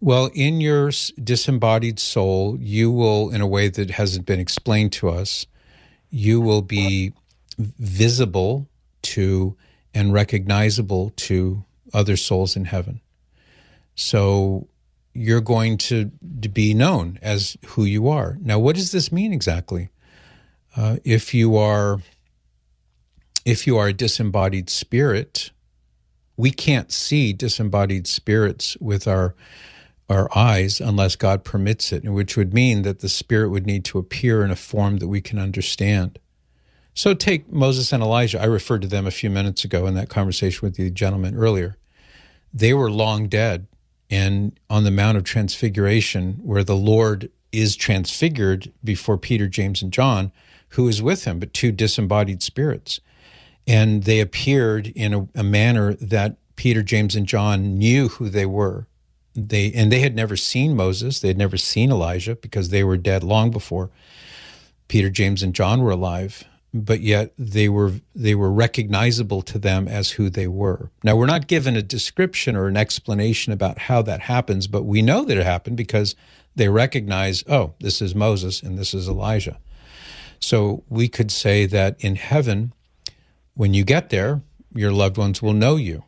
Well, 0.01 0.29
in 0.33 0.61
your 0.61 0.91
disembodied 1.21 1.99
soul, 1.99 2.57
you 2.59 2.89
will, 2.89 3.29
in 3.29 3.41
a 3.41 3.47
way 3.47 3.67
that 3.69 3.91
hasn't 3.91 4.25
been 4.25 4.39
explained 4.39 4.93
to 4.93 5.09
us, 5.09 5.45
you 6.09 6.39
will 6.39 6.61
be 6.61 7.13
visible 7.57 8.67
to 9.01 9.55
and 9.93 10.13
recognizable 10.13 11.11
to 11.15 11.63
other 11.93 12.15
souls 12.15 12.55
in 12.55 12.65
heaven. 12.65 13.01
So 13.95 14.67
you're 15.13 15.41
going 15.41 15.77
to, 15.77 16.11
to 16.41 16.49
be 16.49 16.73
known 16.73 17.19
as 17.21 17.57
who 17.65 17.83
you 17.83 18.07
are. 18.07 18.37
Now, 18.41 18.59
what 18.59 18.75
does 18.75 18.91
this 18.91 19.11
mean 19.11 19.33
exactly? 19.33 19.89
Uh, 20.77 20.97
if 21.03 21.33
you 21.33 21.57
are 21.57 21.99
if 23.49 23.65
you 23.65 23.77
are 23.77 23.87
a 23.87 23.93
disembodied 23.93 24.69
spirit, 24.69 25.49
we 26.37 26.51
can't 26.51 26.91
see 26.91 27.33
disembodied 27.33 28.05
spirits 28.05 28.77
with 28.79 29.07
our 29.07 29.35
our 30.07 30.27
eyes 30.35 30.81
unless 30.81 31.15
God 31.15 31.43
permits 31.43 31.91
it, 31.91 32.03
which 32.03 32.35
would 32.35 32.51
mean 32.51 32.81
that 32.81 32.99
the 32.99 33.09
spirit 33.09 33.49
would 33.49 33.67
need 33.67 33.85
to 33.85 33.99
appear 33.99 34.43
in 34.43 34.49
a 34.49 34.55
form 34.55 34.97
that 34.97 35.07
we 35.07 35.21
can 35.21 35.37
understand. 35.37 36.17
So 36.95 37.13
take 37.13 37.51
Moses 37.51 37.93
and 37.93 38.01
Elijah. 38.01 38.41
I 38.41 38.45
referred 38.45 38.81
to 38.81 38.87
them 38.87 39.05
a 39.05 39.11
few 39.11 39.29
minutes 39.29 39.63
ago 39.63 39.85
in 39.85 39.93
that 39.93 40.09
conversation 40.09 40.65
with 40.65 40.77
the 40.77 40.89
gentleman 40.89 41.35
earlier. 41.35 41.77
They 42.51 42.73
were 42.73 42.89
long 42.89 43.27
dead 43.27 43.67
and 44.09 44.59
on 44.67 44.83
the 44.83 44.89
Mount 44.89 45.17
of 45.17 45.23
Transfiguration, 45.23 46.39
where 46.41 46.63
the 46.63 46.75
Lord 46.75 47.29
is 47.51 47.75
transfigured 47.75 48.71
before 48.83 49.19
Peter, 49.19 49.47
James, 49.47 49.83
and 49.83 49.93
John, 49.93 50.31
who 50.69 50.87
is 50.87 51.03
with 51.03 51.25
him, 51.25 51.37
but 51.37 51.53
two 51.53 51.71
disembodied 51.71 52.41
spirits. 52.41 52.99
And 53.69 54.03
they 54.03 54.19
appeared 54.19 54.87
in 54.87 55.13
a, 55.13 55.27
a 55.35 55.43
manner 55.43 55.93
that 55.95 56.37
Peter, 56.55 56.83
James, 56.83 57.15
and 57.15 57.27
John 57.27 57.77
knew 57.77 58.09
who 58.09 58.29
they 58.29 58.45
were. 58.45 58.87
They 59.35 59.71
and 59.71 59.91
they 59.91 59.99
had 59.99 60.15
never 60.15 60.35
seen 60.35 60.75
Moses, 60.75 61.19
they 61.19 61.29
had 61.29 61.37
never 61.37 61.55
seen 61.55 61.91
Elijah 61.91 62.35
because 62.35 62.69
they 62.69 62.83
were 62.83 62.97
dead 62.97 63.23
long 63.23 63.51
before 63.51 63.89
Peter, 64.87 65.09
James, 65.09 65.43
and 65.43 65.53
John 65.53 65.81
were 65.81 65.91
alive 65.91 66.43
but 66.73 67.01
yet 67.01 67.33
they 67.37 67.67
were 67.67 67.93
they 68.15 68.35
were 68.35 68.51
recognizable 68.51 69.41
to 69.41 69.57
them 69.57 69.87
as 69.87 70.11
who 70.11 70.29
they 70.29 70.47
were. 70.47 70.91
Now 71.03 71.15
we're 71.15 71.25
not 71.25 71.47
given 71.47 71.75
a 71.75 71.81
description 71.81 72.55
or 72.55 72.67
an 72.67 72.77
explanation 72.77 73.51
about 73.53 73.79
how 73.79 74.01
that 74.03 74.21
happens, 74.21 74.67
but 74.67 74.83
we 74.83 75.01
know 75.01 75.25
that 75.25 75.37
it 75.37 75.45
happened 75.45 75.77
because 75.77 76.15
they 76.55 76.69
recognize, 76.69 77.43
oh, 77.47 77.73
this 77.79 78.01
is 78.01 78.13
Moses 78.13 78.61
and 78.61 78.77
this 78.77 78.93
is 78.93 79.07
Elijah. 79.07 79.57
So 80.39 80.83
we 80.89 81.07
could 81.07 81.31
say 81.31 81.65
that 81.65 81.95
in 81.99 82.15
heaven, 82.15 82.73
when 83.59 83.73
you 83.73 83.83
get 83.83 84.09
there, 84.09 84.41
your 84.73 84.89
loved 84.89 85.17
ones 85.17 85.41
will 85.41 85.51
know 85.51 85.75
you, 85.75 86.05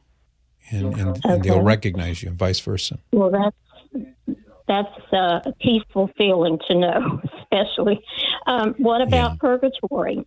and, 0.70 0.98
and, 0.98 1.10
okay. 1.10 1.20
and 1.26 1.44
they'll 1.44 1.62
recognize 1.62 2.24
you, 2.24 2.30
and 2.30 2.38
vice 2.38 2.62
versa. 2.62 2.98
Well, 3.12 3.30
that's 3.30 4.38
that's 4.70 5.14
a 5.46 5.54
peaceful 5.60 6.10
feeling 6.18 6.60
to 6.70 6.76
know, 6.76 7.22
especially. 7.42 8.02
Um, 8.48 8.74
what 8.78 9.02
about 9.02 9.32
yeah. 9.32 9.36
purgatory? 9.38 10.26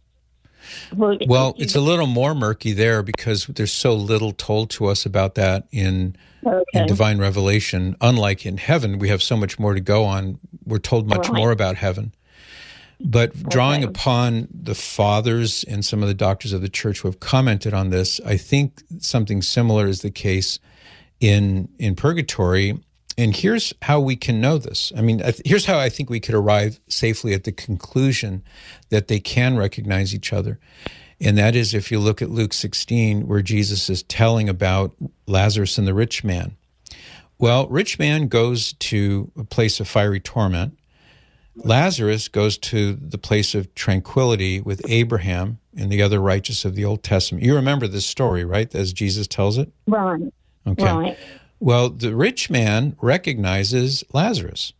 Well, 0.94 1.54
it's 1.56 1.74
a 1.74 1.80
little 1.80 2.06
more 2.06 2.34
murky 2.34 2.74
there 2.74 3.02
because 3.02 3.46
there's 3.46 3.72
so 3.72 3.94
little 3.94 4.32
told 4.32 4.68
to 4.70 4.84
us 4.84 5.06
about 5.06 5.34
that 5.36 5.66
in 5.72 6.16
okay. 6.46 6.62
in 6.74 6.86
divine 6.86 7.16
revelation. 7.16 7.96
Unlike 8.02 8.44
in 8.44 8.58
heaven, 8.58 8.98
we 8.98 9.08
have 9.08 9.22
so 9.22 9.34
much 9.34 9.58
more 9.58 9.72
to 9.72 9.80
go 9.80 10.04
on. 10.04 10.38
We're 10.66 10.76
told 10.76 11.08
much 11.08 11.28
right. 11.28 11.36
more 11.38 11.52
about 11.52 11.76
heaven. 11.76 12.12
But 13.00 13.34
drawing 13.48 13.82
okay. 13.82 13.90
upon 13.90 14.48
the 14.52 14.74
fathers 14.74 15.64
and 15.64 15.84
some 15.84 16.02
of 16.02 16.08
the 16.08 16.14
doctors 16.14 16.52
of 16.52 16.62
the 16.62 16.68
church 16.68 17.00
who 17.00 17.08
have 17.08 17.20
commented 17.20 17.74
on 17.74 17.90
this, 17.90 18.20
I 18.24 18.36
think 18.36 18.82
something 18.98 19.42
similar 19.42 19.86
is 19.86 20.02
the 20.02 20.10
case 20.10 20.58
in 21.20 21.68
in 21.78 21.96
purgatory 21.96 22.78
and 23.16 23.34
here's 23.34 23.72
how 23.82 24.00
we 24.00 24.16
can 24.16 24.40
know 24.40 24.58
this. 24.58 24.92
I 24.96 25.00
mean, 25.00 25.22
here's 25.44 25.66
how 25.66 25.78
I 25.78 25.88
think 25.88 26.10
we 26.10 26.20
could 26.20 26.34
arrive 26.34 26.80
safely 26.88 27.32
at 27.32 27.44
the 27.44 27.52
conclusion 27.52 28.42
that 28.88 29.08
they 29.08 29.20
can 29.20 29.56
recognize 29.56 30.14
each 30.14 30.32
other. 30.32 30.58
And 31.20 31.38
that 31.38 31.54
is 31.54 31.74
if 31.74 31.92
you 31.92 32.00
look 32.00 32.20
at 32.20 32.30
Luke 32.30 32.52
16, 32.52 33.28
where 33.28 33.42
Jesus 33.42 33.88
is 33.88 34.02
telling 34.02 34.48
about 34.48 34.96
Lazarus 35.26 35.78
and 35.78 35.86
the 35.86 35.94
rich 35.94 36.24
man. 36.24 36.56
Well, 37.38 37.68
rich 37.68 37.98
man 37.98 38.26
goes 38.26 38.72
to 38.74 39.30
a 39.38 39.44
place 39.44 39.78
of 39.78 39.88
fiery 39.88 40.20
torment. 40.20 40.76
Lazarus 41.56 42.28
goes 42.28 42.58
to 42.58 42.94
the 42.94 43.18
place 43.18 43.54
of 43.54 43.74
tranquility 43.74 44.60
with 44.60 44.82
Abraham 44.88 45.58
and 45.76 45.90
the 45.90 46.02
other 46.02 46.20
righteous 46.20 46.64
of 46.64 46.74
the 46.74 46.84
Old 46.84 47.02
Testament. 47.02 47.44
You 47.44 47.54
remember 47.54 47.86
this 47.86 48.06
story, 48.06 48.44
right? 48.44 48.72
As 48.74 48.92
Jesus 48.92 49.26
tells 49.26 49.58
it? 49.58 49.72
Right. 49.86 50.20
Okay. 50.66 50.92
Right. 50.92 51.18
Well, 51.60 51.90
the 51.90 52.14
rich 52.14 52.50
man 52.50 52.96
recognizes 53.00 54.04
Lazarus. 54.12 54.72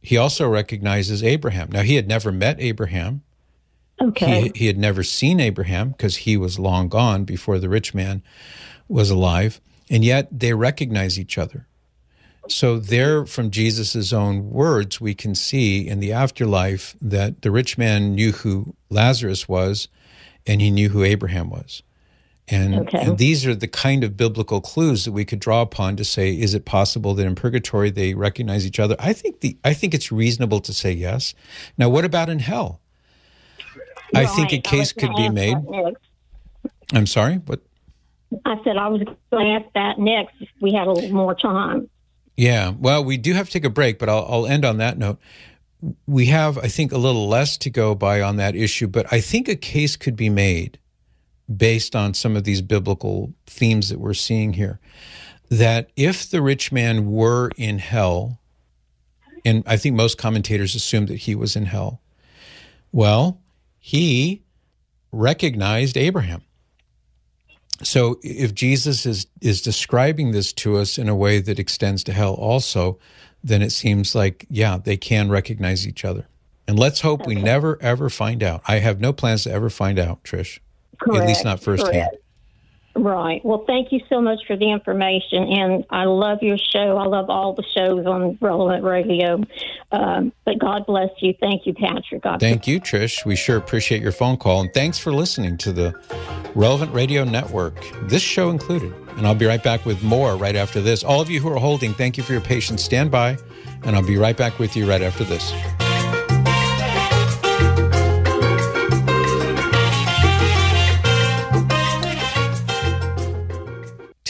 He 0.00 0.16
also 0.16 0.48
recognizes 0.48 1.22
Abraham. 1.22 1.70
Now, 1.72 1.82
he 1.82 1.96
had 1.96 2.06
never 2.06 2.30
met 2.30 2.60
Abraham. 2.60 3.22
Okay. 4.00 4.42
He, 4.42 4.52
he 4.60 4.66
had 4.66 4.78
never 4.78 5.02
seen 5.02 5.40
Abraham 5.40 5.90
because 5.90 6.18
he 6.18 6.36
was 6.36 6.58
long 6.58 6.88
gone 6.88 7.24
before 7.24 7.58
the 7.58 7.68
rich 7.68 7.94
man 7.94 8.22
was 8.88 9.10
alive. 9.10 9.60
And 9.90 10.04
yet 10.04 10.28
they 10.30 10.54
recognize 10.54 11.18
each 11.18 11.38
other. 11.38 11.66
So, 12.48 12.78
there, 12.78 13.24
from 13.26 13.50
Jesus' 13.50 14.12
own 14.12 14.50
words, 14.50 15.00
we 15.00 15.14
can 15.14 15.34
see 15.34 15.86
in 15.88 16.00
the 16.00 16.12
afterlife 16.12 16.94
that 17.00 17.42
the 17.42 17.50
rich 17.50 17.78
man 17.78 18.14
knew 18.14 18.32
who 18.32 18.74
Lazarus 18.90 19.48
was 19.48 19.88
and 20.46 20.60
he 20.60 20.70
knew 20.70 20.90
who 20.90 21.02
Abraham 21.04 21.48
was. 21.50 21.82
And, 22.46 22.74
Okay. 22.80 22.98
and 23.00 23.16
these 23.16 23.46
are 23.46 23.54
the 23.54 23.66
kind 23.68 24.04
of 24.04 24.18
biblical 24.18 24.60
clues 24.60 25.06
that 25.06 25.12
we 25.12 25.24
could 25.24 25.38
draw 25.40 25.62
upon 25.62 25.96
to 25.96 26.04
say, 26.04 26.32
is 26.38 26.52
it 26.52 26.66
possible 26.66 27.14
that 27.14 27.26
in 27.26 27.34
purgatory 27.34 27.90
they 27.90 28.12
recognize 28.12 28.66
each 28.66 28.78
other? 28.78 28.96
I 28.98 29.14
think 29.14 29.40
the 29.40 29.56
I 29.64 29.72
think 29.72 29.94
it's 29.94 30.12
reasonable 30.12 30.60
to 30.60 30.74
say 30.74 30.92
yes. 30.92 31.34
Now, 31.78 31.88
what 31.88 32.04
about 32.04 32.28
in 32.28 32.40
hell? 32.40 32.80
I 34.14 34.26
think 34.26 34.52
a 34.52 34.58
case 34.58 34.92
could 34.92 35.14
be 35.16 35.30
made. 35.30 35.56
I'm 36.92 37.06
sorry, 37.06 37.36
what? 37.46 37.60
I 38.44 38.56
said 38.62 38.76
I 38.76 38.88
was 38.88 39.00
going 39.32 39.46
to 39.46 39.64
ask 39.64 39.72
that 39.74 39.98
next 39.98 40.34
if 40.40 40.48
we 40.60 40.72
had 40.74 40.86
a 40.86 40.92
little 40.92 41.12
more 41.12 41.34
time. 41.34 41.88
Yeah. 42.36 42.70
Well, 42.70 43.04
we 43.04 43.16
do 43.16 43.32
have 43.34 43.46
to 43.46 43.52
take 43.52 43.64
a 43.64 43.70
break, 43.70 43.98
but 43.98 44.08
I'll, 44.08 44.26
I'll 44.28 44.46
end 44.46 44.64
on 44.64 44.78
that 44.78 44.98
note. 44.98 45.18
We 46.06 46.26
have, 46.26 46.58
I 46.58 46.68
think, 46.68 46.92
a 46.92 46.98
little 46.98 47.28
less 47.28 47.58
to 47.58 47.70
go 47.70 47.94
by 47.94 48.20
on 48.20 48.36
that 48.36 48.56
issue, 48.56 48.88
but 48.88 49.06
I 49.12 49.20
think 49.20 49.48
a 49.48 49.56
case 49.56 49.96
could 49.96 50.16
be 50.16 50.30
made 50.30 50.78
based 51.54 51.94
on 51.94 52.14
some 52.14 52.36
of 52.36 52.44
these 52.44 52.62
biblical 52.62 53.34
themes 53.46 53.90
that 53.90 54.00
we're 54.00 54.14
seeing 54.14 54.54
here 54.54 54.80
that 55.50 55.90
if 55.94 56.30
the 56.30 56.40
rich 56.40 56.72
man 56.72 57.10
were 57.10 57.50
in 57.56 57.78
hell, 57.78 58.40
and 59.44 59.62
I 59.66 59.76
think 59.76 59.94
most 59.94 60.16
commentators 60.16 60.74
assume 60.74 61.06
that 61.06 61.16
he 61.16 61.34
was 61.34 61.54
in 61.54 61.66
hell, 61.66 62.00
well, 62.92 63.40
he 63.78 64.42
recognized 65.12 65.96
Abraham. 65.96 66.42
So 67.82 68.18
if 68.22 68.54
Jesus 68.54 69.04
is 69.04 69.26
is 69.40 69.60
describing 69.60 70.32
this 70.32 70.52
to 70.54 70.76
us 70.76 70.98
in 70.98 71.08
a 71.08 71.14
way 71.14 71.40
that 71.40 71.58
extends 71.58 72.04
to 72.04 72.12
hell 72.12 72.34
also, 72.34 72.98
then 73.42 73.62
it 73.62 73.70
seems 73.70 74.14
like 74.14 74.46
yeah, 74.48 74.78
they 74.78 74.96
can 74.96 75.28
recognize 75.28 75.86
each 75.86 76.04
other. 76.04 76.26
And 76.66 76.78
let's 76.78 77.00
hope 77.00 77.26
we 77.26 77.34
never 77.34 77.80
ever 77.82 78.08
find 78.08 78.42
out. 78.42 78.62
I 78.66 78.78
have 78.78 79.00
no 79.00 79.12
plans 79.12 79.44
to 79.44 79.50
ever 79.50 79.70
find 79.70 79.98
out, 79.98 80.22
Trish. 80.24 80.60
At 81.02 81.26
least 81.26 81.44
not 81.44 81.60
firsthand. 81.60 81.92
correct. 81.92 82.23
Right. 82.96 83.44
Well, 83.44 83.64
thank 83.66 83.90
you 83.90 84.00
so 84.08 84.20
much 84.20 84.38
for 84.46 84.56
the 84.56 84.70
information, 84.70 85.42
and 85.42 85.84
I 85.90 86.04
love 86.04 86.38
your 86.42 86.56
show. 86.56 86.96
I 86.96 87.06
love 87.06 87.28
all 87.28 87.52
the 87.52 87.64
shows 87.74 88.06
on 88.06 88.38
Relevant 88.40 88.84
Radio. 88.84 89.42
Um, 89.90 90.32
but 90.44 90.60
God 90.60 90.86
bless 90.86 91.10
you. 91.18 91.34
Thank 91.40 91.66
you, 91.66 91.74
Patrick. 91.74 92.22
God 92.22 92.38
Thank 92.38 92.68
you, 92.68 92.80
Trish. 92.80 93.24
We 93.24 93.34
sure 93.34 93.56
appreciate 93.56 94.00
your 94.00 94.12
phone 94.12 94.36
call. 94.36 94.60
And 94.60 94.72
thanks 94.72 94.98
for 94.98 95.12
listening 95.12 95.58
to 95.58 95.72
the 95.72 95.92
Relevant 96.54 96.92
Radio 96.94 97.24
Network, 97.24 97.74
this 98.02 98.22
show 98.22 98.50
included. 98.50 98.94
And 99.16 99.26
I'll 99.26 99.34
be 99.34 99.46
right 99.46 99.62
back 99.62 99.84
with 99.84 100.02
more 100.04 100.36
right 100.36 100.56
after 100.56 100.80
this. 100.80 101.02
All 101.02 101.20
of 101.20 101.28
you 101.28 101.40
who 101.40 101.48
are 101.48 101.58
holding, 101.58 101.94
thank 101.94 102.16
you 102.16 102.22
for 102.22 102.32
your 102.32 102.42
patience. 102.42 102.84
Stand 102.84 103.10
by, 103.10 103.36
and 103.82 103.96
I'll 103.96 104.06
be 104.06 104.18
right 104.18 104.36
back 104.36 104.60
with 104.60 104.76
you 104.76 104.88
right 104.88 105.02
after 105.02 105.24
this. 105.24 105.52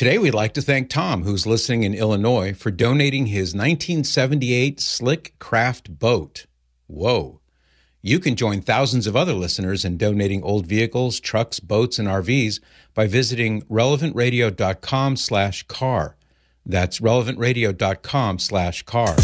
Today, 0.04 0.18
we'd 0.18 0.34
like 0.34 0.52
to 0.52 0.60
thank 0.60 0.90
Tom, 0.90 1.22
who's 1.22 1.46
listening 1.46 1.82
in 1.82 1.94
Illinois, 1.94 2.52
for 2.52 2.70
donating 2.70 3.28
his 3.28 3.54
1978 3.54 4.78
Slick 4.78 5.34
Craft 5.38 5.98
boat. 5.98 6.44
Whoa. 6.86 7.40
You 8.02 8.20
can 8.20 8.36
join 8.36 8.60
thousands 8.60 9.06
of 9.06 9.16
other 9.16 9.32
listeners 9.32 9.82
in 9.82 9.96
donating 9.96 10.42
old 10.42 10.66
vehicles, 10.66 11.20
trucks, 11.20 11.58
boats, 11.58 11.98
and 11.98 12.06
RVs 12.06 12.60
by 12.92 13.06
visiting 13.06 13.62
relevantradio.com 13.62 15.16
slash 15.16 15.62
car. 15.68 16.16
That's 16.66 17.00
relevantradio.com 17.00 18.40
slash 18.40 18.82
car. 18.82 19.16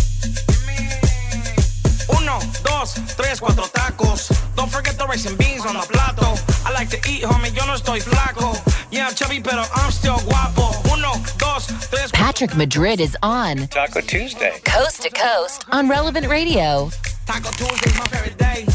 Uno, 2.09 2.41
dos, 2.65 2.95
tres, 3.17 3.39
cuatro 3.39 3.71
tacos. 3.71 4.40
Don't 4.61 4.71
forget 4.71 4.99
the 4.99 5.07
rice 5.07 5.25
and 5.25 5.39
beans 5.39 5.65
on 5.65 5.73
the 5.73 5.89
plato. 5.91 6.35
I 6.69 6.73
like 6.75 6.91
to 6.91 6.99
eat, 7.11 7.23
homie, 7.23 7.57
yo 7.57 7.65
no 7.65 7.73
estoy 7.73 8.03
flaco. 8.03 8.53
Yeah, 8.93 9.07
I'm 9.07 9.15
chubby, 9.15 9.41
pero 9.41 9.65
I'm 9.75 9.91
still 9.91 10.19
guapo. 10.29 10.69
Uno, 10.93 11.15
dos, 11.39 11.69
tres. 11.89 12.11
Patrick 12.13 12.55
Madrid 12.55 13.01
is 13.01 13.17
on 13.23 13.69
Taco 13.69 14.03
Tuesday. 14.03 14.59
Coast 14.65 15.01
to 15.01 15.09
Coast 15.09 15.65
on 15.73 15.89
Relevant 15.89 16.29
Radio. 16.29 16.91
Taco 17.25 17.51
Tuesday's 17.53 17.99
my 17.99 18.05
favorite 18.09 18.37
day. 18.37 18.67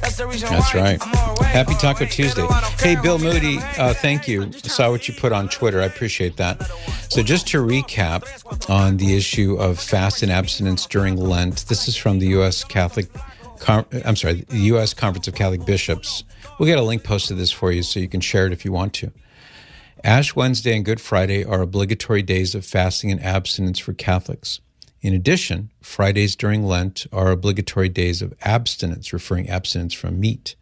That's 0.00 0.16
the 0.16 0.28
reason 0.28 0.48
That's 0.48 0.72
why 0.72 0.80
right. 0.80 0.98
I'm 1.04 1.28
all 1.28 1.34
right, 1.34 1.46
Happy 1.46 1.74
Taco. 1.74 2.04
Tuesday. 2.04 2.42
Pero 2.42 2.48
I 2.48 2.60
don't 2.60 2.80
Hey, 2.80 2.94
Bill. 2.94 3.18
Moody, 3.18 3.58
uh, 3.78 3.94
thank 3.94 4.28
you. 4.28 4.44
I 4.44 4.50
saw 4.68 4.90
what 4.92 5.08
you 5.08 5.14
put 5.14 5.32
on 5.32 5.48
Twitter. 5.48 5.80
I 5.80 5.86
appreciate 5.86 6.36
that. 6.36 6.62
So, 7.08 7.20
just 7.22 7.48
to 7.48 7.58
recap 7.58 8.22
on 8.70 8.96
the 8.96 9.16
issue 9.16 9.56
of 9.56 9.80
fast 9.80 10.22
and 10.22 10.30
abstinence 10.30 10.86
during 10.86 11.16
Lent, 11.16 11.66
this 11.66 11.88
is 11.88 11.96
from 11.96 12.20
the 12.20 12.26
U.S. 12.28 12.62
Catholic, 12.62 13.08
Con- 13.62 13.86
I'm 14.04 14.16
sorry, 14.16 14.44
the 14.48 14.58
U.S. 14.58 14.92
Conference 14.92 15.28
of 15.28 15.36
Catholic 15.36 15.64
Bishops. 15.64 16.24
We'll 16.58 16.66
get 16.66 16.80
a 16.80 16.82
link 16.82 17.04
posted 17.04 17.36
this 17.36 17.52
for 17.52 17.70
you 17.70 17.84
so 17.84 18.00
you 18.00 18.08
can 18.08 18.20
share 18.20 18.44
it 18.44 18.52
if 18.52 18.64
you 18.64 18.72
want 18.72 18.92
to. 18.94 19.12
Ash 20.02 20.34
Wednesday 20.34 20.74
and 20.74 20.84
Good 20.84 21.00
Friday 21.00 21.44
are 21.44 21.62
obligatory 21.62 22.22
days 22.22 22.56
of 22.56 22.66
fasting 22.66 23.12
and 23.12 23.22
abstinence 23.22 23.78
for 23.78 23.92
Catholics. 23.92 24.58
In 25.00 25.14
addition, 25.14 25.70
Fridays 25.80 26.34
during 26.34 26.66
Lent 26.66 27.06
are 27.12 27.30
obligatory 27.30 27.88
days 27.88 28.20
of 28.20 28.34
abstinence, 28.42 29.12
referring 29.12 29.48
abstinence 29.48 29.94
from 29.94 30.18
meat. 30.18 30.56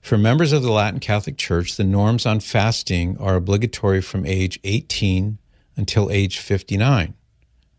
For 0.00 0.16
members 0.16 0.54
of 0.54 0.62
the 0.62 0.72
Latin 0.72 1.00
Catholic 1.00 1.36
Church, 1.36 1.76
the 1.76 1.84
norms 1.84 2.24
on 2.24 2.40
fasting 2.40 3.18
are 3.18 3.36
obligatory 3.36 4.00
from 4.00 4.24
age 4.24 4.58
18 4.64 5.36
until 5.76 6.10
age 6.10 6.38
59. 6.38 7.12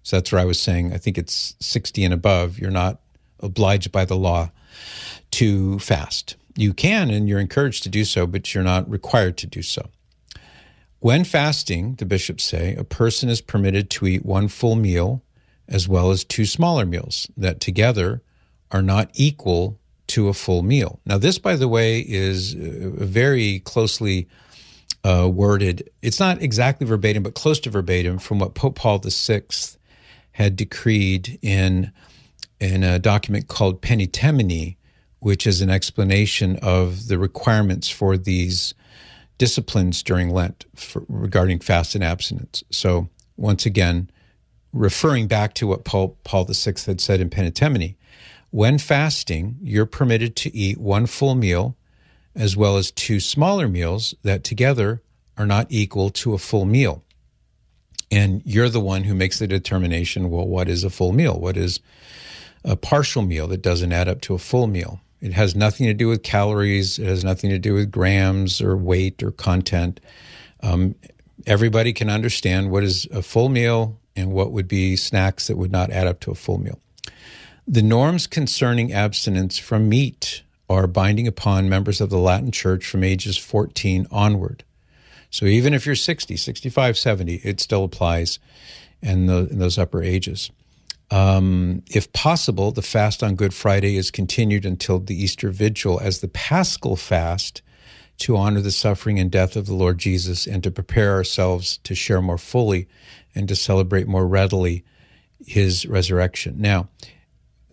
So 0.04 0.18
that's 0.18 0.32
where 0.32 0.42
I 0.42 0.46
was 0.46 0.62
saying, 0.62 0.94
I 0.94 0.98
think 0.98 1.18
it's 1.18 1.56
60 1.60 2.04
and 2.06 2.14
above. 2.14 2.60
You're 2.60 2.70
not 2.70 3.00
obliged 3.44 3.92
by 3.92 4.06
the 4.06 4.16
law 4.16 4.52
to 5.32 5.80
fast. 5.80 6.36
You 6.56 6.74
can 6.74 7.10
and 7.10 7.28
you're 7.28 7.40
encouraged 7.40 7.84
to 7.84 7.90
do 7.90 8.06
so, 8.06 8.26
but 8.28 8.54
you're 8.54 8.64
not 8.64 8.90
required 8.90 9.38
to 9.38 9.48
do 9.48 9.62
so. 9.62 9.90
When 11.00 11.24
fasting, 11.24 11.96
the 11.96 12.06
bishops 12.06 12.44
say, 12.44 12.76
a 12.76 12.84
person 12.84 13.28
is 13.28 13.42
permitted 13.42 13.90
to 13.92 14.08
eat 14.08 14.26
one 14.26 14.48
full 14.48 14.76
meal 14.76 15.22
as 15.68 15.88
well 15.88 16.12
as 16.12 16.24
two 16.24 16.46
smaller 16.46 16.86
meals 16.86 17.30
that 17.36 17.60
together 17.60 18.22
are 18.72 18.82
not 18.82 19.10
equal 19.14 19.80
to 20.08 20.28
a 20.28 20.34
full 20.34 20.62
meal. 20.62 21.00
Now, 21.06 21.18
this, 21.18 21.38
by 21.38 21.56
the 21.56 21.68
way, 21.68 22.00
is 22.00 22.54
very 22.54 23.60
closely 23.60 24.28
uh, 25.04 25.30
worded. 25.32 25.90
It's 26.02 26.20
not 26.20 26.42
exactly 26.42 26.88
verbatim, 26.88 27.24
but 27.24 27.34
close 27.34 27.60
to 27.62 27.70
verbatim 27.70 28.20
from 28.20 28.40
what 28.40 28.54
Pope 28.54 28.76
Paul 28.76 29.00
VI 29.00 29.44
had 30.34 30.56
decreed 30.56 31.40
in 31.42 31.92
in 32.64 32.84
a 32.84 32.98
document 32.98 33.50
called 33.50 33.82
Paenitemini, 33.82 34.78
which 35.20 35.46
is 35.46 35.62
an 35.62 35.70
explanation 35.70 36.58
of 36.62 37.08
the 37.08 37.18
requirements 37.18 37.90
for 37.90 38.18
these 38.18 38.74
disciplines 39.38 40.02
during 40.02 40.30
Lent 40.30 40.66
for, 40.74 41.04
regarding 41.10 41.60
fast 41.60 41.94
and 41.94 42.04
abstinence. 42.04 42.64
So, 42.72 43.10
once 43.36 43.66
again, 43.66 44.10
referring 44.72 45.28
back 45.28 45.54
to 45.56 45.68
what 45.68 45.84
Paul, 45.84 46.18
Paul 46.24 46.46
VI 46.46 46.74
had 46.86 47.02
said 47.02 47.20
in 47.20 47.30
Paenitemini, 47.30 47.96
when 48.52 48.78
fasting, 48.78 49.58
you're 49.62 49.86
permitted 49.86 50.36
to 50.38 50.56
eat 50.56 50.78
one 50.78 51.06
full 51.06 51.36
meal 51.36 51.76
as 52.36 52.56
well 52.56 52.78
as 52.78 52.92
two 52.92 53.20
smaller 53.20 53.68
meals 53.68 54.16
that 54.24 54.44
together 54.44 55.02
are 55.38 55.46
not 55.46 55.68
equal 55.70 56.10
to 56.12 56.34
a 56.34 56.38
full 56.38 56.66
meal. 56.66 57.04
And 58.10 58.42
you're 58.46 58.70
the 58.70 58.80
one 58.80 59.04
who 59.04 59.16
makes 59.16 59.40
the 59.40 59.48
determination 59.48 60.30
well, 60.30 60.48
what 60.48 60.70
is 60.70 60.84
a 60.84 60.90
full 60.90 61.12
meal? 61.12 61.40
What 61.40 61.58
is 61.58 61.80
a 62.64 62.76
partial 62.76 63.22
meal 63.22 63.48
that 63.48 63.62
doesn't 63.62 63.92
add 63.92 64.08
up 64.08 64.22
to 64.22 64.34
a 64.34 64.40
full 64.40 64.68
meal? 64.68 65.02
It 65.22 65.34
has 65.34 65.56
nothing 65.56 65.88
to 65.88 65.94
do 65.94 66.08
with 66.10 66.24
calories, 66.24 67.00
it 67.00 67.06
has 67.06 67.24
nothing 67.24 67.50
to 67.50 67.60
do 67.60 67.74
with 67.74 67.92
grams 67.92 68.62
or 68.62 68.76
weight 68.76 69.24
or 69.24 69.32
content. 69.32 70.00
Um, 70.62 70.96
everybody 71.46 71.94
can 71.94 72.10
understand 72.10 72.72
what 72.72 72.84
is 72.84 73.08
a 73.12 73.22
full 73.22 73.50
meal 73.50 74.00
and 74.16 74.32
what 74.32 74.52
would 74.52 74.68
be 74.68 74.96
snacks 74.96 75.48
that 75.48 75.58
would 75.58 75.72
not 75.72 75.92
add 75.92 76.08
up 76.08 76.20
to 76.22 76.32
a 76.32 76.36
full 76.36 76.58
meal. 76.58 76.80
The 77.68 77.82
norms 77.82 78.28
concerning 78.28 78.92
abstinence 78.92 79.58
from 79.58 79.88
meat 79.88 80.44
are 80.70 80.88
binding 80.88 81.28
upon 81.28 81.70
members 81.70 82.02
of 82.02 82.10
the 82.10 82.18
Latin 82.18 82.52
Church 82.52 82.86
from 82.86 83.04
ages 83.04 83.38
14 83.38 84.08
onward. 84.12 84.64
So 85.30 85.46
even 85.46 85.74
if 85.74 85.86
you're 85.86 85.96
60, 85.96 86.36
65, 86.38 86.98
70, 86.98 87.36
it 87.36 87.60
still 87.60 87.86
applies 87.86 88.40
in, 89.02 89.26
the, 89.28 89.48
in 89.50 89.60
those 89.60 89.78
upper 89.78 90.04
ages. 90.04 90.52
Um, 91.14 91.84
if 91.92 92.12
possible, 92.12 92.72
the 92.72 92.82
fast 92.82 93.22
on 93.22 93.36
Good 93.36 93.54
Friday 93.54 93.98
is 93.98 94.10
continued 94.10 94.66
until 94.66 94.98
the 94.98 95.14
Easter 95.14 95.52
Vigil 95.52 96.00
as 96.00 96.22
the 96.22 96.28
Paschal 96.28 96.96
fast 96.96 97.62
to 98.18 98.36
honor 98.36 98.62
the 98.62 98.72
suffering 98.72 99.20
and 99.20 99.30
death 99.30 99.56
of 99.56 99.68
the 99.68 99.76
Lord 99.76 100.00
Jesus 100.00 100.48
and 100.48 100.64
to 100.64 100.72
prepare 100.72 101.14
ourselves 101.14 101.78
to 101.84 101.94
share 101.94 102.20
more 102.20 102.40
fully 102.40 102.88
and 103.36 103.48
to 103.48 103.56
celebrate 103.56 104.08
more 104.08 104.26
readily 104.26 104.84
his 105.46 105.86
resurrection. 105.86 106.56
Now, 106.58 106.90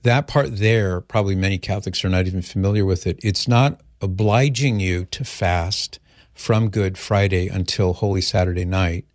that 0.03 0.27
part 0.27 0.59
there, 0.59 1.01
probably 1.01 1.35
many 1.35 1.57
Catholics 1.57 2.05
are 2.05 2.11
not 2.11 2.27
even 2.27 2.43
familiar 2.43 2.85
with 2.85 3.07
it. 3.07 3.19
It's 3.23 3.49
not 3.49 3.81
obliging 4.03 4.81
you 4.81 5.07
to 5.07 5.25
fast 5.25 5.99
from 6.35 6.69
Good 6.69 6.99
Friday 6.99 7.49
until 7.49 7.95
Holy 7.95 8.21
Saturday 8.21 8.67
night. 8.67 9.07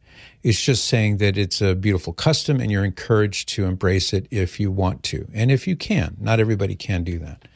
It's 0.46 0.62
just 0.62 0.86
saying 0.86 1.18
that 1.18 1.40
it's 1.40 1.60
a 1.60 1.74
beautiful 1.74 2.14
custom 2.14 2.60
and 2.60 2.70
you're 2.70 2.86
encouraged 2.86 3.50
to 3.50 3.66
embrace 3.66 4.14
it 4.14 4.28
if 4.30 4.60
you 4.60 4.70
want 4.70 5.02
to 5.06 5.28
and 5.34 5.50
if 5.50 5.68
you 5.68 5.76
can. 5.76 6.18
Not 6.20 6.40
everybody 6.40 6.76
can 6.76 7.04
do 7.04 7.18
that. 7.18 7.48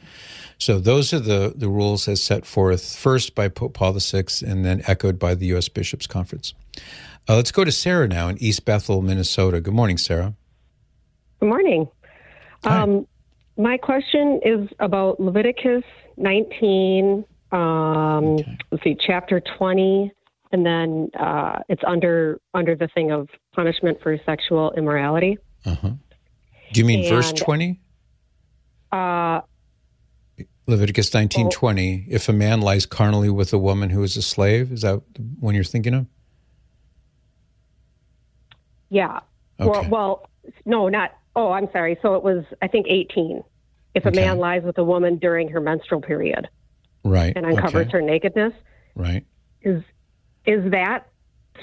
So 0.58 0.80
those 0.80 1.14
are 1.14 1.20
the, 1.20 1.52
the 1.54 1.68
rules 1.68 2.08
as 2.08 2.20
set 2.20 2.44
forth 2.44 2.96
first 2.96 3.36
by 3.36 3.46
Pope 3.46 3.74
Paul 3.74 3.92
VI 3.92 4.24
and 4.44 4.64
then 4.64 4.82
echoed 4.88 5.20
by 5.20 5.36
the 5.36 5.46
U.S. 5.46 5.68
Bishops' 5.68 6.08
Conference. 6.08 6.52
Uh, 7.28 7.36
let's 7.36 7.52
go 7.52 7.62
to 7.62 7.70
Sarah 7.70 8.08
now 8.08 8.26
in 8.26 8.36
East 8.42 8.64
Bethel, 8.64 9.02
Minnesota. 9.02 9.60
Good 9.60 9.72
morning, 9.72 9.96
Sarah. 9.96 10.34
Good 11.38 11.48
morning. 11.48 11.86
Um, 12.64 13.06
my 13.56 13.76
question 13.76 14.40
is 14.44 14.68
about 14.80 15.20
Leviticus 15.20 15.84
19, 16.16 17.24
um, 17.52 17.60
okay. 17.60 18.58
let's 18.72 18.82
see, 18.82 18.96
chapter 18.98 19.38
20, 19.38 20.12
and 20.52 20.66
then 20.66 21.10
uh, 21.18 21.60
it's 21.68 21.82
under 21.86 22.40
under 22.54 22.74
the 22.74 22.88
thing 22.88 23.10
of 23.10 23.28
punishment 23.54 23.98
for 24.02 24.16
sexual 24.26 24.72
immorality. 24.76 25.38
Uh-huh. 25.64 25.92
Do 26.72 26.80
you 26.80 26.84
mean 26.84 27.00
and, 27.00 27.08
verse 27.08 27.32
20? 27.32 27.80
Uh, 28.92 29.40
Leviticus 30.66 31.10
19:20, 31.10 32.06
if 32.08 32.28
a 32.28 32.32
man 32.32 32.60
lies 32.60 32.86
carnally 32.86 33.30
with 33.30 33.52
a 33.52 33.58
woman 33.58 33.90
who 33.90 34.02
is 34.02 34.16
a 34.16 34.22
slave, 34.22 34.72
is 34.72 34.82
that 34.82 35.02
one 35.38 35.54
you're 35.54 35.64
thinking 35.64 35.94
of? 35.94 36.06
Yeah. 38.88 39.20
Okay. 39.58 39.88
Well, 39.88 39.88
well, 39.90 40.30
no, 40.64 40.88
not. 40.88 41.12
Oh, 41.36 41.52
I'm 41.52 41.68
sorry. 41.72 41.98
So 42.02 42.14
it 42.14 42.22
was, 42.22 42.44
I 42.62 42.68
think, 42.68 42.86
18. 42.88 43.42
If 43.94 44.04
a 44.04 44.08
okay. 44.08 44.24
man 44.24 44.38
lies 44.38 44.62
with 44.62 44.78
a 44.78 44.84
woman 44.84 45.18
during 45.18 45.48
her 45.48 45.60
menstrual 45.60 46.00
period, 46.00 46.48
right, 47.04 47.32
and 47.34 47.44
uncovers 47.44 47.88
okay. 47.88 47.98
her 47.98 48.00
nakedness, 48.00 48.52
right, 48.94 49.24
is 49.62 49.82
is 50.46 50.70
that 50.70 51.08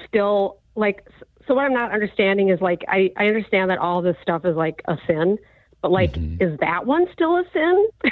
still 0.07 0.59
like? 0.75 1.07
So 1.47 1.55
what 1.55 1.65
I'm 1.65 1.73
not 1.73 1.91
understanding 1.91 2.49
is 2.49 2.61
like 2.61 2.83
I 2.87 3.11
I 3.17 3.27
understand 3.27 3.69
that 3.71 3.77
all 3.77 4.01
this 4.01 4.17
stuff 4.21 4.45
is 4.45 4.55
like 4.55 4.81
a 4.85 4.97
sin, 5.07 5.37
but 5.81 5.91
like 5.91 6.13
mm-hmm. 6.13 6.41
is 6.41 6.59
that 6.59 6.85
one 6.85 7.07
still 7.13 7.37
a 7.37 7.43
sin? 7.53 7.87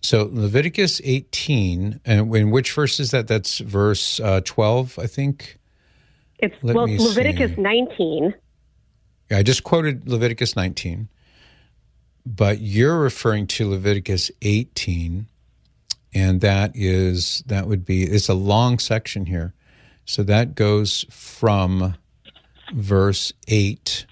So 0.00 0.28
Leviticus 0.32 1.00
18, 1.04 2.00
and 2.04 2.34
in 2.34 2.50
which 2.50 2.72
verse 2.72 3.00
is 3.00 3.10
that? 3.10 3.28
That's 3.28 3.58
verse 3.58 4.20
uh, 4.20 4.40
12, 4.44 4.98
I 4.98 5.06
think. 5.06 5.58
It's 6.38 6.54
Let 6.62 6.76
well, 6.76 6.86
Leviticus 6.86 7.56
see. 7.56 7.60
19. 7.60 8.34
Yeah, 9.30 9.38
I 9.38 9.42
just 9.42 9.64
quoted 9.64 10.08
Leviticus 10.08 10.56
19, 10.56 11.08
but 12.24 12.60
you're 12.60 12.98
referring 12.98 13.46
to 13.48 13.68
Leviticus 13.68 14.30
18, 14.40 15.26
and 16.14 16.40
that 16.40 16.72
is 16.74 17.42
that 17.46 17.66
would 17.66 17.84
be 17.84 18.04
it's 18.04 18.28
a 18.28 18.34
long 18.34 18.78
section 18.78 19.26
here, 19.26 19.52
so 20.08 20.22
that 20.22 20.54
goes 20.54 21.04
from 21.10 21.94
verse 22.72 23.30
8 23.46 24.06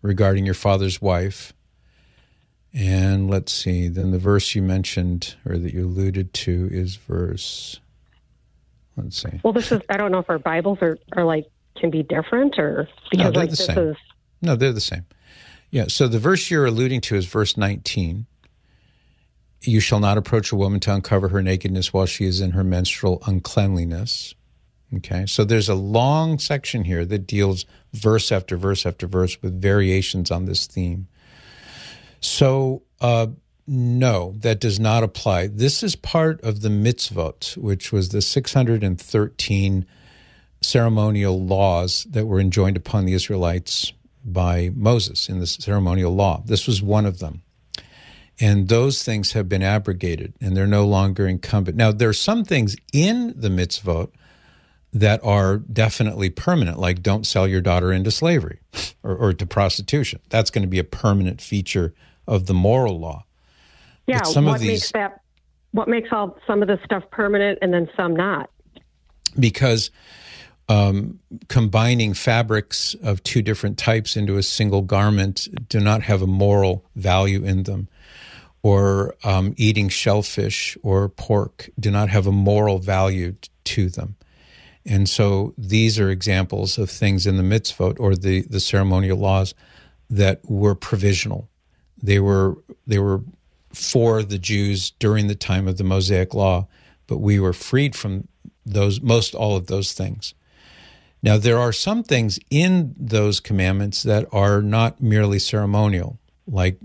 regarding 0.00 0.46
your 0.46 0.54
father's 0.54 1.02
wife 1.02 1.52
and 2.72 3.28
let's 3.28 3.52
see, 3.52 3.88
then 3.88 4.12
the 4.12 4.18
verse 4.18 4.54
you 4.54 4.62
mentioned 4.62 5.34
or 5.44 5.58
that 5.58 5.74
you 5.74 5.86
alluded 5.86 6.32
to 6.34 6.68
is 6.70 6.94
verse, 6.94 7.80
let's 8.96 9.20
see. 9.20 9.40
Well, 9.42 9.52
this 9.52 9.72
is, 9.72 9.80
I 9.88 9.96
don't 9.96 10.12
know 10.12 10.20
if 10.20 10.30
our 10.30 10.38
Bibles 10.38 10.78
are, 10.82 10.98
are 11.14 11.24
like, 11.24 11.46
can 11.76 11.90
be 11.90 12.04
different 12.04 12.56
or 12.58 12.88
because 13.10 13.24
no, 13.24 13.32
they're 13.32 13.42
like 13.42 13.50
the 13.50 13.56
this 13.56 13.66
same. 13.66 13.78
is. 13.78 13.96
No, 14.40 14.54
they're 14.54 14.72
the 14.72 14.80
same. 14.80 15.04
Yeah. 15.70 15.86
So 15.88 16.06
the 16.06 16.20
verse 16.20 16.48
you're 16.48 16.66
alluding 16.66 17.00
to 17.02 17.16
is 17.16 17.26
verse 17.26 17.56
19. 17.56 18.26
You 19.62 19.80
shall 19.80 19.98
not 19.98 20.16
approach 20.16 20.52
a 20.52 20.56
woman 20.56 20.78
to 20.80 20.94
uncover 20.94 21.28
her 21.28 21.42
nakedness 21.42 21.92
while 21.92 22.06
she 22.06 22.24
is 22.24 22.40
in 22.40 22.52
her 22.52 22.62
menstrual 22.62 23.20
uncleanliness. 23.26 24.35
Okay. 24.94 25.26
So 25.26 25.44
there's 25.44 25.68
a 25.68 25.74
long 25.74 26.38
section 26.38 26.84
here 26.84 27.04
that 27.04 27.26
deals 27.26 27.66
verse 27.92 28.30
after 28.30 28.56
verse 28.56 28.86
after 28.86 29.06
verse 29.06 29.40
with 29.42 29.60
variations 29.60 30.30
on 30.30 30.44
this 30.44 30.66
theme. 30.66 31.08
So, 32.20 32.82
uh, 33.00 33.28
no, 33.66 34.34
that 34.38 34.60
does 34.60 34.78
not 34.78 35.02
apply. 35.02 35.48
This 35.48 35.82
is 35.82 35.96
part 35.96 36.40
of 36.42 36.60
the 36.60 36.68
mitzvot, 36.68 37.56
which 37.56 37.92
was 37.92 38.10
the 38.10 38.22
613 38.22 39.86
ceremonial 40.60 41.44
laws 41.44 42.06
that 42.10 42.26
were 42.26 42.38
enjoined 42.38 42.76
upon 42.76 43.04
the 43.04 43.12
Israelites 43.12 43.92
by 44.24 44.70
Moses 44.74 45.28
in 45.28 45.40
the 45.40 45.46
ceremonial 45.46 46.14
law. 46.14 46.42
This 46.46 46.66
was 46.66 46.80
one 46.80 47.06
of 47.06 47.18
them. 47.18 47.42
And 48.38 48.68
those 48.68 49.02
things 49.02 49.32
have 49.32 49.48
been 49.48 49.62
abrogated 49.62 50.34
and 50.40 50.56
they're 50.56 50.66
no 50.66 50.86
longer 50.86 51.26
incumbent. 51.26 51.76
Now, 51.76 51.90
there 51.90 52.08
are 52.08 52.12
some 52.12 52.44
things 52.44 52.76
in 52.92 53.32
the 53.36 53.48
mitzvot 53.48 54.10
that 54.92 55.22
are 55.22 55.58
definitely 55.58 56.30
permanent, 56.30 56.78
like 56.78 57.02
don't 57.02 57.26
sell 57.26 57.46
your 57.46 57.60
daughter 57.60 57.92
into 57.92 58.10
slavery 58.10 58.60
or, 59.02 59.14
or 59.14 59.32
to 59.32 59.46
prostitution. 59.46 60.20
That's 60.30 60.50
going 60.50 60.62
to 60.62 60.68
be 60.68 60.78
a 60.78 60.84
permanent 60.84 61.40
feature 61.40 61.94
of 62.26 62.46
the 62.46 62.54
moral 62.54 62.98
law. 62.98 63.24
Yeah, 64.06 64.22
some 64.22 64.46
what 64.46 64.56
of 64.56 64.60
these, 64.60 64.70
makes 64.70 64.92
that? 64.92 65.20
What 65.72 65.88
makes 65.88 66.08
all 66.12 66.38
some 66.46 66.62
of 66.62 66.68
this 66.68 66.80
stuff 66.84 67.02
permanent 67.10 67.58
and 67.60 67.72
then 67.72 67.88
some 67.96 68.14
not? 68.16 68.50
Because 69.38 69.90
um, 70.68 71.20
combining 71.48 72.14
fabrics 72.14 72.94
of 73.02 73.22
two 73.22 73.42
different 73.42 73.78
types 73.78 74.16
into 74.16 74.36
a 74.36 74.42
single 74.42 74.82
garment 74.82 75.48
do 75.68 75.80
not 75.80 76.02
have 76.02 76.22
a 76.22 76.26
moral 76.26 76.84
value 76.94 77.44
in 77.44 77.64
them. 77.64 77.88
Or 78.62 79.14
um, 79.22 79.54
eating 79.56 79.88
shellfish 79.88 80.76
or 80.82 81.08
pork 81.08 81.70
do 81.78 81.90
not 81.90 82.08
have 82.08 82.26
a 82.26 82.32
moral 82.32 82.78
value 82.80 83.32
t- 83.32 83.50
to 83.64 83.88
them. 83.88 84.16
And 84.86 85.08
so 85.08 85.52
these 85.58 85.98
are 85.98 86.10
examples 86.10 86.78
of 86.78 86.90
things 86.90 87.26
in 87.26 87.36
the 87.36 87.42
mitzvot 87.42 87.98
or 87.98 88.14
the, 88.14 88.42
the 88.42 88.60
ceremonial 88.60 89.18
laws 89.18 89.52
that 90.08 90.40
were 90.44 90.76
provisional. 90.76 91.48
They 92.00 92.20
were 92.20 92.58
they 92.86 92.98
were 92.98 93.22
for 93.72 94.22
the 94.22 94.38
Jews 94.38 94.92
during 94.92 95.26
the 95.26 95.34
time 95.34 95.66
of 95.66 95.76
the 95.76 95.84
Mosaic 95.84 96.34
Law, 96.34 96.68
but 97.06 97.18
we 97.18 97.40
were 97.40 97.52
freed 97.52 97.96
from 97.96 98.28
those 98.64 99.00
most 99.00 99.34
all 99.34 99.56
of 99.56 99.66
those 99.66 99.92
things. 99.92 100.34
Now 101.22 101.36
there 101.36 101.58
are 101.58 101.72
some 101.72 102.04
things 102.04 102.38
in 102.50 102.94
those 102.96 103.40
commandments 103.40 104.04
that 104.04 104.26
are 104.30 104.62
not 104.62 105.00
merely 105.00 105.40
ceremonial, 105.40 106.20
like 106.46 106.78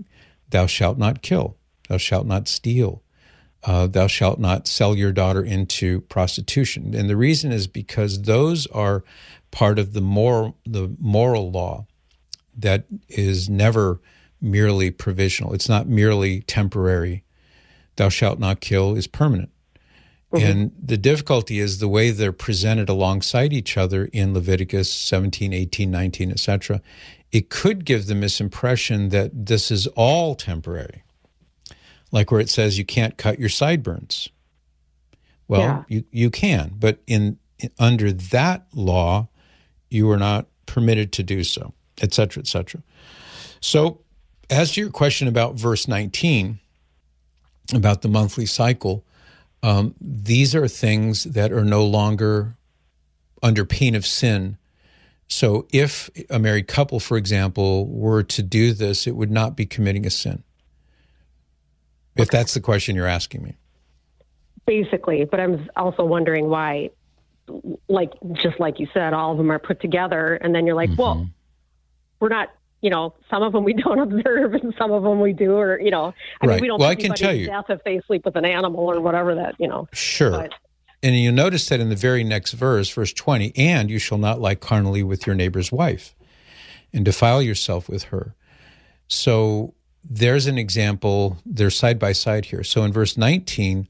thou 0.50 0.66
shalt 0.66 0.98
not 0.98 1.22
kill, 1.22 1.56
thou 1.88 1.98
shalt 1.98 2.26
not 2.26 2.48
steal, 2.48 3.01
uh, 3.64 3.86
thou 3.86 4.06
shalt 4.06 4.38
not 4.38 4.66
sell 4.66 4.96
your 4.96 5.12
daughter 5.12 5.42
into 5.42 6.00
prostitution. 6.02 6.94
And 6.94 7.08
the 7.08 7.16
reason 7.16 7.52
is 7.52 7.66
because 7.66 8.22
those 8.22 8.66
are 8.68 9.04
part 9.50 9.78
of 9.78 9.92
the 9.92 10.00
moral 10.00 10.56
the 10.66 10.96
moral 10.98 11.50
law 11.50 11.86
that 12.56 12.84
is 13.08 13.48
never 13.48 14.00
merely 14.40 14.90
provisional. 14.90 15.54
It's 15.54 15.68
not 15.68 15.86
merely 15.86 16.40
temporary. 16.42 17.24
Thou 17.96 18.08
shalt 18.08 18.38
not 18.38 18.60
kill 18.60 18.96
is 18.96 19.06
permanent. 19.06 19.50
Mm-hmm. 20.32 20.46
And 20.46 20.72
the 20.82 20.96
difficulty 20.96 21.58
is 21.58 21.78
the 21.78 21.88
way 21.88 22.10
they're 22.10 22.32
presented 22.32 22.88
alongside 22.88 23.52
each 23.52 23.76
other 23.76 24.06
in 24.06 24.32
Leviticus 24.34 24.92
17, 24.92 25.52
18, 25.52 25.90
19, 25.90 26.30
etc. 26.30 26.80
It 27.30 27.50
could 27.50 27.84
give 27.84 28.06
the 28.06 28.14
misimpression 28.14 29.10
that 29.10 29.46
this 29.46 29.70
is 29.70 29.86
all 29.88 30.34
temporary. 30.34 31.01
Like 32.12 32.30
where 32.30 32.40
it 32.40 32.50
says 32.50 32.78
you 32.78 32.84
can't 32.84 33.16
cut 33.16 33.40
your 33.40 33.48
sideburns. 33.48 34.28
Well, 35.48 35.60
yeah. 35.60 35.82
you, 35.88 36.04
you 36.12 36.30
can, 36.30 36.74
but 36.78 37.00
in, 37.06 37.38
under 37.78 38.12
that 38.12 38.66
law, 38.74 39.28
you 39.90 40.10
are 40.10 40.16
not 40.16 40.46
permitted 40.66 41.12
to 41.12 41.22
do 41.22 41.42
so, 41.44 41.74
etc., 42.00 42.42
etc. 42.42 42.82
So 43.60 44.00
as 44.48 44.72
to 44.72 44.80
your 44.80 44.90
question 44.90 45.28
about 45.28 45.54
verse 45.54 45.88
19, 45.88 46.58
about 47.74 48.02
the 48.02 48.08
monthly 48.08 48.46
cycle, 48.46 49.04
um, 49.62 49.94
these 50.00 50.54
are 50.54 50.68
things 50.68 51.24
that 51.24 51.52
are 51.52 51.64
no 51.64 51.84
longer 51.84 52.56
under 53.42 53.64
pain 53.64 53.94
of 53.94 54.06
sin. 54.06 54.58
So 55.28 55.66
if 55.72 56.10
a 56.28 56.38
married 56.38 56.68
couple, 56.68 57.00
for 57.00 57.16
example, 57.16 57.86
were 57.86 58.22
to 58.24 58.42
do 58.42 58.72
this, 58.72 59.06
it 59.06 59.16
would 59.16 59.30
not 59.30 59.56
be 59.56 59.66
committing 59.66 60.04
a 60.06 60.10
sin. 60.10 60.42
If 62.16 62.30
that's 62.30 62.54
the 62.54 62.60
question 62.60 62.94
you're 62.96 63.06
asking 63.06 63.42
me. 63.42 63.56
Basically, 64.66 65.24
but 65.24 65.40
I'm 65.40 65.68
also 65.76 66.04
wondering 66.04 66.48
why, 66.48 66.90
like, 67.88 68.12
just 68.34 68.60
like 68.60 68.78
you 68.78 68.86
said, 68.94 69.12
all 69.12 69.32
of 69.32 69.38
them 69.38 69.50
are 69.50 69.58
put 69.58 69.80
together, 69.80 70.34
and 70.34 70.54
then 70.54 70.66
you're 70.66 70.76
like, 70.76 70.90
mm-hmm. 70.90 71.00
well, 71.02 71.28
we're 72.20 72.28
not 72.28 72.50
you 72.82 72.90
know, 72.90 73.14
some 73.30 73.42
of 73.42 73.52
them 73.52 73.64
we 73.64 73.72
don't 73.72 73.98
observe 74.12 74.54
and 74.54 74.74
some 74.76 74.90
of 74.92 75.04
them 75.04 75.20
we 75.20 75.32
do, 75.32 75.52
or, 75.52 75.80
you 75.80 75.90
know, 75.90 76.12
I 76.40 76.46
Right. 76.46 76.54
mean, 76.56 76.62
we 76.62 76.66
don't 76.66 76.80
Well, 76.80 76.88
I 76.90 76.96
can 76.96 77.14
tell 77.14 77.32
you- 77.32 77.46
death 77.46 77.66
if 77.70 77.82
they 77.84 78.00
sleep 78.06 78.24
with 78.24 78.36
an 78.36 78.44
animal 78.44 78.80
or 78.80 79.00
whatever 79.00 79.36
that, 79.36 79.54
you 79.58 79.68
know. 79.68 79.88
Sure. 79.92 80.32
But- 80.32 80.54
And 81.00 81.16
you 81.16 81.32
notice 81.32 81.68
that 81.68 81.80
in 81.80 81.88
the 81.88 81.96
very 81.96 82.22
next 82.24 82.52
verse, 82.52 82.90
verse 82.90 83.12
20, 83.12 83.52
and 83.56 83.88
you 83.90 83.98
shall 83.98 84.18
not 84.18 84.40
lie 84.40 84.54
carnally 84.56 85.02
with 85.02 85.26
your 85.26 85.34
neighbor's 85.36 85.70
wife 85.72 86.14
and 86.92 87.04
defile 87.04 87.40
yourself 87.40 87.88
with 87.88 88.04
her. 88.04 88.34
So 89.08 89.74
there's 90.04 90.46
an 90.46 90.58
example, 90.58 91.38
they're 91.46 91.70
side 91.70 91.98
by 91.98 92.12
side 92.12 92.46
here. 92.46 92.64
So 92.64 92.82
in 92.84 92.92
verse 92.92 93.16
19, 93.16 93.88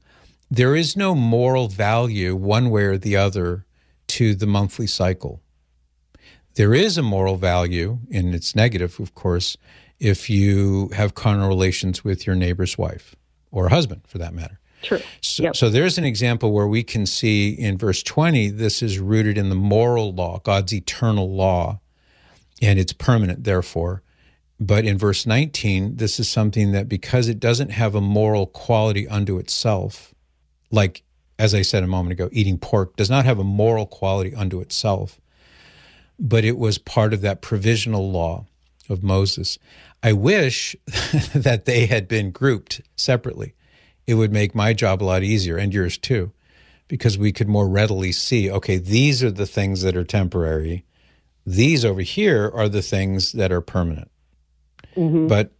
there 0.49 0.75
is 0.75 0.95
no 0.95 1.15
moral 1.15 1.67
value 1.67 2.35
one 2.35 2.69
way 2.69 2.83
or 2.83 2.97
the 2.97 3.15
other 3.15 3.65
to 4.07 4.35
the 4.35 4.45
monthly 4.45 4.87
cycle. 4.87 5.41
There 6.55 6.73
is 6.73 6.97
a 6.97 7.01
moral 7.01 7.37
value, 7.37 7.97
and 8.11 8.35
it's 8.35 8.55
negative, 8.55 8.99
of 8.99 9.15
course, 9.15 9.57
if 9.99 10.29
you 10.29 10.89
have 10.89 11.15
carnal 11.15 11.47
relations 11.47 12.03
with 12.03 12.27
your 12.27 12.35
neighbor's 12.35 12.77
wife 12.77 13.15
or 13.51 13.69
husband, 13.69 14.01
for 14.07 14.19
that 14.19 14.33
matter. 14.33 14.59
True. 14.83 14.99
So, 15.21 15.51
so 15.53 15.69
there's 15.69 15.97
an 15.97 16.03
example 16.03 16.51
where 16.51 16.67
we 16.67 16.83
can 16.83 17.05
see 17.05 17.49
in 17.49 17.77
verse 17.77 18.03
20, 18.03 18.49
this 18.49 18.83
is 18.83 18.99
rooted 18.99 19.37
in 19.37 19.49
the 19.49 19.55
moral 19.55 20.13
law, 20.13 20.39
God's 20.43 20.73
eternal 20.73 21.33
law, 21.33 21.79
and 22.61 22.77
it's 22.77 22.93
permanent, 22.93 23.45
therefore. 23.45 24.03
But 24.59 24.85
in 24.85 24.97
verse 24.97 25.25
19, 25.25 25.97
this 25.97 26.19
is 26.19 26.29
something 26.29 26.71
that 26.71 26.87
because 26.87 27.27
it 27.27 27.39
doesn't 27.39 27.71
have 27.71 27.95
a 27.95 28.01
moral 28.01 28.45
quality 28.45 29.07
unto 29.07 29.37
itself, 29.37 30.13
like, 30.71 31.03
as 31.39 31.53
I 31.53 31.63
said 31.63 31.83
a 31.83 31.87
moment 31.87 32.13
ago, 32.13 32.29
eating 32.31 32.57
pork 32.57 32.95
does 32.95 33.09
not 33.09 33.25
have 33.25 33.39
a 33.39 33.43
moral 33.43 33.85
quality 33.85 34.33
unto 34.33 34.61
itself, 34.61 35.19
but 36.19 36.45
it 36.45 36.57
was 36.57 36.77
part 36.77 37.13
of 37.13 37.21
that 37.21 37.41
provisional 37.41 38.11
law 38.11 38.45
of 38.89 39.03
Moses. 39.03 39.57
I 40.01 40.13
wish 40.13 40.75
that 41.33 41.65
they 41.65 41.85
had 41.87 42.07
been 42.07 42.31
grouped 42.31 42.81
separately. 42.95 43.55
It 44.05 44.15
would 44.15 44.31
make 44.31 44.53
my 44.53 44.73
job 44.73 45.01
a 45.01 45.05
lot 45.05 45.23
easier 45.23 45.57
and 45.57 45.73
yours 45.73 45.97
too, 45.97 46.31
because 46.87 47.17
we 47.17 47.31
could 47.31 47.47
more 47.47 47.67
readily 47.67 48.11
see 48.11 48.51
okay, 48.51 48.77
these 48.77 49.23
are 49.23 49.31
the 49.31 49.47
things 49.47 49.81
that 49.81 49.95
are 49.95 50.03
temporary, 50.03 50.85
these 51.45 51.83
over 51.83 52.01
here 52.01 52.51
are 52.53 52.69
the 52.69 52.81
things 52.81 53.31
that 53.33 53.51
are 53.51 53.61
permanent. 53.61 54.09
But 54.95 55.51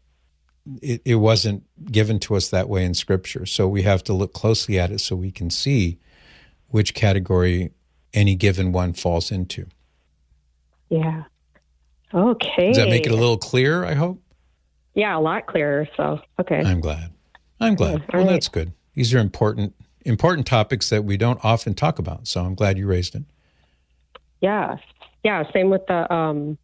it, 0.81 1.01
it 1.05 1.15
wasn't 1.15 1.63
given 1.91 2.19
to 2.19 2.35
us 2.35 2.49
that 2.49 2.69
way 2.69 2.85
in 2.85 2.93
Scripture. 2.93 3.45
So 3.45 3.67
we 3.67 3.81
have 3.83 4.03
to 4.05 4.13
look 4.13 4.33
closely 4.33 4.79
at 4.79 4.91
it 4.91 4.99
so 4.99 5.15
we 5.15 5.31
can 5.31 5.49
see 5.49 5.99
which 6.69 6.93
category 6.93 7.71
any 8.13 8.35
given 8.35 8.71
one 8.71 8.93
falls 8.93 9.31
into. 9.31 9.67
Yeah. 10.89 11.23
Okay. 12.13 12.67
Does 12.67 12.77
that 12.77 12.89
make 12.89 13.05
it 13.05 13.11
a 13.11 13.15
little 13.15 13.37
clearer, 13.37 13.85
I 13.85 13.93
hope? 13.93 14.21
Yeah, 14.93 15.17
a 15.17 15.19
lot 15.19 15.47
clearer. 15.47 15.87
So, 15.97 16.19
okay. 16.39 16.61
I'm 16.63 16.79
glad. 16.79 17.11
I'm 17.59 17.75
glad. 17.75 18.03
Well, 18.13 18.23
right. 18.23 18.29
that's 18.29 18.47
good. 18.47 18.73
These 18.93 19.13
are 19.13 19.19
important 19.19 19.73
important 20.05 20.45
topics 20.45 20.89
that 20.89 21.05
we 21.05 21.15
don't 21.15 21.43
often 21.43 21.73
talk 21.73 21.97
about. 21.97 22.27
So 22.27 22.41
I'm 22.41 22.55
glad 22.55 22.77
you 22.77 22.85
raised 22.85 23.15
it. 23.15 23.23
Yeah. 24.41 24.77
Yeah. 25.23 25.49
Same 25.53 25.69
with 25.69 25.87
the, 25.87 26.11
um, 26.13 26.57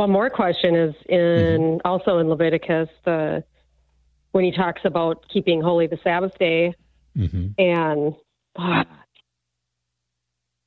one 0.00 0.10
more 0.10 0.30
question 0.30 0.74
is 0.74 0.94
in 1.10 1.78
Mm-hmm. 1.82 1.86
also 1.86 2.16
in 2.20 2.28
Leviticus, 2.30 2.88
the, 3.04 3.44
when 4.32 4.44
he 4.44 4.50
talks 4.50 4.80
about 4.86 5.22
keeping 5.30 5.60
holy 5.60 5.86
the 5.88 5.98
Sabbath 6.02 6.32
day 6.38 6.74
hmm 7.14 7.48
and, 7.58 8.14
ah, 8.56 8.86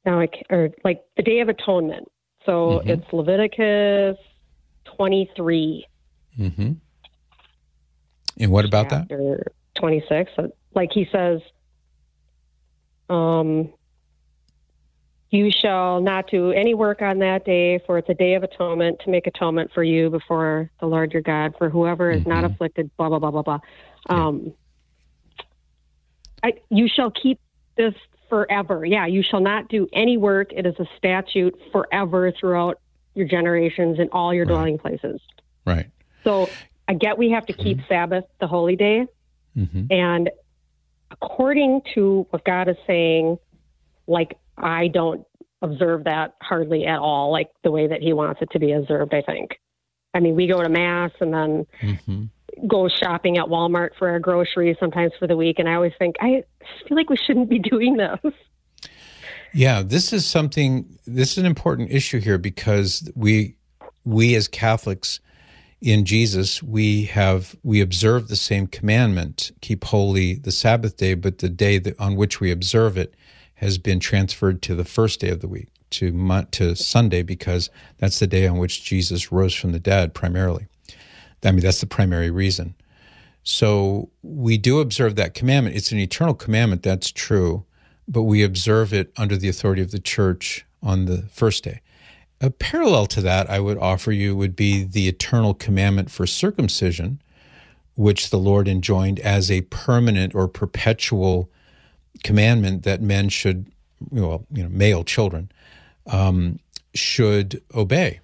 now 0.06 0.20
I, 0.20 0.28
ca- 0.28 0.44
or 0.52 0.70
like 0.84 1.02
the 1.18 1.24
Day 1.24 1.40
of 1.40 1.50
Atonement. 1.50 2.08
So 2.46 2.84
Mhm. 2.86 2.90
it's 2.90 3.12
Leviticus 3.12 4.18
23. 4.98 5.88
hmm 6.38 6.74
And 8.40 8.52
what 8.52 8.66
about 8.66 8.90
that? 8.90 9.10
chapter 9.10 9.52
26 9.80 10.32
like 10.76 10.90
he 10.94 11.08
says 11.12 11.40
um 13.10 13.74
you 15.34 15.50
shall 15.50 16.00
not 16.00 16.30
do 16.30 16.52
any 16.52 16.76
work 16.76 17.02
on 17.02 17.18
that 17.18 17.44
day 17.44 17.80
for 17.88 17.98
it's 17.98 18.08
a 18.08 18.14
day 18.14 18.36
of 18.36 18.44
atonement 18.44 19.00
to 19.04 19.10
make 19.10 19.26
atonement 19.26 19.72
for 19.74 19.84
you 19.84 20.10
before 20.12 20.70
the 20.80 20.86
lord 20.86 21.12
your 21.12 21.24
god 21.24 21.54
for 21.58 21.70
whoever 21.70 22.12
is 22.12 22.24
not 22.26 22.44
Mhm. 22.44 22.54
afflicted 22.54 22.92
blah 22.98 23.10
blah 23.10 23.18
blah 23.20 23.32
blah 23.32 23.42
blah 23.42 23.60
um 24.10 24.54
I, 26.44 26.54
you 26.70 26.88
shall 26.88 27.10
keep 27.10 27.40
this 27.78 27.96
forever 28.30 28.86
yeah 28.86 29.08
you 29.08 29.24
shall 29.24 29.40
not 29.42 29.70
do 29.70 29.88
any 29.92 30.18
work 30.18 30.54
it 30.54 30.66
is 30.66 30.76
a 30.80 30.86
statute 30.98 31.60
forever 31.72 32.32
throughout 32.32 32.78
your 33.16 33.28
generations 33.28 34.00
in 34.00 34.10
all 34.10 34.34
your 34.34 34.46
Right. 34.46 34.54
dwelling 34.54 34.78
places 34.78 35.20
Right. 35.66 35.88
so 36.24 36.58
I 36.88 36.94
get 36.94 37.18
we 37.18 37.32
have 37.32 37.46
to 37.48 37.54
keep 37.54 37.80
Sabbath 37.88 38.26
the 38.40 38.48
holy 38.48 38.76
day. 38.76 39.08
hmm 39.56 39.86
And 39.90 40.30
according 41.12 41.82
to 41.96 42.28
what 42.30 42.44
God 42.44 42.68
is 42.68 42.76
saying, 42.86 43.38
like 44.06 44.38
I 44.58 44.88
don't 44.88 45.26
observe 45.62 46.04
that 46.04 46.36
hardly 46.42 46.86
at 46.86 47.00
all, 47.00 47.32
like 47.32 47.50
the 47.64 47.72
way 47.72 47.88
that 47.88 48.02
He 48.02 48.14
wants 48.14 48.42
it 48.42 48.50
to 48.52 48.60
be 48.60 48.72
observed, 48.74 49.14
I 49.14 49.22
think. 49.22 49.52
I 50.14 50.20
mean, 50.20 50.36
we 50.36 50.48
go 50.48 50.62
to 50.62 50.70
Mass 50.70 51.12
and 51.20 51.34
then 51.34 51.66
hmm 51.80 52.26
go 52.68 52.88
shopping 52.88 53.38
at 53.38 53.46
Walmart 53.46 53.90
for 53.98 54.10
our 54.10 54.20
groceries 54.20 54.78
sometimes 54.80 55.12
for 55.20 55.28
the 55.28 55.36
week. 55.36 55.60
And 55.60 55.68
I 55.68 55.74
always 55.74 55.94
think, 55.98 56.16
I 56.22 56.44
feel 56.88 56.98
like 56.98 57.10
we 57.10 57.18
shouldn't 57.18 57.50
be 57.50 57.60
doing 57.72 57.98
this. 57.98 58.34
Yeah, 59.54 59.84
this 59.84 60.14
is 60.14 60.26
something. 60.26 60.98
This 61.06 61.34
is 61.34 61.38
an 61.40 61.46
important 61.46 61.92
issue 61.92 62.20
here 62.20 62.38
because 62.38 63.12
we, 63.16 63.56
we 64.04 64.36
as 64.36 64.48
Catholics, 64.48 65.20
in 65.80 66.06
Jesus, 66.06 66.64
we 66.64 67.06
have 67.06 67.56
we 67.62 67.82
observe 67.82 68.30
the 68.30 68.36
same 68.36 68.68
commandment: 68.68 69.52
keep 69.62 69.84
holy 69.84 70.36
the 70.36 70.52
Sabbath 70.52 70.98
day. 70.98 71.14
But 71.14 71.40
the 71.40 71.50
day 71.50 71.78
that, 71.78 72.00
on 72.00 72.16
which 72.16 72.40
we 72.40 72.52
observe 72.52 72.98
it 72.98 73.14
has 73.64 73.78
been 73.78 74.00
transferred 74.00 74.62
to 74.62 74.76
the 74.76 74.86
first 74.86 75.20
day 75.20 75.30
of 75.30 75.40
the 75.40 75.48
week, 75.48 75.70
to 75.92 76.46
to 76.52 76.76
Sunday, 76.76 77.24
because 77.24 77.70
that's 77.98 78.20
the 78.20 78.28
day 78.28 78.46
on 78.48 78.58
which 78.58 78.84
Jesus 78.84 79.32
rose 79.32 79.54
from 79.54 79.72
the 79.72 79.80
dead. 79.80 80.14
Primarily, 80.14 80.68
I 81.44 81.52
mean 81.52 81.62
that's 81.62 81.82
the 81.82 81.88
primary 81.88 82.30
reason. 82.30 82.76
So 83.44 84.10
we 84.22 84.58
do 84.58 84.80
observe 84.80 85.16
that 85.16 85.34
commandment. 85.34 85.76
It's 85.76 85.92
an 85.92 86.00
eternal 86.00 86.34
commandment, 86.34 86.84
that's 86.84 87.12
true, 87.12 87.66
but 88.08 88.24
we 88.24 88.44
observe 88.44 88.94
it 88.94 89.12
under 89.18 89.36
the 89.36 89.50
authority 89.50 89.82
of 89.82 89.92
the 89.92 90.00
church 90.00 90.66
on 90.82 91.06
the 91.06 91.24
first 91.24 91.64
day. 91.64 91.82
A 92.40 92.50
parallel 92.50 93.06
to 93.08 93.22
that, 93.22 93.50
I 93.50 93.60
would 93.60 93.78
offer 93.78 94.12
you, 94.12 94.36
would 94.36 94.56
be 94.56 94.84
the 94.84 95.08
eternal 95.08 95.54
commandment 95.54 96.12
for 96.12 96.26
circumcision, 96.28 97.22
which 97.96 98.30
the 98.30 98.40
Lord 98.40 98.68
enjoined 98.68 99.20
as 99.20 99.50
a 99.50 99.62
permanent 99.62 100.34
or 100.36 100.48
perpetual 100.48 101.50
commandment 102.24 102.84
that 102.84 103.02
men 103.02 103.30
should, 103.30 103.66
well, 104.10 104.46
you 104.52 104.64
know, 104.64 104.70
male 104.70 105.04
children, 105.04 105.52
um, 106.08 106.60
should 106.94 107.62
obey. 107.74 108.20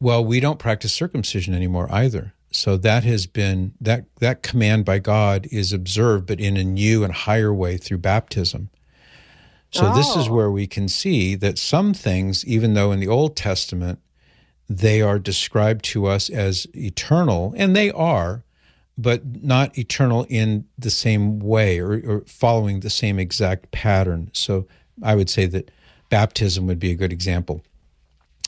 Well, 0.00 0.24
we 0.24 0.40
don't 0.40 0.58
practice 0.58 0.92
circumcision 0.92 1.54
anymore 1.54 1.88
either. 1.90 2.32
So 2.50 2.76
that 2.78 3.04
has 3.04 3.26
been 3.26 3.72
that 3.80 4.04
that 4.18 4.42
command 4.42 4.84
by 4.84 4.98
God 4.98 5.46
is 5.50 5.72
observed, 5.72 6.26
but 6.26 6.40
in 6.40 6.56
a 6.56 6.64
new 6.64 7.02
and 7.02 7.12
higher 7.12 7.52
way 7.54 7.76
through 7.78 7.98
baptism. 7.98 8.68
So 9.70 9.94
this 9.94 10.14
is 10.16 10.28
Oh. 10.28 10.34
where 10.34 10.50
we 10.50 10.66
can 10.66 10.86
see 10.86 11.34
that 11.36 11.56
some 11.58 11.94
things, 11.94 12.44
even 12.44 12.74
though 12.74 12.92
in 12.92 13.00
the 13.00 13.08
Old 13.08 13.36
Testament 13.36 14.00
they 14.68 15.00
are 15.00 15.18
described 15.18 15.82
to 15.86 16.06
us 16.06 16.28
as 16.28 16.66
eternal, 16.74 17.54
and 17.56 17.74
they 17.74 17.90
are, 17.90 18.44
but 19.02 19.42
not 19.42 19.76
eternal 19.76 20.26
in 20.28 20.64
the 20.78 20.90
same 20.90 21.40
way 21.40 21.80
or, 21.80 22.00
or 22.06 22.22
following 22.26 22.80
the 22.80 22.90
same 22.90 23.18
exact 23.18 23.70
pattern. 23.72 24.30
So 24.32 24.66
I 25.02 25.14
would 25.14 25.28
say 25.28 25.46
that 25.46 25.70
baptism 26.08 26.66
would 26.66 26.78
be 26.78 26.92
a 26.92 26.94
good 26.94 27.12
example 27.12 27.64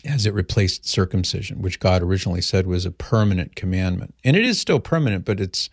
as 0.05 0.27
it 0.27 0.35
replaced 0.35 0.87
circumcision, 0.87 1.63
which 1.63 1.81
God 1.81 2.03
originally 2.03 2.43
said 2.43 2.67
was 2.67 2.87
a 2.87 2.91
permanent 2.91 3.57
commandment. 3.57 4.15
And 4.23 4.37
it 4.37 4.45
is 4.45 4.61
still 4.61 4.81
permanent, 4.81 5.25
but 5.25 5.41
it's 5.41 5.71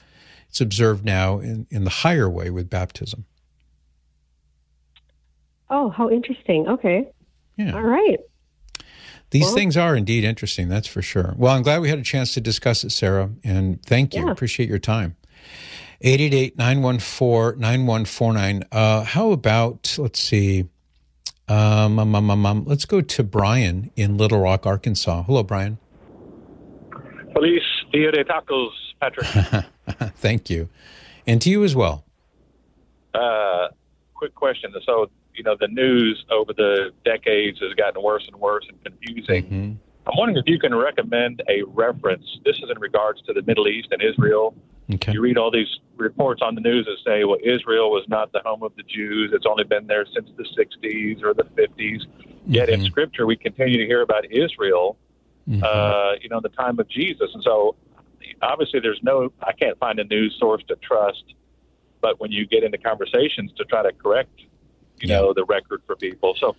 it's 0.50 0.60
observed 0.60 1.06
now 1.06 1.40
in, 1.40 1.66
in 1.70 1.86
the 1.86 1.90
higher 1.90 2.30
way 2.30 2.50
with 2.50 2.70
baptism. 2.70 3.26
Oh, 5.70 5.90
how 5.90 6.10
interesting. 6.10 6.68
Okay. 6.68 7.08
Yeah. 7.56 7.74
All 7.74 7.84
right. 7.84 8.20
These 9.32 9.44
Well- 9.46 9.56
things 9.56 9.78
are 9.78 9.96
indeed 9.96 10.24
interesting, 10.24 10.68
that's 10.70 10.88
for 10.88 11.02
sure. 11.02 11.34
Well, 11.38 11.54
I'm 11.56 11.62
glad 11.64 11.82
we 11.82 11.90
had 11.90 12.00
a 12.00 12.04
chance 12.04 12.34
to 12.36 12.42
discuss 12.42 12.84
it, 12.84 12.92
Sarah, 12.92 13.32
and 13.44 13.82
thank 13.84 14.14
you. 14.14 14.26
Yeah. 14.26 14.32
Appreciate 14.32 14.70
your 14.70 14.80
time. 14.80 15.16
888 16.02 16.58
914 16.58 17.60
9149. 17.60 18.64
Uh, 18.72 19.04
How 19.04 19.32
about, 19.32 19.96
let's 20.00 20.20
see, 20.20 20.66
um, 21.48 22.00
um, 22.00 22.16
um, 22.16 22.30
um, 22.32 22.46
um, 22.46 22.64
let's 22.66 22.86
go 22.86 23.02
to 23.02 23.24
Brian 23.24 23.92
in 23.96 24.18
Little 24.18 24.40
Rock, 24.40 24.66
Arkansas. 24.66 25.24
Hello, 25.24 25.44
Brian. 25.44 25.78
Feliz 27.34 27.62
Dia 27.94 28.12
de 28.12 28.24
Tacos, 28.26 28.72
Patrick. 29.00 29.28
Thank 30.16 30.50
you. 30.50 30.70
And 31.28 31.42
to 31.42 31.50
you 31.50 31.64
as 31.64 31.76
well. 31.76 32.04
uh, 33.14 33.68
quick 34.16 34.34
question. 34.36 34.74
So, 34.86 35.10
you 35.36 35.44
know, 35.44 35.56
the 35.60 35.68
news 35.68 36.24
over 36.30 36.54
the 36.54 36.92
decades 37.06 37.60
has 37.60 37.74
gotten 37.74 38.02
worse 38.04 38.28
and 38.28 38.36
worse 38.36 38.66
and 38.68 38.84
confusing. 38.84 39.46
Mhm. 39.46 39.76
I 40.06 40.12
I'm 40.12 40.18
wondering 40.18 40.38
if 40.38 40.48
you 40.48 40.60
can 40.60 40.74
recommend 40.74 41.44
a 41.48 41.64
reference. 41.64 42.26
This 42.44 42.58
is 42.58 42.70
in 42.70 42.80
regards 42.80 43.22
to 43.24 43.34
the 43.34 43.44
Middle 43.44 43.68
East 43.68 43.90
and 43.92 44.02
Israel. 44.02 44.56
Okay. 44.94 45.14
You 45.14 45.22
read 45.22 45.38
all 45.38 45.52
these 45.52 45.80
reports 45.96 46.42
on 46.42 46.56
the 46.56 46.62
news 46.62 46.86
that 46.86 46.98
say, 47.06 47.24
well, 47.24 47.38
Israel 47.44 47.92
was 47.92 48.04
not 48.10 48.32
the 48.32 48.42
home 48.44 48.64
of 48.64 48.76
the 48.76 48.84
Jews. 48.84 49.32
It's 49.34 49.46
only 49.46 49.64
been 49.64 49.88
there 49.88 50.06
since 50.14 50.30
the 50.38 50.44
60s 50.44 51.24
or 51.24 51.34
the 51.34 51.46
50s. 51.56 52.06
Yet 52.48 52.70
in 52.70 52.84
Scripture, 52.84 53.26
we 53.26 53.36
continue 53.36 53.78
to 53.78 53.86
hear 53.86 54.02
about 54.02 54.26
Israel, 54.32 54.98
uh, 55.62 56.14
you 56.20 56.30
know, 56.30 56.38
in 56.38 56.44
the 56.44 56.50
time 56.50 56.80
of 56.80 56.90
Jesus. 56.90 57.30
And 57.34 57.44
so 57.44 57.76
obviously 58.42 58.80
there's 58.80 59.00
no, 59.04 59.32
I 59.42 59.54
can't 59.54 59.78
find 59.78 60.00
a 60.00 60.04
news 60.04 60.36
source 60.40 60.64
to 60.68 60.76
trust. 60.78 61.24
But 62.02 62.20
when 62.20 62.32
you 62.32 62.48
get 62.48 62.64
into 62.64 62.80
conversations 62.80 63.52
to 63.58 63.66
try 63.66 63.84
to 63.84 63.92
correct, 63.92 64.42
you 65.02 65.10
know, 65.10 65.34
the 65.34 65.46
record 65.46 65.82
for 65.86 65.96
people. 65.96 66.36
So 66.40 66.56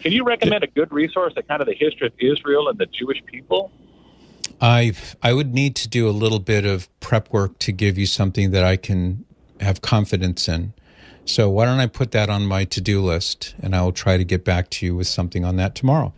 can 0.00 0.12
you 0.12 0.24
recommend 0.24 0.62
a 0.64 0.68
good 0.68 0.92
resource 0.92 1.32
that 1.34 1.48
kind 1.48 1.60
of 1.60 1.66
the 1.66 1.74
history 1.74 2.06
of 2.06 2.12
Israel 2.18 2.68
and 2.68 2.78
the 2.78 2.86
Jewish 2.86 3.22
people? 3.26 3.70
I 4.60 4.92
I 5.22 5.32
would 5.32 5.52
need 5.52 5.74
to 5.76 5.88
do 5.88 6.08
a 6.08 6.12
little 6.12 6.38
bit 6.38 6.64
of 6.64 6.88
prep 7.00 7.32
work 7.32 7.58
to 7.60 7.72
give 7.72 7.98
you 7.98 8.06
something 8.06 8.50
that 8.52 8.62
I 8.62 8.76
can 8.76 9.24
have 9.60 9.80
confidence 9.80 10.48
in. 10.48 10.74
So 11.24 11.48
why 11.48 11.64
don't 11.64 11.80
I 11.80 11.86
put 11.86 12.10
that 12.10 12.28
on 12.28 12.46
my 12.46 12.64
to-do 12.64 13.00
list, 13.00 13.54
and 13.62 13.74
I 13.74 13.82
will 13.82 13.92
try 13.92 14.16
to 14.18 14.24
get 14.24 14.44
back 14.44 14.68
to 14.70 14.86
you 14.86 14.94
with 14.94 15.06
something 15.06 15.44
on 15.44 15.56
that 15.56 15.74
tomorrow. 15.74 16.12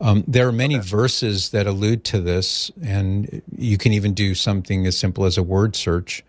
Um, 0.00 0.22
there 0.28 0.46
are 0.46 0.52
many 0.52 0.78
verses 0.78 1.50
that 1.50 1.66
allude 1.66 2.04
to 2.04 2.20
this, 2.20 2.70
and 2.82 3.42
you 3.56 3.78
can 3.78 3.92
even 3.92 4.12
do 4.12 4.34
something 4.34 4.86
as 4.86 4.98
simple 4.98 5.24
as 5.24 5.38
a 5.38 5.42
word 5.42 5.74
search. 5.74 6.22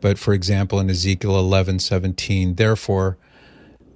But 0.00 0.18
for 0.18 0.32
example, 0.32 0.80
in 0.80 0.88
Ezekiel 0.88 1.38
eleven 1.38 1.78
seventeen, 1.78 2.54
therefore, 2.54 3.18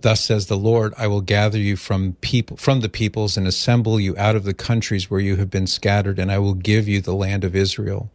thus 0.04 0.22
says 0.22 0.48
the 0.48 0.56
Lord, 0.56 0.92
I 0.98 1.06
will 1.06 1.22
gather 1.22 1.58
you 1.58 1.76
from 1.76 2.12
people 2.20 2.58
from 2.58 2.80
the 2.80 2.90
peoples 2.90 3.38
and 3.38 3.46
assemble 3.46 3.98
you 3.98 4.14
out 4.18 4.36
of 4.36 4.44
the 4.44 4.52
countries 4.52 5.10
where 5.10 5.18
you 5.18 5.36
have 5.36 5.48
been 5.48 5.66
scattered, 5.66 6.18
and 6.18 6.30
I 6.30 6.38
will 6.38 6.52
give 6.52 6.86
you 6.86 7.00
the 7.00 7.14
land 7.14 7.42
of 7.42 7.56
Israel. 7.56 8.10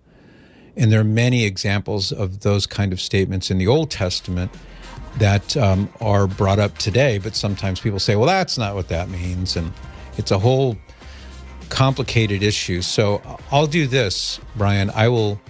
And 0.78 0.92
there 0.92 1.02
are 1.02 1.04
many 1.04 1.46
examples 1.46 2.12
of 2.12 2.42
those 2.42 2.68
kind 2.68 2.94
of 2.94 3.02
statements 3.02 3.50
in 3.50 3.58
the 3.58 3.66
Old 3.66 3.90
Testament 3.90 4.52
that 5.18 5.58
um, 5.58 5.92
are 6.00 6.28
brought 6.28 6.60
up 6.60 6.78
today, 6.78 7.18
but 7.18 7.36
sometimes 7.36 7.80
people 7.80 8.00
say, 8.00 8.16
well, 8.16 8.28
that's 8.28 8.56
not 8.56 8.76
what 8.76 8.88
that 8.90 9.10
means. 9.10 9.56
And 9.56 9.74
it's 10.16 10.30
a 10.30 10.38
whole 10.38 10.78
complicated 11.70 12.44
issue. 12.44 12.84
So 12.84 13.20
I'll 13.52 13.66
do 13.66 13.88
this, 13.88 14.40
Brian. 14.56 14.92
I 14.92 15.08
will 15.08 15.42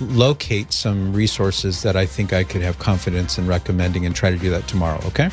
locate 0.00 0.72
some 0.72 1.12
resources 1.12 1.82
that 1.82 1.94
I 1.94 2.04
think 2.04 2.32
I 2.32 2.42
could 2.42 2.62
have 2.62 2.80
confidence 2.80 3.38
in 3.38 3.46
recommending 3.46 4.06
and 4.06 4.14
try 4.14 4.32
to 4.32 4.38
do 4.38 4.50
that 4.50 4.66
tomorrow, 4.66 5.00
okay? 5.06 5.30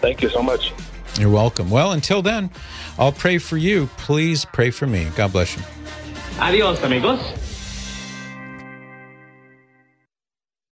Thank 0.00 0.22
you 0.22 0.28
so 0.28 0.42
much. 0.42 0.72
You're 1.18 1.30
welcome. 1.30 1.70
Well, 1.70 1.92
until 1.92 2.22
then, 2.22 2.50
I'll 2.98 3.12
pray 3.12 3.38
for 3.38 3.56
you. 3.56 3.88
Please 3.96 4.44
pray 4.44 4.70
for 4.70 4.86
me. 4.86 5.08
God 5.16 5.32
bless 5.32 5.56
you. 5.56 5.62
Adios, 6.38 6.82
amigos. 6.82 7.20